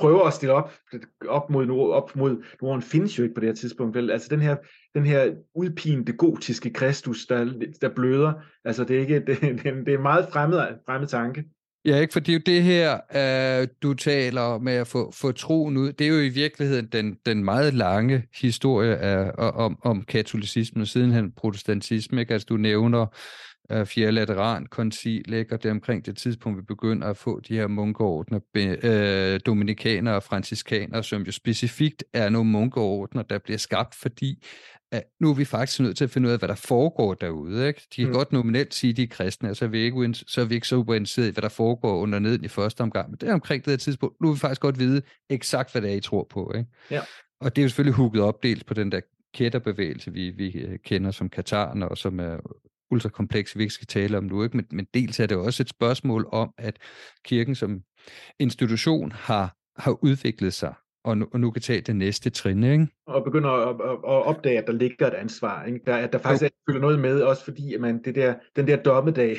prøver 0.00 0.26
at 0.26 0.32
stille 0.32 0.52
op, 0.52 0.72
op 1.28 1.50
mod, 1.50 1.66
nord, 1.66 1.90
op 1.90 2.16
mod 2.16 2.42
Norden, 2.62 2.82
findes 2.82 3.18
jo 3.18 3.22
ikke 3.22 3.34
på 3.34 3.40
det 3.40 3.48
her 3.48 3.54
tidspunkt. 3.54 3.96
Vel? 3.96 4.10
Altså 4.10 4.28
den 4.30 4.40
her, 4.40 4.56
den 4.94 5.06
her 5.06 5.34
udpinte 5.54 6.12
gotiske 6.12 6.70
Kristus, 6.72 7.26
der, 7.26 7.52
der 7.80 7.88
bløder, 7.88 8.32
altså 8.64 8.84
det 8.84 8.96
er, 8.96 9.00
ikke, 9.00 9.14
det, 9.26 9.40
det, 9.40 9.86
det 9.86 9.94
er 9.94 10.00
meget 10.00 10.28
fremmed, 10.32 10.58
fremmed 10.86 11.08
tanke. 11.08 11.44
Ja, 11.84 12.00
ikke, 12.00 12.12
for 12.12 12.20
det 12.20 12.28
er 12.28 12.36
jo 12.36 12.42
det 12.46 12.62
her, 12.62 12.98
uh, 13.62 13.68
du 13.82 13.94
taler 13.94 14.58
med 14.58 14.72
at 14.72 14.86
få, 14.86 15.12
få 15.12 15.32
troen 15.32 15.76
ud. 15.76 15.92
Det 15.92 16.06
er 16.06 16.10
jo 16.10 16.20
i 16.20 16.28
virkeligheden 16.28 16.86
den, 16.86 17.16
den 17.26 17.44
meget 17.44 17.74
lange 17.74 18.26
historie 18.40 18.96
af, 18.96 19.32
om, 19.38 19.78
om 19.82 20.02
katolicismen, 20.02 20.86
sidenhen 20.86 21.32
protestantisme. 21.32 22.20
Ikke? 22.20 22.32
Altså 22.32 22.46
du 22.48 22.56
nævner 22.56 23.06
uh, 23.72 23.86
fjerde 23.86 24.12
Lateran 24.12 24.66
koncil, 24.66 25.32
ikke? 25.32 25.54
og 25.54 25.62
det 25.62 25.68
er 25.68 25.72
omkring 25.72 26.06
det 26.06 26.16
tidspunkt, 26.16 26.58
vi 26.58 26.62
begynder 26.62 27.06
at 27.06 27.16
få 27.16 27.40
de 27.40 27.54
her 27.54 27.66
munkeordner, 27.66 28.40
uh, 29.34 29.40
dominikanere 29.46 30.14
og 30.14 30.22
franciskanere, 30.22 31.02
som 31.02 31.22
jo 31.22 31.32
specifikt 31.32 32.04
er 32.12 32.28
nogle 32.28 32.50
munkeordner, 32.50 33.22
der 33.22 33.38
bliver 33.38 33.58
skabt, 33.58 33.94
fordi 33.94 34.44
at 34.92 35.02
nu 35.20 35.30
er 35.30 35.34
vi 35.34 35.44
faktisk 35.44 35.80
nødt 35.80 35.96
til 35.96 36.04
at 36.04 36.10
finde 36.10 36.28
ud 36.28 36.32
af, 36.32 36.38
hvad 36.38 36.48
der 36.48 36.54
foregår 36.54 37.14
derude. 37.14 37.68
Ikke? 37.68 37.80
De 37.96 38.02
kan 38.02 38.06
mm. 38.06 38.14
godt 38.14 38.32
nominelt 38.32 38.74
sige, 38.74 38.90
at 38.90 38.96
de 38.96 39.02
er 39.02 39.06
kristne, 39.06 39.50
og 39.50 39.56
så 39.56 39.64
er 39.64 39.68
vi 39.68 39.78
ikke, 39.78 40.14
så 40.14 40.40
er 40.40 40.44
vi 40.44 40.54
ikke 40.54 40.68
så 40.68 40.76
uinteresseret 40.76 41.28
i, 41.28 41.30
hvad 41.30 41.42
der 41.42 41.48
foregår 41.48 41.96
under 41.96 42.18
neden 42.18 42.44
i 42.44 42.48
første 42.48 42.80
omgang. 42.80 43.10
Men 43.10 43.18
det 43.20 43.28
er 43.28 43.34
omkring 43.34 43.64
det 43.64 43.70
her 43.70 43.78
tidspunkt. 43.78 44.20
Nu 44.20 44.28
vil 44.28 44.34
vi 44.34 44.38
faktisk 44.38 44.60
godt 44.60 44.78
vide 44.78 45.02
eksakt, 45.28 45.72
hvad 45.72 45.82
det 45.82 45.90
er, 45.90 45.94
I 45.94 46.00
tror 46.00 46.26
på. 46.30 46.52
Ikke? 46.56 46.68
Ja. 46.90 47.00
Og 47.40 47.56
det 47.56 47.62
er 47.62 47.64
jo 47.64 47.68
selvfølgelig 47.68 47.94
hugget 47.94 48.22
op 48.22 48.42
dels 48.42 48.64
på 48.64 48.74
den 48.74 48.92
der 48.92 49.00
kætterbevægelse, 49.34 50.12
vi, 50.12 50.30
vi 50.30 50.52
øh, 50.52 50.78
kender 50.84 51.10
som 51.10 51.28
Katarn, 51.28 51.82
og 51.82 51.98
som 51.98 52.20
er 52.20 52.36
ultrakompleks, 52.90 53.56
vi 53.56 53.62
ikke 53.62 53.74
skal 53.74 53.86
tale 53.86 54.18
om 54.18 54.24
nu. 54.24 54.42
Ikke? 54.42 54.56
Men, 54.56 54.66
men 54.70 54.86
dels 54.94 55.20
er 55.20 55.26
det 55.26 55.36
også 55.36 55.62
et 55.62 55.68
spørgsmål 55.68 56.28
om, 56.32 56.54
at 56.58 56.78
kirken 57.24 57.54
som 57.54 57.82
institution 58.38 59.12
har, 59.12 59.56
har 59.76 60.04
udviklet 60.04 60.54
sig 60.54 60.74
og 61.04 61.18
nu, 61.18 61.26
og 61.32 61.40
nu 61.40 61.50
kan 61.50 61.62
tage 61.62 61.80
det 61.80 61.96
næste 61.96 62.30
trin, 62.30 62.64
ikke? 62.64 62.86
Og 63.06 63.24
begynder 63.24 63.50
at, 63.50 63.68
at, 63.68 63.90
at 63.90 64.26
opdage, 64.26 64.58
at 64.58 64.66
der 64.66 64.72
ligger 64.72 65.06
et 65.06 65.14
ansvar. 65.14 65.64
Ikke? 65.64 65.80
Der, 65.86 65.96
at 65.96 66.12
der 66.12 66.18
faktisk 66.18 66.42
er, 66.42 66.48
følger 66.68 66.80
noget 66.80 66.98
med, 67.00 67.22
også 67.22 67.44
fordi 67.44 67.74
at 67.74 67.80
man, 67.80 68.02
det 68.02 68.14
der, 68.14 68.34
den 68.56 68.66
der 68.66 68.76
dommedag, 68.76 69.36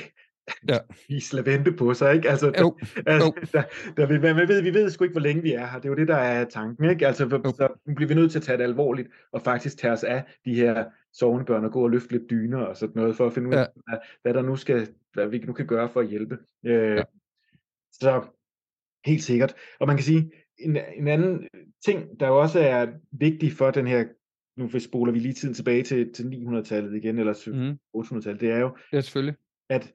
ja. 0.70 0.78
vi 1.10 1.20
skal 1.20 1.46
vente 1.46 1.72
på 1.72 1.94
sig, 1.94 2.16
ikke? 2.16 2.30
Altså, 2.30 2.52
jo. 2.60 2.78
altså 3.06 3.26
jo. 3.26 3.34
Der, 3.54 3.64
der, 3.98 4.06
vi, 4.06 4.20
man 4.20 4.48
ved, 4.48 4.62
vi 4.62 4.74
ved 4.74 4.90
sgu 4.90 5.04
ikke, 5.04 5.14
hvor 5.14 5.22
længe 5.22 5.42
vi 5.42 5.54
er 5.54 5.68
her. 5.68 5.80
Det 5.80 5.86
er 5.86 5.90
jo 5.90 5.96
det, 5.96 6.08
der 6.08 6.16
er 6.16 6.46
tanken, 6.46 6.90
ikke? 6.90 7.08
Altså, 7.08 7.30
for, 7.30 7.56
så 7.56 7.94
bliver 7.96 8.08
vi 8.08 8.14
nødt 8.14 8.32
til 8.32 8.40
at 8.40 8.44
tage 8.44 8.58
det 8.58 8.64
alvorligt, 8.64 9.08
og 9.34 9.42
faktisk 9.42 9.78
tage 9.78 9.94
os 9.94 10.04
af 10.04 10.24
de 10.46 10.56
her 10.56 10.86
sovnebørn 11.14 11.66
og 11.66 11.72
gå 11.72 11.84
og 11.84 11.90
løfte 11.90 12.12
lidt 12.12 12.30
dyner 12.30 12.58
og 12.58 12.78
sådan 12.78 12.96
noget, 12.96 13.16
for 13.16 13.28
at 13.28 13.34
finde 13.34 13.50
ud 13.50 13.54
af, 13.54 13.60
ja. 13.60 13.66
hvad, 13.88 14.00
hvad 14.22 14.34
der 14.34 14.42
nu 14.42 14.56
skal, 14.56 14.88
hvad 15.14 15.28
vi 15.28 15.38
nu 15.38 15.54
kan 15.54 15.68
gøre 15.68 15.90
for 15.90 16.00
at 16.00 16.08
hjælpe. 16.08 16.38
Øh, 16.66 16.98
ja. 16.98 17.04
Så 17.92 18.28
helt 19.06 19.24
sikkert. 19.24 19.56
Og 19.80 19.88
man 19.88 19.98
kan 19.98 20.04
sige, 20.04 20.32
en, 20.58 20.78
en 20.96 21.08
anden 21.08 21.48
ting, 21.86 22.20
der 22.20 22.28
jo 22.28 22.40
også 22.42 22.60
er 22.60 22.88
vigtig 23.12 23.52
for 23.52 23.72
den 23.72 23.88
her, 23.88 24.06
nu 24.58 24.80
spoler 24.80 25.14
vi 25.14 25.20
lige 25.20 25.34
tiden 25.34 25.54
tilbage 25.54 25.84
til, 25.84 26.14
til 26.14 26.24
900-tallet 26.24 26.96
igen, 26.96 27.20
eller 27.20 27.34
mm. 27.48 28.02
800-tallet, 28.02 28.42
det 28.42 28.52
er 28.52 28.60
jo, 28.60 28.78
ja, 28.94 29.02
selvfølgelig. 29.02 29.36
at 29.70 29.94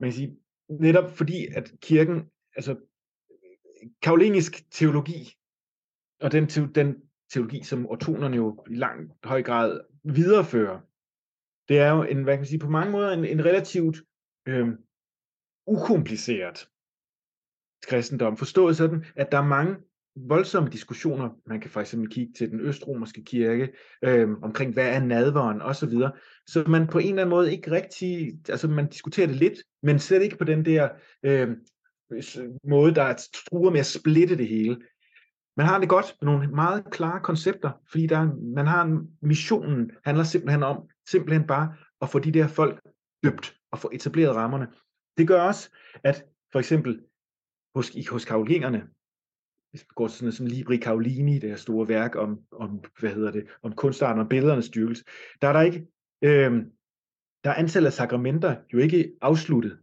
man 0.00 0.10
kan 0.10 0.16
sige, 0.16 0.36
netop 0.68 1.10
fordi, 1.10 1.46
at 1.56 1.72
kirken, 1.80 2.30
altså 2.56 2.76
karolinisk 4.02 4.70
teologi, 4.70 5.36
og 6.20 6.32
den, 6.32 6.46
te, 6.46 6.68
den 6.74 7.02
teologi, 7.30 7.62
som 7.62 7.86
årtonerne 7.86 8.36
jo 8.36 8.64
i 8.70 8.74
lang 8.74 9.12
høj 9.24 9.42
grad 9.42 9.80
videreføre, 10.14 10.80
det 11.68 11.78
er 11.78 11.90
jo 11.90 12.02
en, 12.02 12.22
hvad 12.22 12.34
kan 12.34 12.40
man 12.40 12.46
sige, 12.46 12.58
på 12.58 12.70
mange 12.70 12.92
måder 12.92 13.10
en, 13.10 13.24
en 13.24 13.44
relativt 13.44 14.02
øh, 14.48 14.68
ukompliceret 15.66 16.68
kristendom. 17.86 18.36
Forstået 18.36 18.76
sådan, 18.76 19.04
at 19.16 19.32
der 19.32 19.38
er 19.38 19.46
mange 19.46 19.76
voldsomme 20.16 20.70
diskussioner. 20.70 21.30
Man 21.46 21.60
kan 21.60 21.70
for 21.70 21.80
eksempel 21.80 22.10
kigge 22.10 22.32
til 22.32 22.50
den 22.50 22.60
østromerske 22.60 23.24
kirke, 23.24 23.72
øh, 24.02 24.28
omkring 24.42 24.72
hvad 24.72 24.88
er 24.88 25.00
nadveren 25.00 25.62
osv. 25.62 25.90
Så, 25.90 26.10
så 26.46 26.64
man 26.68 26.86
på 26.86 26.98
en 26.98 27.08
eller 27.08 27.22
anden 27.22 27.30
måde 27.30 27.52
ikke 27.52 27.70
rigtig, 27.70 28.38
altså 28.48 28.68
man 28.68 28.88
diskuterer 28.88 29.26
det 29.26 29.36
lidt, 29.36 29.58
men 29.82 29.98
slet 29.98 30.22
ikke 30.22 30.38
på 30.38 30.44
den 30.44 30.64
der 30.64 30.88
øh, 31.22 31.48
måde, 32.64 32.94
der 32.94 33.28
truer 33.34 33.70
med 33.70 33.80
at 33.80 33.86
splitte 33.86 34.36
det 34.36 34.48
hele. 34.48 34.80
Man 35.56 35.66
har 35.66 35.78
det 35.78 35.88
godt 35.88 36.16
med 36.20 36.32
nogle 36.32 36.48
meget 36.48 36.84
klare 36.90 37.20
koncepter, 37.20 37.70
fordi 37.90 38.06
der, 38.06 38.34
man 38.54 38.66
har 38.66 38.82
en 38.82 39.10
missionen, 39.22 39.90
handler 40.04 40.24
simpelthen 40.24 40.62
om, 40.62 40.88
simpelthen 41.08 41.46
bare 41.46 41.74
at 42.00 42.08
få 42.08 42.18
de 42.18 42.32
der 42.32 42.46
folk 42.46 42.80
døbt 43.24 43.56
og 43.70 43.78
få 43.78 43.90
etableret 43.92 44.36
rammerne. 44.36 44.68
Det 45.18 45.28
gør 45.28 45.42
også, 45.42 45.70
at 46.04 46.24
for 46.52 46.58
eksempel 46.58 47.00
hos, 47.74 47.92
hos 48.10 48.24
karolingerne, 48.24 48.88
hvis 49.70 49.82
vi 49.82 49.92
går 49.94 50.08
sådan 50.08 50.32
som 50.32 50.46
Libri 50.46 50.78
Carolini, 50.78 51.38
det 51.38 51.50
her 51.50 51.56
store 51.56 51.88
værk 51.88 52.16
om, 52.16 52.40
om 52.52 52.84
hvad 52.98 53.10
hedder 53.10 53.30
det, 53.30 53.46
om 53.62 53.72
kunstarten 53.72 54.22
og 54.22 54.28
billedernes 54.28 54.64
styrkelse, 54.64 55.04
der 55.42 55.48
er 55.48 55.52
der 55.52 55.60
ikke, 55.60 55.86
øh, 56.22 56.52
der 57.44 57.50
er 57.50 57.54
antallet 57.54 57.86
af 57.86 57.92
sakramenter 57.92 58.56
jo 58.72 58.78
ikke 58.78 59.12
afsluttet. 59.20 59.78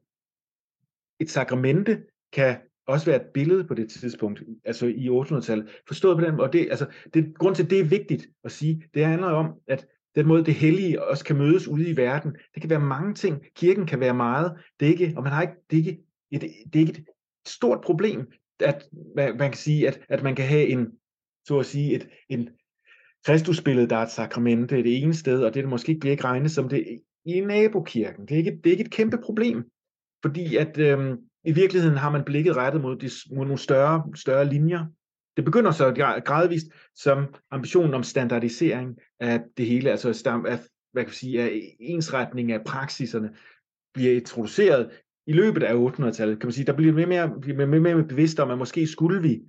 Et 1.20 1.30
sakramente 1.30 2.04
kan 2.32 2.62
også 2.88 3.06
være 3.06 3.22
et 3.22 3.28
billede 3.34 3.64
på 3.64 3.74
det 3.74 3.90
tidspunkt, 3.90 4.44
altså 4.66 4.86
i 4.86 5.10
800-tallet. 5.10 5.70
Forstået 5.88 6.18
på 6.18 6.26
den 6.26 6.36
måde, 6.36 6.48
og 6.48 6.54
det, 6.54 6.68
altså, 6.70 6.86
det, 7.14 7.38
grund 7.38 7.56
til, 7.56 7.64
at 7.64 7.70
det 7.70 7.80
er 7.80 7.84
vigtigt 7.84 8.28
at 8.44 8.52
sige, 8.52 8.84
det 8.94 9.06
handler 9.06 9.28
om, 9.28 9.54
at 9.68 9.88
den 10.16 10.28
måde, 10.28 10.46
det 10.46 10.54
hellige 10.54 11.04
også 11.04 11.26
kan 11.26 11.36
mødes 11.36 11.68
ude 11.68 11.90
i 11.90 11.98
verden. 11.98 12.32
Det 12.54 12.62
kan 12.62 12.70
være 12.70 12.80
mange 12.80 13.14
ting. 13.14 13.42
Kirken 13.56 13.86
kan 13.86 14.00
være 14.00 14.14
meget. 14.14 14.58
Det 14.80 14.88
er 14.88 14.92
ikke, 14.92 15.14
og 15.18 15.24
man 15.24 15.32
har 15.32 15.42
ikke, 15.42 15.54
det 15.70 15.80
er 15.80 15.82
ikke, 15.82 16.02
et, 16.32 16.42
det 16.42 16.76
er 16.76 16.80
ikke 16.80 16.92
et 16.92 17.06
stort 17.48 17.82
problem, 17.82 18.32
at 18.60 18.90
man, 19.16 19.38
kan 19.40 19.54
sige, 19.54 19.88
at, 19.88 20.00
at 20.10 20.24
man 20.24 20.36
kan 20.36 20.46
have 20.46 20.68
en, 20.68 20.88
så 21.48 21.60
at 21.60 21.66
sige, 21.66 21.96
et, 21.96 22.10
en 22.30 22.50
Kristusbillede, 23.26 23.90
der 23.90 23.96
er 23.96 24.02
et 24.02 24.12
sakramente 24.12 24.76
det 24.76 25.04
ene 25.04 25.14
sted, 25.14 25.44
og 25.44 25.54
det, 25.54 25.64
det 25.64 25.70
måske 25.70 25.90
ikke 25.90 26.00
bliver 26.00 26.12
ikke 26.12 26.24
regnet 26.24 26.52
som 26.52 26.70
det 26.70 27.02
i 27.26 27.40
nabokirken. 27.40 28.26
Det 28.26 28.34
er 28.34 28.38
ikke, 28.38 28.52
det 28.52 28.66
er 28.66 28.72
ikke 28.72 28.84
et 28.84 28.92
kæmpe 28.92 29.18
problem, 29.18 29.64
fordi 30.22 30.56
at 30.56 30.78
øhm, 30.78 31.18
i 31.46 31.52
virkeligheden 31.52 31.98
har 31.98 32.10
man 32.10 32.24
blikket 32.24 32.56
rettet 32.58 32.82
mod, 32.82 32.96
de, 32.96 33.10
mod 33.36 33.46
nogle 33.46 33.58
større, 33.58 34.04
større 34.16 34.46
linjer. 34.46 34.86
Det 35.38 35.46
begynder 35.46 35.72
så 35.72 36.22
gradvist 36.26 36.68
som 36.96 37.36
ambitionen 37.52 37.94
om 37.94 38.04
standardisering 38.04 38.98
af 39.20 39.42
det 39.58 39.66
hele, 39.66 39.92
altså 39.92 40.14
stam, 40.14 40.46
af, 40.46 40.60
hvad 40.92 41.04
kan 41.04 41.08
man 41.08 41.14
sige, 41.14 41.42
af 41.42 41.76
ensretning 41.80 42.52
af 42.52 42.64
praksiserne, 42.66 43.36
bliver 43.94 44.16
introduceret 44.16 44.90
i 45.28 45.34
løbet 45.34 45.64
af 45.64 45.74
800-tallet, 45.74 46.40
kan 46.40 46.48
man 46.48 46.52
sige, 46.52 46.66
der 46.66 46.76
bliver 46.76 46.94
mere, 46.94 47.08
mere, 47.08 47.34
bliver 47.42 47.66
mere, 47.66 47.80
mere 47.80 48.04
bevidst 48.04 48.40
om, 48.40 48.52
at 48.52 48.58
måske 48.58 48.88
skulle 48.88 49.22
vi 49.22 49.42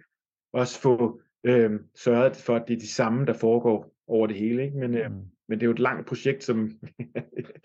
også 0.53 0.81
få 0.81 1.21
øh, 1.45 1.71
sørget 1.95 2.37
for, 2.37 2.57
at 2.57 2.65
det 2.69 2.75
er 2.75 2.81
de 2.81 2.93
samme, 2.93 3.27
der 3.27 3.33
foregår 3.33 3.95
over 4.07 4.27
det 4.27 4.37
hele. 4.37 4.65
Ikke? 4.65 4.79
Men, 4.79 4.95
øh, 4.95 5.11
mm. 5.11 5.17
men 5.49 5.59
det 5.59 5.63
er 5.63 5.67
jo 5.67 5.73
et 5.73 5.79
langt 5.79 6.09
projekt, 6.09 6.45
som 6.45 6.71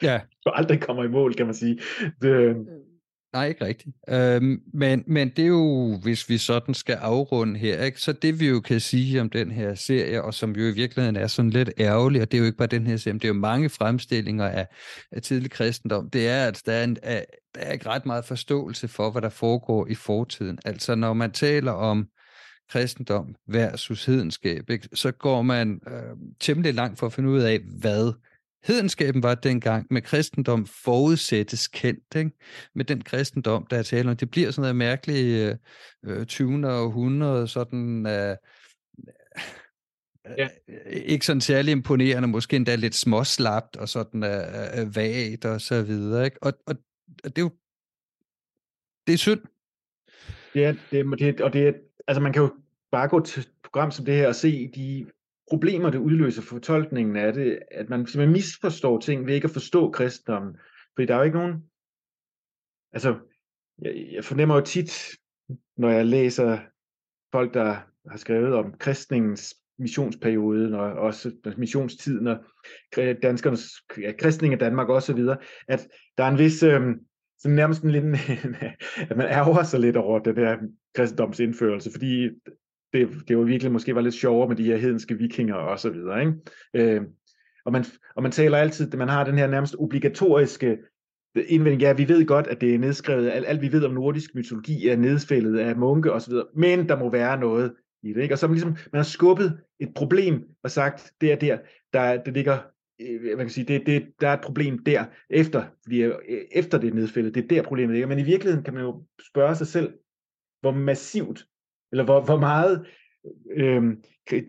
ja. 0.02 0.22
aldrig 0.46 0.82
kommer 0.82 1.04
i 1.04 1.08
mål, 1.08 1.34
kan 1.34 1.46
man 1.46 1.56
sige. 1.56 1.80
Det, 2.22 2.58
mm. 2.58 2.66
Nej, 3.34 3.48
ikke 3.48 3.66
rigtigt. 3.66 3.96
Øhm, 4.10 4.62
men, 4.74 5.04
men 5.08 5.30
det 5.30 5.44
er 5.44 5.48
jo, 5.48 5.98
hvis 5.98 6.30
vi 6.30 6.38
sådan 6.38 6.74
skal 6.74 6.96
afrunde 6.96 7.60
her, 7.60 7.84
ikke? 7.84 8.02
så 8.02 8.14
det 8.14 8.40
vi 8.40 8.48
jo 8.48 8.60
kan 8.62 8.80
sige 8.80 9.22
om 9.22 9.30
den 9.30 9.52
her 9.52 9.76
serie, 9.76 10.24
og 10.24 10.34
som 10.34 10.56
jo 10.56 10.68
i 10.68 10.72
virkeligheden 10.72 11.16
er 11.16 11.28
sådan 11.28 11.52
lidt 11.52 11.70
ærgerlig, 11.80 12.22
og 12.22 12.32
det 12.32 12.38
er 12.38 12.40
jo 12.40 12.46
ikke 12.46 12.58
bare 12.58 12.68
den 12.68 12.88
her 12.88 12.98
serie, 12.98 13.14
men 13.14 13.20
det 13.20 13.26
er 13.26 13.34
jo 13.34 13.40
mange 13.40 13.70
fremstillinger 13.70 14.46
af, 14.46 14.68
af 15.12 15.22
tidlig 15.22 15.52
kristendom, 15.52 16.10
det 16.10 16.28
er, 16.28 16.46
at 16.46 16.62
der 16.66 16.74
er, 16.74 16.84
en, 16.84 16.96
der 16.96 17.22
er 17.56 17.72
ikke 17.72 17.90
ret 17.90 18.06
meget 18.06 18.26
forståelse 18.26 18.88
for, 18.88 19.12
hvad 19.12 19.22
der 19.22 19.30
foregår 19.30 19.88
i 19.88 19.96
fortiden. 19.96 20.60
Altså 20.66 20.96
når 20.96 21.14
man 21.14 21.32
taler 21.32 21.72
om 21.72 22.08
kristendom 22.70 23.36
versus 23.48 24.06
hedenskab, 24.06 24.70
ikke? 24.70 24.90
så 24.94 25.12
går 25.12 25.42
man 25.42 25.82
øh, 25.88 26.18
temmelig 26.40 26.74
langt 26.74 27.00
for 27.00 27.06
at 27.06 27.14
finde 27.14 27.30
ud 27.30 27.40
af, 27.40 27.60
hvad 27.80 28.14
Hedenskaben 28.64 29.24
var 29.24 29.36
dengang 29.36 29.88
med 29.90 30.02
kristendom 30.02 30.66
forudsættes 30.66 31.68
kendt. 31.68 32.16
Ikke? 32.16 32.32
Med 32.76 32.86
den 32.86 33.02
kristendom, 33.02 33.68
der 33.68 33.78
er 33.78 33.84
tale 33.84 34.10
om, 34.10 34.18
det 34.18 34.32
bliver 34.32 34.52
sådan 34.52 34.62
noget 34.62 34.76
mærkeligt 34.76 35.60
øh, 36.06 36.26
20. 36.26 36.68
århundrede, 36.68 37.48
sådan 37.48 38.06
øh, 38.06 38.36
ja. 40.38 40.50
ikke 40.92 41.26
sådan 41.26 41.42
særlig 41.42 41.72
imponerende, 41.72 42.28
måske 42.28 42.56
endda 42.56 42.76
lidt 42.76 42.96
småslapt 42.96 43.76
og 43.76 43.90
sådan 43.90 44.24
øh, 44.24 44.82
øh, 44.82 44.96
vagt 44.96 45.46
og 45.46 45.62
så 45.62 45.84
videre. 45.84 46.26
Ikke? 46.26 46.44
Og, 46.44 46.54
og, 46.68 46.76
og 47.24 47.30
det 47.30 47.38
er 47.38 47.42
jo 47.42 47.52
det 49.08 49.14
er 49.14 49.18
synd. 49.18 49.42
Ja, 50.56 50.76
det, 50.92 51.20
det, 51.20 51.42
og 51.42 51.54
det 51.54 51.68
er, 51.68 51.74
altså 52.08 52.22
man 52.22 52.34
kan 52.34 52.42
jo 52.42 52.50
bare 52.92 53.08
gå 53.08 53.20
til 53.20 53.40
et 53.40 53.52
program 53.64 53.92
som 53.92 54.06
det 54.06 54.14
her 54.14 54.28
og 54.28 54.36
se 54.36 54.72
de 54.76 55.06
problemer, 55.50 55.90
det 55.90 55.98
udløser 55.98 56.42
fortolkningen 56.42 57.16
af 57.16 57.34
det, 57.34 57.60
at 57.72 57.90
man 57.90 58.08
simpelthen 58.08 58.34
misforstår 58.34 59.00
ting 59.00 59.26
ved 59.26 59.34
ikke 59.34 59.46
at 59.46 59.52
forstå 59.52 59.92
kristendommen. 59.92 60.58
Fordi 60.96 61.06
der 61.06 61.14
er 61.14 61.18
jo 61.18 61.24
ikke 61.24 61.38
nogen... 61.38 61.64
Altså, 62.94 63.20
jeg, 63.82 64.10
jeg 64.12 64.24
fornemmer 64.26 64.56
jo 64.56 64.62
tit, 64.62 65.10
når 65.78 65.90
jeg 65.90 66.06
læser 66.06 66.60
folk, 67.32 67.54
der 67.54 67.78
har 68.10 68.18
skrevet 68.18 68.54
om 68.54 68.74
kristningens 68.80 69.56
missionsperiode, 69.80 70.80
og 70.80 70.92
også 70.94 71.32
missionstiden, 71.58 72.28
og 72.28 72.38
danskernes 72.96 73.70
ja, 74.02 74.12
kristning 74.20 74.54
af 74.54 74.60
Danmark 74.60 74.90
osv., 74.90 75.20
at 75.68 75.88
der 76.18 76.24
er 76.24 76.28
en 76.28 76.38
vis, 76.38 76.64
øh, 76.64 76.82
sådan 77.40 77.56
nærmest 77.56 77.84
en 77.84 77.92
lille, 77.92 78.18
at 79.10 79.18
man 79.18 79.28
ærger 79.28 79.64
sig 79.64 79.80
lidt 79.80 79.98
over 79.98 80.20
den 80.20 80.36
der 80.36 80.58
kristendomsindførelse, 80.96 81.92
fordi 81.92 82.30
det, 82.94 83.10
det 83.28 83.38
var 83.38 83.44
virkelig 83.44 83.72
måske 83.72 83.96
var 83.96 84.02
lidt 84.02 84.14
sjovere 84.14 84.48
med 84.48 84.56
de 84.56 84.64
her 84.64 84.78
hedenske 84.78 85.18
vikinger 85.18 85.56
og 85.56 85.80
så 85.80 85.90
videre. 85.90 86.20
Ikke? 86.20 86.34
Øh, 86.74 87.02
og, 87.66 87.72
man, 87.72 87.86
og 88.16 88.24
man 88.24 88.32
taler 88.32 88.58
altid, 88.58 88.92
man 88.92 89.10
har 89.10 89.24
den 89.24 89.38
her 89.38 89.48
nærmest 89.48 89.76
obligatoriske 89.80 90.78
indvending, 91.48 91.82
ja, 91.82 91.94
vi 91.94 92.08
ved 92.08 92.26
godt, 92.26 92.48
at 92.48 92.62
det 92.62 92.76
er 92.76 92.80
nedskrevet, 92.80 93.30
alt, 93.30 93.48
alt 93.48 93.62
vi 93.62 93.72
ved 93.72 93.86
om 93.86 93.94
nordisk 93.94 94.36
mytologi 94.36 94.88
er 94.88 94.96
nedfældet 94.96 95.60
af 95.60 95.76
munke 95.76 96.14
osv., 96.14 96.34
men 96.56 96.90
der 96.90 97.00
må 97.00 97.12
være 97.12 97.40
noget 97.40 97.74
i 98.04 98.14
det. 98.14 98.22
Ikke? 98.22 98.36
Og 98.36 98.40
så 98.40 98.48
man 98.48 98.54
ligesom, 98.54 98.72
man 98.72 99.00
har 99.00 99.04
skubbet 99.04 99.60
et 99.80 99.90
problem 99.96 100.44
og 100.64 100.72
sagt, 100.72 101.14
det 101.22 101.32
er 101.32 101.36
der, 101.36 101.58
der 101.94 102.24
det 102.24 102.34
ligger 102.34 102.58
øh, 103.02 103.38
man 103.38 103.38
kan 103.38 103.50
sige, 103.50 103.66
det, 103.66 103.86
det, 103.86 104.08
der 104.22 104.28
er 104.28 104.34
et 104.34 104.44
problem 104.44 104.84
der, 104.84 105.06
efter, 105.30 105.66
fordi, 105.84 106.04
efter 106.52 106.78
det 106.78 106.90
er 106.90 106.94
nedfældet, 106.94 107.36
det 107.36 107.44
er 107.44 107.48
der 107.48 107.64
problemet 107.64 107.94
ligger. 107.94 108.08
Men 108.08 108.20
i 108.20 108.24
virkeligheden 108.24 108.64
kan 108.64 108.74
man 108.74 108.84
jo 108.84 109.04
spørge 109.30 109.56
sig 109.56 109.68
selv, 109.68 109.94
hvor 110.62 110.72
massivt, 110.72 111.46
eller 111.92 112.04
hvor, 112.04 112.22
hvor 112.22 112.40
meget 112.40 112.86
øh, 113.52 113.84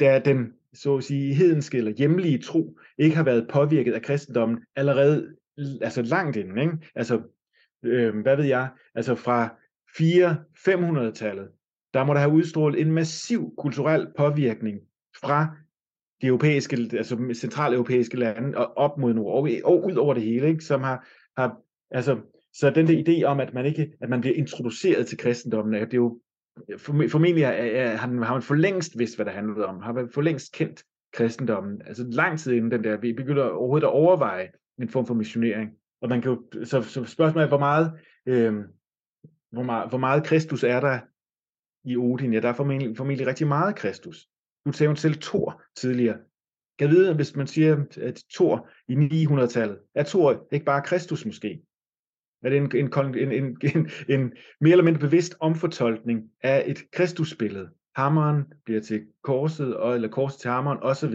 der 0.01 0.19
den 0.19 0.53
så 0.75 0.97
at 0.97 1.05
sige, 1.05 1.35
hedenske 1.35 1.79
eller 1.79 1.93
hjemlige 1.93 2.39
tro 2.39 2.79
ikke 2.99 3.17
har 3.17 3.25
været 3.25 3.49
påvirket 3.53 3.93
af 3.93 4.03
kristendommen 4.03 4.59
allerede 4.77 5.37
altså 5.83 6.03
langt 6.03 6.37
inden. 6.37 6.59
Ikke? 6.59 6.73
Altså, 6.95 7.23
øh, 7.83 8.19
hvad 8.19 8.37
ved 8.37 8.45
jeg, 8.45 8.69
altså 8.95 9.15
fra 9.15 9.55
4-500-tallet, 9.91 11.49
der 11.95 12.05
må 12.05 12.15
der 12.15 12.21
have 12.21 12.33
udstrålet 12.33 12.81
en 12.81 12.93
massiv 12.93 13.55
kulturel 13.59 14.07
påvirkning 14.17 14.81
fra 15.21 15.57
de 16.23 16.27
europæiske, 16.27 16.77
altså 16.93 17.35
centraleuropæiske 17.35 18.17
lande 18.17 18.59
og 18.59 18.77
op 18.77 18.99
mod 18.99 19.15
nord 19.15 19.35
og, 19.35 19.49
og 19.65 19.85
ud 19.85 19.95
over 19.95 20.15
det 20.15 20.23
hele, 20.23 20.49
ikke? 20.49 20.65
som 20.65 20.83
har, 20.83 21.09
har 21.37 21.57
altså, 21.91 22.21
så 22.53 22.71
den 22.71 22.87
der 22.87 23.05
idé 23.05 23.25
om, 23.25 23.41
at 23.41 23.55
man 23.55 23.67
ikke, 23.67 23.93
at 24.01 24.09
man 24.09 24.21
bliver 24.21 24.37
introduceret 24.37 25.07
til 25.07 25.19
kristendommen, 25.19 25.75
at 25.75 25.87
det 25.87 25.95
er 25.95 25.97
jo 25.97 26.21
formentlig 27.09 27.45
er, 27.45 27.51
er, 27.51 27.97
har, 27.97 28.25
har 28.25 28.33
man 28.33 28.43
for 28.43 28.55
længst 28.55 28.99
vidst, 28.99 29.17
hvad 29.17 29.27
det 29.27 29.35
handlede 29.35 29.67
om, 29.67 29.81
har 29.81 29.93
man 29.93 30.11
for 30.11 30.23
længst 30.23 30.53
kendt 30.53 30.85
kristendommen, 31.13 31.83
altså 31.87 32.05
lang 32.09 32.39
tid 32.39 32.53
inden 32.53 32.71
den 32.71 32.85
der, 32.85 32.97
vi 32.97 33.13
begynder 33.13 33.45
overhovedet 33.45 33.87
at 33.87 33.93
overveje 33.93 34.49
en 34.79 34.89
form 34.89 35.07
for 35.07 35.15
missionering. 35.15 35.71
Og 36.03 36.09
man 36.09 36.23
kan 36.23 36.31
jo, 36.31 36.65
så, 36.65 36.83
så 36.83 37.05
spørgsmålet 37.05 37.45
er, 37.45 37.49
hvor 37.49 37.59
meget, 37.59 37.93
øh, 38.27 38.55
hvor 39.51 39.63
meget, 39.63 39.89
hvor 39.89 39.99
meget 39.99 40.25
Kristus 40.25 40.65
er 40.65 40.81
der 40.81 40.99
i 41.85 41.97
Odin? 41.97 42.33
Ja, 42.33 42.41
der 42.41 42.49
er 42.49 42.53
formentlig, 42.53 42.97
formentlig 42.97 43.27
rigtig 43.27 43.47
meget 43.47 43.77
Kristus. 43.77 44.29
Nu 44.67 44.73
sagde 44.73 44.89
hun 44.89 44.97
selv 44.97 45.15
Thor 45.15 45.63
tidligere. 45.77 46.19
Kan 46.79 46.89
jeg 46.89 46.91
vide, 46.91 47.15
hvis 47.15 47.37
man 47.37 47.47
siger, 47.47 47.85
at 48.01 48.25
Thor 48.35 48.69
i 48.89 48.95
900-tallet, 48.95 49.79
er 49.95 50.03
Thor 50.03 50.47
ikke 50.53 50.65
bare 50.65 50.83
Kristus 50.83 51.27
måske? 51.27 51.63
Er 52.43 52.49
det 52.49 52.57
en, 52.57 52.71
en, 52.75 53.15
en, 53.17 53.33
en, 53.33 53.59
en, 53.75 53.91
en 54.09 54.33
mere 54.61 54.73
eller 54.73 54.85
mindre 54.85 55.01
bevidst 55.01 55.37
omfortolkning 55.41 56.31
af 56.43 56.65
et 56.67 56.91
Kristusbillede? 56.93 57.69
Hammeren 57.97 58.45
bliver 58.65 58.81
til 58.81 59.07
korset, 59.23 59.77
og, 59.77 59.95
eller 59.95 60.09
korset 60.09 60.41
til 60.41 60.51
hammeren 60.51 60.79
osv. 60.83 61.15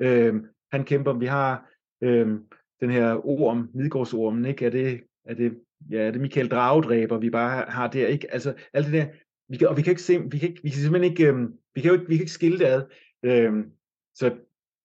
Øhm, 0.00 0.46
han 0.72 0.84
kæmper, 0.84 1.12
vi 1.12 1.26
har 1.26 1.70
øhm, 2.02 2.44
den 2.80 2.90
her 2.90 3.26
orm, 3.26 3.70
Midgårdsormen, 3.74 4.44
ikke? 4.44 4.66
Er 4.66 4.70
det, 4.70 5.00
er 5.24 5.34
det, 5.34 5.58
ja, 5.90 6.06
er 6.06 6.10
det 6.10 6.20
Michael 6.20 6.48
Dragedræber, 6.48 7.18
vi 7.18 7.30
bare 7.30 7.64
har 7.68 7.88
der, 7.88 8.06
ikke? 8.06 8.32
Altså, 8.32 8.54
alt 8.72 8.86
det 8.86 8.94
der, 8.94 9.06
vi 9.48 9.56
kan, 9.56 9.68
og 9.68 9.76
vi 9.76 9.82
kan 9.82 9.90
ikke 9.90 10.02
se, 10.02 10.22
vi 10.30 10.38
kan, 10.38 10.48
ikke, 10.48 10.62
vi 10.62 10.68
kan 10.68 10.78
simpelthen 10.78 11.10
ikke, 11.12 11.26
øhm, 11.26 11.54
vi 11.74 11.80
kan 11.80 11.88
jo 11.88 11.94
ikke, 11.94 12.08
vi 12.08 12.16
kan 12.16 12.22
ikke 12.22 12.32
skille 12.32 12.58
det 12.58 12.64
ad. 12.64 12.82
Øhm, 13.24 13.64
så 14.14 14.36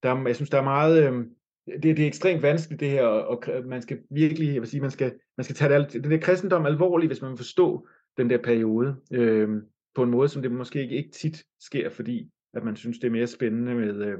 der, 0.04 0.28
jeg 0.28 0.36
synes, 0.36 0.50
der 0.50 0.58
er 0.58 0.64
meget, 0.64 1.08
øhm, 1.08 1.30
det, 1.66 1.84
det 1.84 1.99
er 1.99 2.07
ekstremt 2.07 2.41
vanskeligt 2.41 2.80
det 2.80 2.89
her, 2.89 3.03
og, 3.03 3.43
og 3.47 3.66
man 3.66 3.82
skal 3.82 3.99
virkelig, 4.09 4.53
jeg 4.53 4.61
vil 4.61 4.70
sige, 4.70 4.82
man 4.82 4.91
skal, 4.91 5.14
man 5.38 5.43
skal 5.43 5.55
tage 5.55 5.80
det, 5.80 5.93
den 5.93 6.11
der 6.11 6.18
kristendom 6.18 6.66
alvorligt, 6.66 7.09
hvis 7.09 7.22
man 7.22 7.32
vil 7.32 7.38
forstå 7.38 7.88
den 8.18 8.30
der 8.30 8.38
periode, 8.38 8.95
øh, 9.11 9.49
på 9.95 10.03
en 10.03 10.09
måde, 10.09 10.30
som 10.30 10.41
det 10.41 10.51
måske 10.51 10.82
ikke, 10.82 10.95
ikke 10.95 11.11
tit 11.11 11.43
sker, 11.59 11.89
fordi 11.89 12.30
at 12.53 12.64
man 12.64 12.76
synes, 12.76 12.99
det 12.99 13.07
er 13.07 13.11
mere 13.11 13.28
spændende 13.28 13.76
med, 13.76 14.05
øh, 14.05 14.18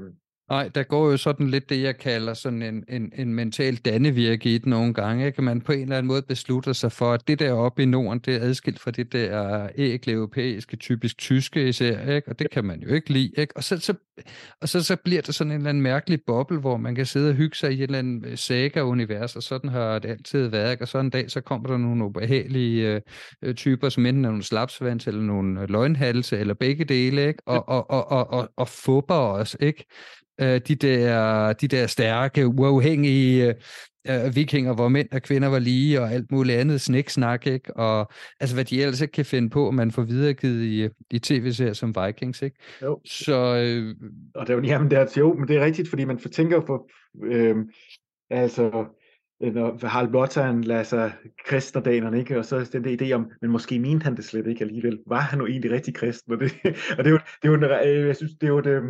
Nej, 0.48 0.70
der 0.74 0.82
går 0.82 1.10
jo 1.10 1.16
sådan 1.16 1.48
lidt 1.48 1.68
det, 1.68 1.82
jeg 1.82 1.98
kalder 1.98 2.34
sådan 2.34 2.62
en, 2.62 2.84
en, 2.88 3.12
en 3.16 3.34
mental 3.34 3.76
dannevirke 3.76 4.54
i 4.54 4.58
det 4.58 4.66
nogle 4.66 4.94
gange. 4.94 5.26
Ikke? 5.26 5.42
Man 5.42 5.60
på 5.60 5.72
en 5.72 5.80
eller 5.80 5.96
anden 5.96 6.08
måde 6.08 6.22
beslutter 6.22 6.72
sig 6.72 6.92
for, 6.92 7.12
at 7.12 7.28
det 7.28 7.38
der 7.38 7.52
oppe 7.52 7.82
i 7.82 7.86
Norden, 7.86 8.18
det 8.18 8.34
er 8.34 8.40
adskilt 8.40 8.80
fra 8.80 8.90
det 8.90 9.12
der 9.12 9.68
ægle 9.76 10.12
europæiske, 10.12 10.76
typisk 10.76 11.18
tyske 11.18 11.68
især, 11.68 12.10
ikke? 12.10 12.28
og 12.28 12.38
det 12.38 12.50
kan 12.50 12.64
man 12.64 12.80
jo 12.80 12.94
ikke 12.94 13.12
lide. 13.12 13.32
Ikke? 13.36 13.56
Og, 13.56 13.64
så, 13.64 13.78
så, 13.78 13.94
og 14.60 14.68
så, 14.68 14.82
så 14.82 14.96
bliver 14.96 15.22
det 15.22 15.34
sådan 15.34 15.50
en 15.50 15.56
eller 15.56 15.68
anden 15.68 15.82
mærkelig 15.82 16.20
boble, 16.26 16.60
hvor 16.60 16.76
man 16.76 16.94
kan 16.94 17.06
sidde 17.06 17.30
og 17.30 17.34
hygge 17.34 17.56
sig 17.56 17.72
i 17.72 17.74
et 17.74 17.82
eller 17.82 17.98
andet 17.98 18.26
øh, 18.26 18.38
saga-univers, 18.38 19.36
og 19.36 19.42
sådan 19.42 19.70
har 19.70 19.98
det 19.98 20.08
altid 20.08 20.46
været. 20.46 20.72
Ikke? 20.72 20.84
Og 20.84 20.88
så 20.88 20.98
en 20.98 21.10
dag, 21.10 21.30
så 21.30 21.40
kommer 21.40 21.68
der 21.68 21.76
nogle 21.76 22.04
ubehagelige 22.04 22.94
øh, 22.94 23.00
øh 23.42 23.54
typer, 23.54 23.88
som 23.88 24.06
enten 24.06 24.24
er 24.24 24.28
nogle 24.28 24.44
slapsvans, 24.44 25.06
eller 25.06 25.22
nogle 25.22 25.62
øh, 25.62 25.68
løgnhalse, 25.68 26.38
eller 26.38 26.54
begge 26.54 26.84
dele, 26.84 27.26
ikke? 27.26 27.42
Og, 27.46 27.68
og, 27.68 27.90
og, 27.90 28.10
og, 28.10 28.30
og, 28.30 28.48
og 28.56 28.68
fubber 28.68 29.14
os, 29.14 29.56
ikke? 29.60 29.84
Øh, 30.40 30.60
de, 30.68 30.74
der, 30.74 31.52
de 31.52 31.68
der 31.68 31.86
stærke, 31.86 32.46
uafhængige 32.46 33.54
øh, 34.08 34.36
vikinger, 34.36 34.74
hvor 34.74 34.88
mænd 34.88 35.08
og 35.12 35.22
kvinder 35.22 35.48
var 35.48 35.58
lige, 35.58 36.00
og 36.00 36.12
alt 36.12 36.32
muligt 36.32 36.58
andet 36.58 36.80
sniksnak, 36.80 37.46
ikke? 37.46 37.76
Og 37.76 38.08
altså, 38.40 38.56
hvad 38.56 38.64
de 38.64 38.82
ellers 38.82 39.00
ikke 39.00 39.12
kan 39.12 39.24
finde 39.24 39.50
på, 39.50 39.70
man 39.70 39.90
får 39.90 40.02
videregivet 40.02 40.64
i, 40.64 40.88
i 41.10 41.18
tv-serier 41.18 41.72
som 41.72 41.94
Vikings, 42.04 42.42
ikke? 42.42 42.56
Jo. 42.82 43.00
Så... 43.04 43.56
Øh... 43.56 43.94
Og 44.34 44.46
det 44.46 44.52
er 44.52 44.56
jo, 44.56 44.62
jamen, 44.72 44.90
det 44.90 44.98
er, 44.98 45.06
jo, 45.18 45.34
men 45.34 45.48
det 45.48 45.56
er 45.56 45.64
rigtigt, 45.64 45.88
fordi 45.88 46.04
man 46.04 46.18
tænker 46.18 46.60
på, 46.60 46.88
øh, 47.24 47.56
altså, 48.30 48.86
når 49.40 49.86
Harald 49.86 50.10
Blåtand 50.10 50.64
lader 50.64 50.82
sig 50.82 51.12
kristendanerne, 51.46 52.18
ikke? 52.18 52.38
Og 52.38 52.44
så 52.44 52.68
den 52.72 52.84
der 52.84 52.96
idé 53.02 53.12
om, 53.12 53.30
men 53.40 53.50
måske 53.50 53.78
mente 53.78 54.04
han 54.04 54.16
det 54.16 54.24
slet 54.24 54.46
ikke 54.46 54.64
alligevel. 54.64 54.98
Var 55.06 55.20
han 55.20 55.38
nu 55.38 55.46
egentlig 55.46 55.70
rigtig 55.70 55.94
kristen? 55.94 56.32
Og 56.32 56.40
det, 56.40 56.52
og 56.98 57.04
det 57.04 57.06
er 57.06 57.10
jo, 57.10 57.18
det 57.42 57.48
er 57.48 57.48
jo 57.48 57.54
en, 57.54 57.64
øh, 57.64 58.06
jeg 58.06 58.16
synes, 58.16 58.32
det 58.40 58.46
er 58.46 58.50
jo 58.50 58.60
det, 58.60 58.82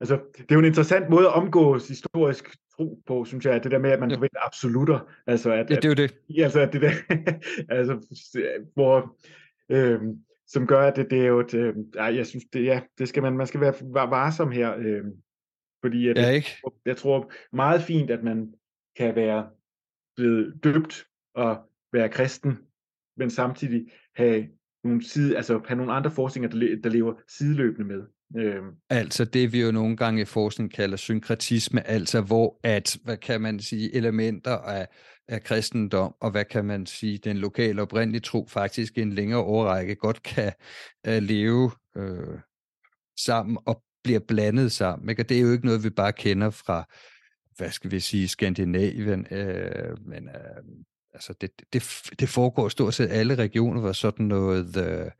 Altså, 0.00 0.20
det 0.36 0.50
er 0.50 0.54
jo 0.54 0.58
en 0.58 0.64
interessant 0.64 1.10
måde 1.10 1.26
at 1.26 1.32
omgås 1.32 1.88
historisk 1.88 2.56
tro 2.76 3.02
på, 3.06 3.24
synes 3.24 3.44
jeg, 3.44 3.64
det 3.64 3.70
der 3.70 3.78
med, 3.78 3.90
at 3.90 4.00
man 4.00 4.10
ja. 4.10 4.16
forventer 4.16 4.46
absolutter. 4.46 5.12
Altså, 5.26 5.52
at, 5.52 5.70
ja, 5.70 5.76
det 5.76 5.84
er 5.84 5.88
jo 5.88 5.94
det. 5.94 6.14
At, 6.38 6.44
altså, 6.44 6.60
at 6.60 6.72
det 6.72 6.82
der, 6.82 6.92
altså, 7.76 8.16
hvor, 8.74 9.16
øh, 9.68 10.00
som 10.46 10.66
gør, 10.66 10.80
at 10.80 10.96
det, 10.96 11.10
det 11.10 11.20
er 11.20 11.26
jo 11.26 11.40
et, 11.40 11.54
øh, 11.54 11.74
jeg 11.96 12.26
synes, 12.26 12.44
det, 12.52 12.64
ja, 12.64 12.80
det 12.98 13.08
skal 13.08 13.22
man, 13.22 13.36
man 13.36 13.46
skal 13.46 13.60
være 13.60 14.10
varsom 14.10 14.50
her, 14.50 14.76
øh, 14.78 15.04
fordi 15.84 16.08
at, 16.08 16.16
ja, 16.16 16.30
ikke? 16.30 16.56
Jeg, 16.64 16.72
jeg 16.86 16.96
tror 16.96 17.32
meget 17.52 17.82
fint, 17.82 18.10
at 18.10 18.22
man 18.22 18.54
kan 18.96 19.14
være 19.14 19.48
blevet 20.16 20.64
døbt 20.64 21.06
og 21.34 21.56
være 21.92 22.08
kristen, 22.08 22.58
men 23.16 23.30
samtidig 23.30 23.86
have 24.14 24.48
nogle, 24.84 25.04
side, 25.04 25.36
altså 25.36 25.60
have 25.66 25.76
nogle 25.76 25.92
andre 25.92 26.10
forskninger, 26.10 26.50
der, 26.50 26.76
der 26.82 26.90
lever 26.90 27.14
sideløbende 27.28 27.86
med. 27.86 28.02
Øhm. 28.36 28.74
Altså 28.90 29.24
det 29.24 29.52
vi 29.52 29.60
jo 29.60 29.72
nogle 29.72 29.96
gange 29.96 30.22
i 30.22 30.24
forskning 30.24 30.72
kalder 30.72 30.96
synkretisme, 30.96 31.86
altså 31.86 32.20
hvor 32.20 32.60
at, 32.62 32.98
hvad 33.04 33.16
kan 33.16 33.40
man 33.40 33.60
sige, 33.60 33.94
elementer 33.94 34.56
af, 34.56 34.88
af 35.28 35.42
kristendom, 35.42 36.14
og 36.20 36.30
hvad 36.30 36.44
kan 36.44 36.64
man 36.64 36.86
sige, 36.86 37.18
den 37.18 37.36
lokale 37.36 37.82
oprindelige 37.82 38.20
tro 38.20 38.46
faktisk 38.48 38.98
i 38.98 39.00
en 39.00 39.12
længere 39.12 39.40
årrække 39.40 39.94
godt 39.94 40.22
kan 40.22 40.52
uh, 41.08 41.16
leve 41.16 41.70
øh, 41.96 42.38
sammen 43.18 43.58
og 43.66 43.82
bliver 44.04 44.20
blandet 44.20 44.72
sammen. 44.72 45.08
Ikke? 45.08 45.22
Og 45.22 45.28
det 45.28 45.36
er 45.36 45.40
jo 45.40 45.52
ikke 45.52 45.66
noget, 45.66 45.84
vi 45.84 45.90
bare 45.90 46.12
kender 46.12 46.50
fra, 46.50 46.84
hvad 47.56 47.70
skal 47.70 47.90
vi 47.90 48.00
sige, 48.00 48.28
Skandinavien, 48.28 49.26
øh, 49.30 50.06
men 50.06 50.28
øh, 50.28 50.62
altså 51.14 51.32
det, 51.40 51.50
det, 51.72 51.82
det 52.20 52.28
foregår 52.28 52.68
stort 52.68 52.94
set 52.94 53.10
alle 53.10 53.34
regioner, 53.34 53.80
hvor 53.80 53.92
sådan 53.92 54.26
noget... 54.26 54.76
Øh, 54.76 55.10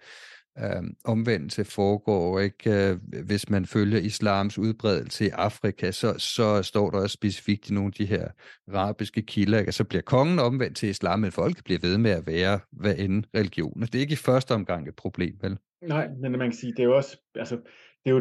øh, 0.59 0.83
omvendelse 1.05 1.65
foregår, 1.65 2.41
ikke? 2.41 2.91
Øh, 2.91 2.99
hvis 3.27 3.51
man 3.51 3.67
følger 3.67 3.99
islams 3.99 4.59
udbredelse 4.59 5.27
i 5.27 5.29
Afrika, 5.29 5.91
så, 5.91 6.15
så 6.19 6.63
står 6.63 6.91
der 6.91 6.99
også 6.99 7.15
specifikt 7.15 7.71
i 7.71 7.75
nogle 7.75 7.87
af 7.87 7.93
de 7.93 8.07
her 8.07 8.29
arabiske 8.73 9.23
kilder, 9.23 9.59
ikke? 9.59 9.73
så 9.73 9.85
bliver 9.85 10.03
kongen 10.03 10.39
omvendt 10.39 10.77
til 10.77 10.89
islam, 10.89 11.21
men 11.21 11.33
folk 11.33 11.65
bliver 11.65 11.81
ved 11.83 11.99
med 11.99 12.11
at 12.11 12.27
være 12.27 12.61
hvad 12.73 12.99
end 12.99 13.25
religion. 13.35 13.81
Det 13.81 13.95
er 13.95 14.01
ikke 14.01 14.13
i 14.13 14.17
første 14.17 14.55
omgang 14.55 14.89
et 14.89 14.97
problem, 14.97 15.39
vel? 15.41 15.59
Nej, 15.83 16.09
men 16.09 16.33
man 16.33 16.51
kan 16.51 16.53
sige, 16.53 16.73
det 16.73 16.81
er 16.81 16.85
jo 16.85 16.97
også, 16.97 17.21
altså, 17.35 17.57
det 18.05 18.11
er 18.11 18.11
jo, 18.11 18.21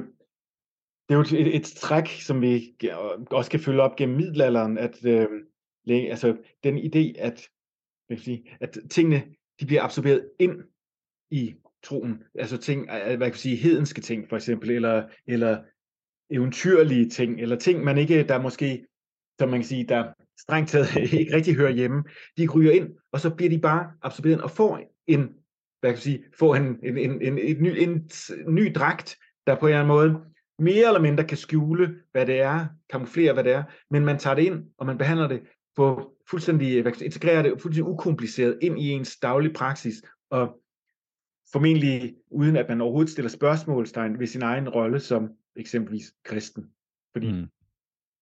det 1.10 1.14
er 1.14 1.16
jo 1.16 1.22
et, 1.22 1.56
et 1.56 1.66
træk, 1.66 2.08
som 2.08 2.42
vi 2.42 2.76
også 3.32 3.52
kan 3.52 3.60
følge 3.60 3.82
op 3.82 3.96
gennem 3.96 4.18
middelalderen, 4.18 4.78
at 4.78 5.06
øh, 5.06 5.28
altså, 5.88 6.38
den 6.64 6.78
idé, 6.78 7.20
at, 7.20 7.50
jeg 8.10 8.20
sige, 8.20 8.58
at 8.60 8.78
tingene 8.90 9.24
de 9.60 9.66
bliver 9.66 9.84
absorberet 9.84 10.30
ind 10.40 10.64
i 11.32 11.56
troen. 11.88 12.24
Altså 12.36 12.58
ting, 12.58 12.86
hvad 12.92 13.18
kan 13.18 13.22
jeg 13.22 13.36
sige, 13.36 13.56
hedenske 13.56 14.02
ting 14.02 14.30
for 14.30 14.36
eksempel, 14.36 14.72
eller, 14.72 15.04
eller 15.28 15.58
eventyrlige 16.30 17.10
ting, 17.10 17.42
eller 17.42 17.56
ting, 17.56 17.84
man 17.84 17.98
ikke, 17.98 18.24
der 18.24 18.42
måske, 18.42 18.86
som 19.40 19.50
man 19.50 19.60
kan 19.60 19.68
sige, 19.68 19.86
der 19.90 20.14
strengt 20.40 20.70
taget 20.70 20.96
ikke 21.20 21.36
rigtig 21.36 21.56
hører 21.56 21.72
hjemme, 21.72 22.04
de 22.38 22.48
ryger 22.48 22.72
ind, 22.72 22.90
og 23.12 23.20
så 23.20 23.30
bliver 23.30 23.50
de 23.50 23.60
bare 23.60 23.92
absorberet 24.02 24.42
og 24.42 24.52
får 24.52 24.80
en, 25.08 25.22
hvad 25.80 25.90
kan 25.90 25.96
jeg 25.96 26.00
sige, 26.00 26.24
får 26.40 26.56
en, 26.56 26.78
en, 26.84 26.98
en, 26.98 27.22
en, 27.22 27.38
en, 27.38 27.64
ny, 27.64 27.82
en 27.82 28.10
ny 28.48 28.72
dragt, 28.76 29.18
der 29.48 29.56
på 29.56 29.68
en 29.68 29.74
eller 29.74 29.80
anden 29.80 29.96
måde 29.96 30.26
mere 30.60 30.88
eller 30.88 31.02
mindre 31.02 31.24
kan 31.24 31.38
skjule, 31.38 31.96
hvad 32.12 32.26
det 32.26 32.40
er, 32.40 32.66
kamuflere, 32.90 33.34
hvad 33.34 33.44
det 33.44 33.52
er, 33.52 33.64
men 33.92 34.06
man 34.06 34.18
tager 34.18 34.36
det 34.36 34.44
ind, 34.44 34.64
og 34.78 34.86
man 34.86 34.98
behandler 34.98 35.28
det 35.28 35.42
på 35.76 36.14
fuldstændig, 36.30 36.82
hvad 36.82 36.92
kan 36.92 37.06
integrerer 37.06 37.42
det 37.42 37.52
fuldstændig 37.62 37.92
ukompliceret 37.92 38.58
ind 38.62 38.80
i 38.80 38.90
ens 38.90 39.18
daglige 39.18 39.54
praksis, 39.54 39.96
og 40.30 40.62
formentlig 41.52 42.16
uden 42.32 42.56
at 42.56 42.70
man 42.70 42.82
overhovedet 42.82 43.12
stiller 43.12 43.30
spørgsmålstegn 43.30 44.20
ved 44.20 44.28
sin 44.28 44.42
egen 44.42 44.70
rolle 44.70 45.00
som 45.00 45.30
eksempelvis 45.56 46.14
kristen. 46.24 46.66
Fordi 47.14 47.32
mm. 47.32 47.46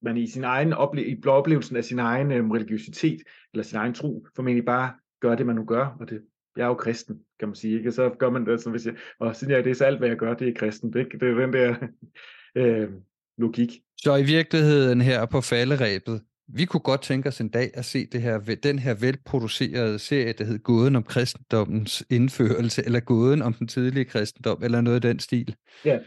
man 0.01 0.17
i 0.17 0.27
sin 0.27 0.43
egen 0.43 0.73
ople- 0.73 1.01
i 1.01 1.21
oplevelsen 1.27 1.75
af 1.75 1.83
sin 1.83 1.99
egen 1.99 2.31
øhm, 2.31 2.51
religiøsitet, 2.51 3.21
eller 3.53 3.63
sin 3.63 3.77
egen 3.77 3.93
tro, 3.93 4.27
formentlig 4.35 4.65
bare 4.65 4.93
gør 5.21 5.35
det, 5.35 5.45
man 5.45 5.55
nu 5.55 5.65
gør, 5.65 5.97
og 5.99 6.09
det, 6.09 6.21
jeg 6.57 6.63
er 6.63 6.67
jo 6.67 6.73
kristen, 6.73 7.19
kan 7.39 7.47
man 7.47 7.55
sige, 7.55 7.77
ikke? 7.77 7.89
Og 7.89 7.93
så 7.93 8.09
gør 8.19 8.29
man 8.29 8.45
det, 8.45 8.61
så 8.61 8.69
hvis 8.69 8.85
jeg, 8.85 8.95
og 9.19 9.35
siden 9.35 9.53
jeg 9.53 9.63
det 9.63 9.69
er 9.69 9.75
så 9.75 9.85
alt, 9.85 9.97
hvad 9.97 10.07
jeg 10.07 10.17
gør, 10.17 10.33
det 10.33 10.47
er 10.47 10.53
kristen, 10.53 10.97
ikke? 10.97 11.17
Det 11.19 11.29
er 11.29 11.33
den 11.33 11.53
der 11.53 11.75
øh, 12.61 12.89
logik. 13.37 13.81
Så 13.97 14.15
i 14.15 14.23
virkeligheden 14.23 15.01
her 15.01 15.25
på 15.25 15.41
falderæbet, 15.41 16.21
vi 16.47 16.65
kunne 16.65 16.81
godt 16.81 17.01
tænke 17.01 17.27
os 17.27 17.41
en 17.41 17.49
dag 17.49 17.71
at 17.73 17.85
se 17.85 18.05
det 18.05 18.21
her, 18.21 18.39
den 18.63 18.79
her 18.79 18.93
velproducerede 18.93 19.99
serie, 19.99 20.33
der 20.33 20.43
hed 20.43 20.59
Gåden 20.59 20.95
om 20.95 21.03
kristendommens 21.03 22.05
indførelse, 22.09 22.85
eller 22.85 22.99
Gåden 22.99 23.41
om 23.41 23.53
den 23.53 23.67
tidlige 23.67 24.05
kristendom, 24.05 24.63
eller 24.63 24.81
noget 24.81 24.95
af 24.95 25.01
den 25.01 25.19
stil. 25.19 25.55
Ja, 25.85 25.99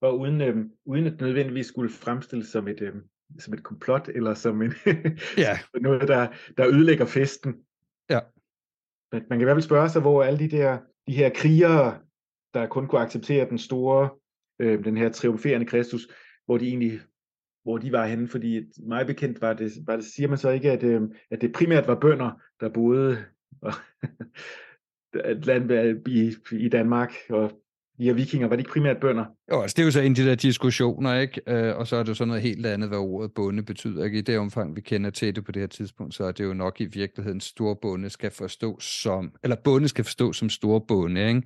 og 0.00 0.20
uden, 0.20 0.40
øhm, 0.40 0.70
uden 0.86 1.06
at 1.06 1.20
nødvendigvis 1.20 1.66
skulle 1.66 1.90
fremstilles 1.90 2.48
som 2.48 2.68
et, 2.68 2.80
øhm, 2.80 3.02
som 3.38 3.54
et 3.54 3.62
komplot, 3.62 4.08
eller 4.14 4.34
som 4.34 4.62
en, 4.62 4.74
ja. 5.44 5.58
noget, 5.80 6.08
der, 6.08 6.28
der 6.56 6.66
ødelægger 6.66 7.06
festen. 7.06 7.54
Ja. 8.10 8.20
Man, 9.12 9.22
man 9.30 9.38
kan 9.38 9.40
i 9.40 9.44
hvert 9.44 9.54
fald 9.54 9.62
spørge 9.62 9.88
sig, 9.88 10.00
hvor 10.00 10.22
alle 10.22 10.38
de 10.38 10.50
der 10.50 10.78
de 11.06 11.12
her 11.12 11.30
krigere, 11.34 11.98
der 12.54 12.66
kun 12.66 12.88
kunne 12.88 13.00
acceptere 13.00 13.48
den 13.48 13.58
store, 13.58 14.10
øh, 14.58 14.84
den 14.84 14.96
her 14.96 15.08
triumferende 15.08 15.66
Kristus, 15.66 16.08
hvor 16.46 16.58
de 16.58 16.68
egentlig 16.68 17.00
hvor 17.64 17.78
de 17.78 17.92
var 17.92 18.06
henne, 18.06 18.28
fordi 18.28 18.62
mig 18.86 19.06
bekendt 19.06 19.40
var 19.40 19.52
det, 19.52 19.72
var 19.86 19.96
det 19.96 20.04
siger 20.04 20.28
man 20.28 20.38
så 20.38 20.50
ikke, 20.50 20.72
at, 20.72 20.82
øh, 20.82 21.02
at 21.30 21.40
det 21.40 21.52
primært 21.52 21.86
var 21.86 22.00
bønder, 22.00 22.30
der 22.60 22.68
boede 22.68 23.18
et 25.32 25.46
land 25.46 25.72
øh, 25.72 25.96
i, 26.06 26.34
i 26.52 26.68
Danmark, 26.68 27.14
og 27.30 27.52
de 27.98 28.04
her 28.04 28.12
vikinger, 28.12 28.48
var 28.48 28.56
de 28.56 28.60
ikke 28.60 28.70
primært 28.70 29.00
bønder? 29.00 29.24
Jo, 29.52 29.60
altså 29.60 29.74
det 29.74 29.82
er 29.82 29.84
jo 29.84 29.90
så 29.90 30.00
en 30.00 30.12
af 30.12 30.16
de 30.16 30.26
der 30.26 30.34
diskussioner, 30.34 31.14
ikke? 31.14 31.40
Øh, 31.46 31.76
og 31.76 31.86
så 31.86 31.96
er 31.96 32.02
det 32.02 32.08
jo 32.08 32.14
sådan 32.14 32.28
noget 32.28 32.42
helt 32.42 32.66
andet, 32.66 32.88
hvad 32.88 32.98
ordet 32.98 33.32
bonde 33.34 33.62
betyder. 33.62 34.04
Ikke? 34.04 34.18
I 34.18 34.20
det 34.20 34.38
omfang, 34.38 34.76
vi 34.76 34.80
kender 34.80 35.10
til 35.10 35.36
det 35.36 35.44
på 35.44 35.52
det 35.52 35.62
her 35.62 35.66
tidspunkt, 35.66 36.14
så 36.14 36.24
er 36.24 36.32
det 36.32 36.44
jo 36.44 36.54
nok 36.54 36.80
i 36.80 36.84
virkeligheden 36.84 37.40
store 37.40 37.76
bonde 37.82 38.10
skal 38.10 38.30
forstå 38.30 38.80
som, 38.80 39.32
eller 39.42 39.56
bonde 39.64 39.88
skal 39.88 40.04
forstå 40.04 40.32
som 40.32 40.48
store 40.48 40.80
bonde, 40.88 41.28
ikke? 41.28 41.42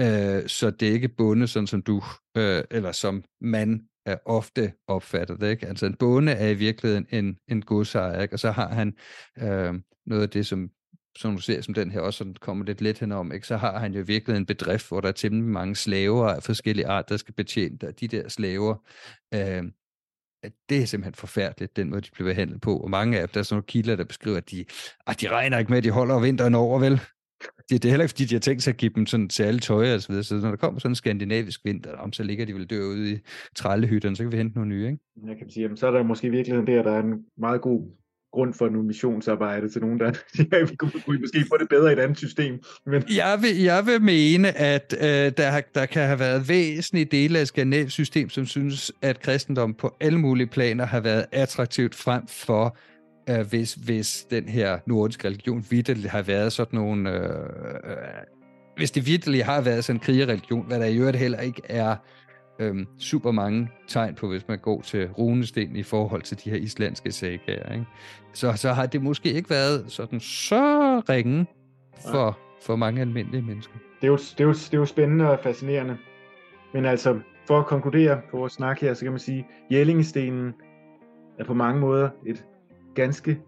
Øh, 0.00 0.48
så 0.48 0.70
det 0.70 0.88
er 0.88 0.92
ikke 0.92 1.08
bonde, 1.08 1.46
sådan 1.46 1.66
som 1.66 1.82
du, 1.82 2.02
øh, 2.36 2.62
eller 2.70 2.92
som 2.92 3.24
man 3.40 3.82
er 4.10 4.16
ofte 4.24 4.72
opfattet. 4.86 5.42
Ikke? 5.42 5.66
Altså 5.66 5.86
en 5.86 5.94
bonde 5.94 6.32
er 6.32 6.48
i 6.48 6.54
virkeligheden 6.54 7.06
en, 7.10 7.38
en 7.48 7.62
godsejer, 7.62 8.22
ikke? 8.22 8.34
og 8.34 8.38
så 8.38 8.50
har 8.50 8.68
han 8.68 8.94
øh, 9.38 9.74
noget 10.06 10.22
af 10.22 10.30
det, 10.30 10.46
som 10.46 10.70
som 11.18 11.36
du 11.36 11.42
ser 11.42 11.60
som 11.60 11.74
den 11.74 11.90
her 11.90 12.00
også 12.00 12.18
sådan 12.18 12.34
kommer 12.34 12.64
lidt 12.64 12.80
let 12.80 12.98
henom, 12.98 13.32
ikke? 13.32 13.46
så 13.46 13.56
har 13.56 13.78
han 13.78 13.94
jo 13.94 14.04
virkelig 14.06 14.36
en 14.36 14.46
bedrift, 14.46 14.88
hvor 14.88 15.00
der 15.00 15.08
er 15.08 15.12
temmelig 15.12 15.48
mange 15.48 15.76
slaver 15.76 16.28
af 16.28 16.42
forskellige 16.42 16.86
art, 16.86 17.08
der 17.08 17.16
skal 17.16 17.34
betjene 17.34 17.76
der. 17.76 17.90
De 17.90 18.08
der 18.08 18.28
slaver, 18.28 18.74
øh, 19.34 19.62
det 20.68 20.82
er 20.82 20.86
simpelthen 20.86 21.14
forfærdeligt, 21.14 21.76
den 21.76 21.90
måde, 21.90 22.00
de 22.00 22.10
bliver 22.12 22.30
behandlet 22.30 22.60
på. 22.60 22.76
Og 22.76 22.90
mange 22.90 23.20
af 23.20 23.28
dem, 23.28 23.32
der 23.32 23.40
er 23.40 23.44
sådan 23.44 23.54
nogle 23.54 23.66
kilder, 23.66 23.96
der 23.96 24.04
beskriver, 24.04 24.36
at 24.36 24.50
de, 24.50 24.64
at 25.06 25.20
de 25.20 25.28
regner 25.28 25.58
ikke 25.58 25.70
med, 25.70 25.78
at 25.78 25.84
de 25.84 25.90
holder 25.90 26.20
vinteren 26.20 26.54
over, 26.54 26.78
vel? 26.78 27.00
Det, 27.70 27.82
det 27.82 27.88
er 27.88 27.90
heller 27.90 28.04
ikke, 28.04 28.12
fordi 28.12 28.24
de 28.24 28.34
har 28.34 28.40
tænkt 28.40 28.62
sig 28.62 28.70
at 28.70 28.76
give 28.76 28.92
dem 28.94 29.06
sådan 29.06 29.30
alle 29.40 29.60
tøj 29.60 29.94
og 29.94 30.00
så 30.02 30.08
videre. 30.08 30.24
Så 30.24 30.34
når 30.34 30.48
der 30.48 30.56
kommer 30.56 30.80
sådan 30.80 30.90
en 30.90 30.94
skandinavisk 30.94 31.64
vinter, 31.64 32.08
så 32.12 32.22
ligger 32.22 32.46
de 32.46 32.54
vel 32.54 32.66
dør 32.66 32.84
ude 32.84 33.12
i 33.12 33.18
trællehytterne, 33.56 34.16
så 34.16 34.22
kan 34.22 34.32
vi 34.32 34.36
hente 34.36 34.54
nogle 34.54 34.70
nye, 34.70 34.86
ikke? 34.86 34.98
Jeg 35.26 35.36
kan 35.38 35.50
sige, 35.50 35.76
så 35.76 35.86
er 35.86 35.90
der 35.90 36.02
måske 36.02 36.26
i 36.26 36.30
virkeligheden 36.30 36.66
der, 36.66 36.82
der 36.82 36.92
er 36.92 37.02
en 37.02 37.24
meget 37.38 37.60
god 37.60 37.90
grund 38.32 38.54
for 38.54 38.68
nogle 38.68 38.86
missionsarbejde 38.86 39.68
til 39.68 39.80
nogen, 39.80 40.00
der 40.00 40.06
at 40.52 40.70
vi 40.70 40.76
kunne, 40.76 40.90
kunne 41.06 41.18
måske 41.18 41.44
få 41.48 41.56
det 41.60 41.68
bedre 41.68 41.90
i 41.90 41.92
et 41.92 41.98
andet 41.98 42.18
system. 42.18 42.62
Men... 42.86 43.02
Jeg, 43.16 43.38
vil, 43.42 43.62
jeg 43.62 43.86
vil 43.86 44.02
mene, 44.02 44.58
at 44.58 44.94
øh, 45.00 45.32
der, 45.36 45.60
der 45.74 45.86
kan 45.86 46.06
have 46.06 46.18
været 46.18 46.48
væsentlige 46.48 47.04
dele 47.04 47.38
af 47.38 47.46
skandinavisk 47.46 47.92
system, 47.92 48.28
som 48.28 48.46
synes, 48.46 48.92
at 49.02 49.20
kristendom 49.20 49.74
på 49.74 49.96
alle 50.00 50.18
mulige 50.18 50.46
planer 50.46 50.86
har 50.86 51.00
været 51.00 51.26
attraktivt 51.32 51.94
frem 51.94 52.26
for 52.26 52.76
øh, 53.30 53.46
hvis, 53.48 53.74
hvis 53.74 54.26
den 54.30 54.48
her 54.48 54.78
nordiske 54.86 55.28
religion 55.28 55.64
vidderligt 55.70 56.08
har 56.08 56.22
været 56.22 56.52
sådan 56.52 56.78
nogle... 56.78 57.10
Øh, 57.10 57.90
øh, 57.90 57.96
hvis 58.76 58.90
det 58.90 59.06
vidderligt 59.06 59.44
har 59.44 59.60
været 59.60 59.84
sådan 59.84 59.96
en 59.96 60.00
krigereligion, 60.00 60.66
hvad 60.66 60.80
der 60.80 60.86
i 60.86 60.96
øvrigt 60.96 61.16
heller 61.16 61.40
ikke 61.40 61.62
er 61.68 61.96
øh, 62.58 62.86
super 62.98 63.30
mange 63.30 63.70
tegn 63.88 64.14
på, 64.14 64.28
hvis 64.28 64.48
man 64.48 64.58
går 64.58 64.80
til 64.80 65.08
runesten 65.08 65.76
i 65.76 65.82
forhold 65.82 66.22
til 66.22 66.44
de 66.44 66.50
her 66.50 66.56
islandske 66.56 67.12
sagaer. 67.12 67.72
Ikke? 67.72 67.86
Så, 68.32 68.52
så 68.52 68.72
har 68.72 68.86
det 68.86 69.02
måske 69.02 69.32
ikke 69.32 69.50
været 69.50 69.84
sådan 69.88 70.20
så 70.20 71.00
ringe 71.08 71.46
for, 72.10 72.38
for 72.62 72.76
mange 72.76 73.00
almindelige 73.00 73.42
mennesker. 73.42 73.74
Det 74.00 74.06
er, 74.06 74.08
jo, 74.08 74.16
det, 74.16 74.40
er 74.40 74.44
jo, 74.44 74.52
det 74.52 74.74
er 74.74 74.78
jo 74.78 74.86
spændende 74.86 75.30
og 75.30 75.38
fascinerende. 75.42 75.96
Men 76.74 76.84
altså, 76.84 77.20
for 77.46 77.58
at 77.58 77.66
konkludere 77.66 78.20
på 78.30 78.36
vores 78.36 78.52
snak 78.52 78.80
her, 78.80 78.94
så 78.94 79.04
kan 79.04 79.12
man 79.12 79.18
sige, 79.18 79.38
at 79.38 79.76
Jellingestenen 79.76 80.54
er 81.38 81.44
på 81.44 81.54
mange 81.54 81.80
måder 81.80 82.10
et 82.26 82.44
ganske 82.98 83.40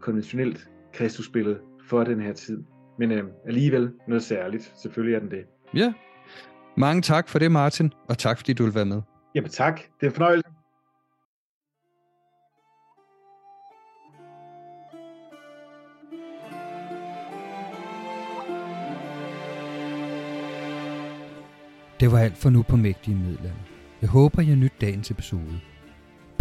konventionelt 0.00 0.70
kristusbillede 0.92 1.58
for 1.88 2.04
den 2.04 2.20
her 2.20 2.32
tid. 2.32 2.64
Men 2.98 3.12
øh, 3.12 3.24
alligevel 3.46 3.92
noget 4.08 4.22
særligt. 4.22 4.72
Selvfølgelig 4.82 5.14
er 5.14 5.20
den 5.20 5.30
det. 5.30 5.44
Ja. 5.74 5.92
Mange 6.76 7.02
tak 7.02 7.28
for 7.28 7.38
det, 7.38 7.52
Martin, 7.52 7.92
og 8.08 8.18
tak 8.18 8.38
fordi 8.38 8.52
du 8.52 8.64
vil 8.64 8.74
være 8.74 8.84
med. 8.84 9.02
Jamen 9.34 9.50
tak. 9.50 9.80
Det 10.00 10.06
er 10.06 10.10
en 10.10 10.12
fornøjelse. 10.12 10.48
Det 22.00 22.12
var 22.12 22.18
alt 22.18 22.36
for 22.36 22.50
nu 22.50 22.62
på 22.62 22.76
Mægtige 22.76 23.16
Midlerne. 23.16 23.64
Jeg 24.00 24.08
håber, 24.08 24.42
I 24.42 24.44
har 24.44 24.56
nyt 24.56 24.72
dagens 24.80 25.10
episode. 25.10 25.60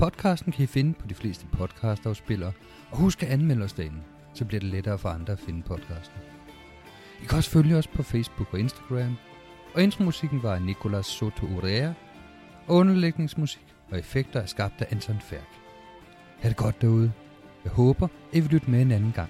Podcasten 0.06 0.51
kan 0.51 0.64
I 0.64 0.68
finde 0.68 0.93
på 0.93 1.08
de 1.08 1.14
fleste 1.14 1.45
podcastafspillere, 1.51 2.51
og 2.91 2.97
husk 2.97 3.24
at 3.24 3.30
anmelde 3.30 3.64
os 3.64 3.74
derinde, 3.74 3.97
så 4.34 4.45
bliver 4.45 4.60
det 4.60 4.70
lettere 4.70 4.97
for 4.97 5.10
andre 5.10 5.34
at 5.34 5.39
finde 5.39 5.62
podcasten. 5.62 6.18
I 7.22 7.26
kan 7.26 7.38
også 7.38 7.49
følge 7.49 7.78
os 7.78 7.88
på 7.88 8.03
Facebook 8.03 8.53
og 8.53 8.60
Instagram, 8.60 9.16
og 9.74 9.84
intromusikken 9.84 10.43
var 10.43 10.56
af 10.56 10.62
Nicolas 10.62 11.06
Soto 11.06 11.45
Urea, 11.45 11.93
og 12.68 12.76
underlægningsmusik 12.76 13.66
og 13.91 13.99
effekter 13.99 14.39
er 14.41 14.45
skabt 14.45 14.82
af 14.82 14.88
Anton 14.91 15.20
Færk. 15.20 15.49
Ha' 16.39 16.49
det 16.49 16.58
godt 16.58 16.82
derude. 16.82 17.12
Jeg 17.64 17.72
håber, 17.72 18.08
I 18.34 18.39
vil 18.39 18.49
lytte 18.49 18.72
med 18.72 18.82
en 18.82 18.91
anden 18.91 19.12
gang. 19.12 19.30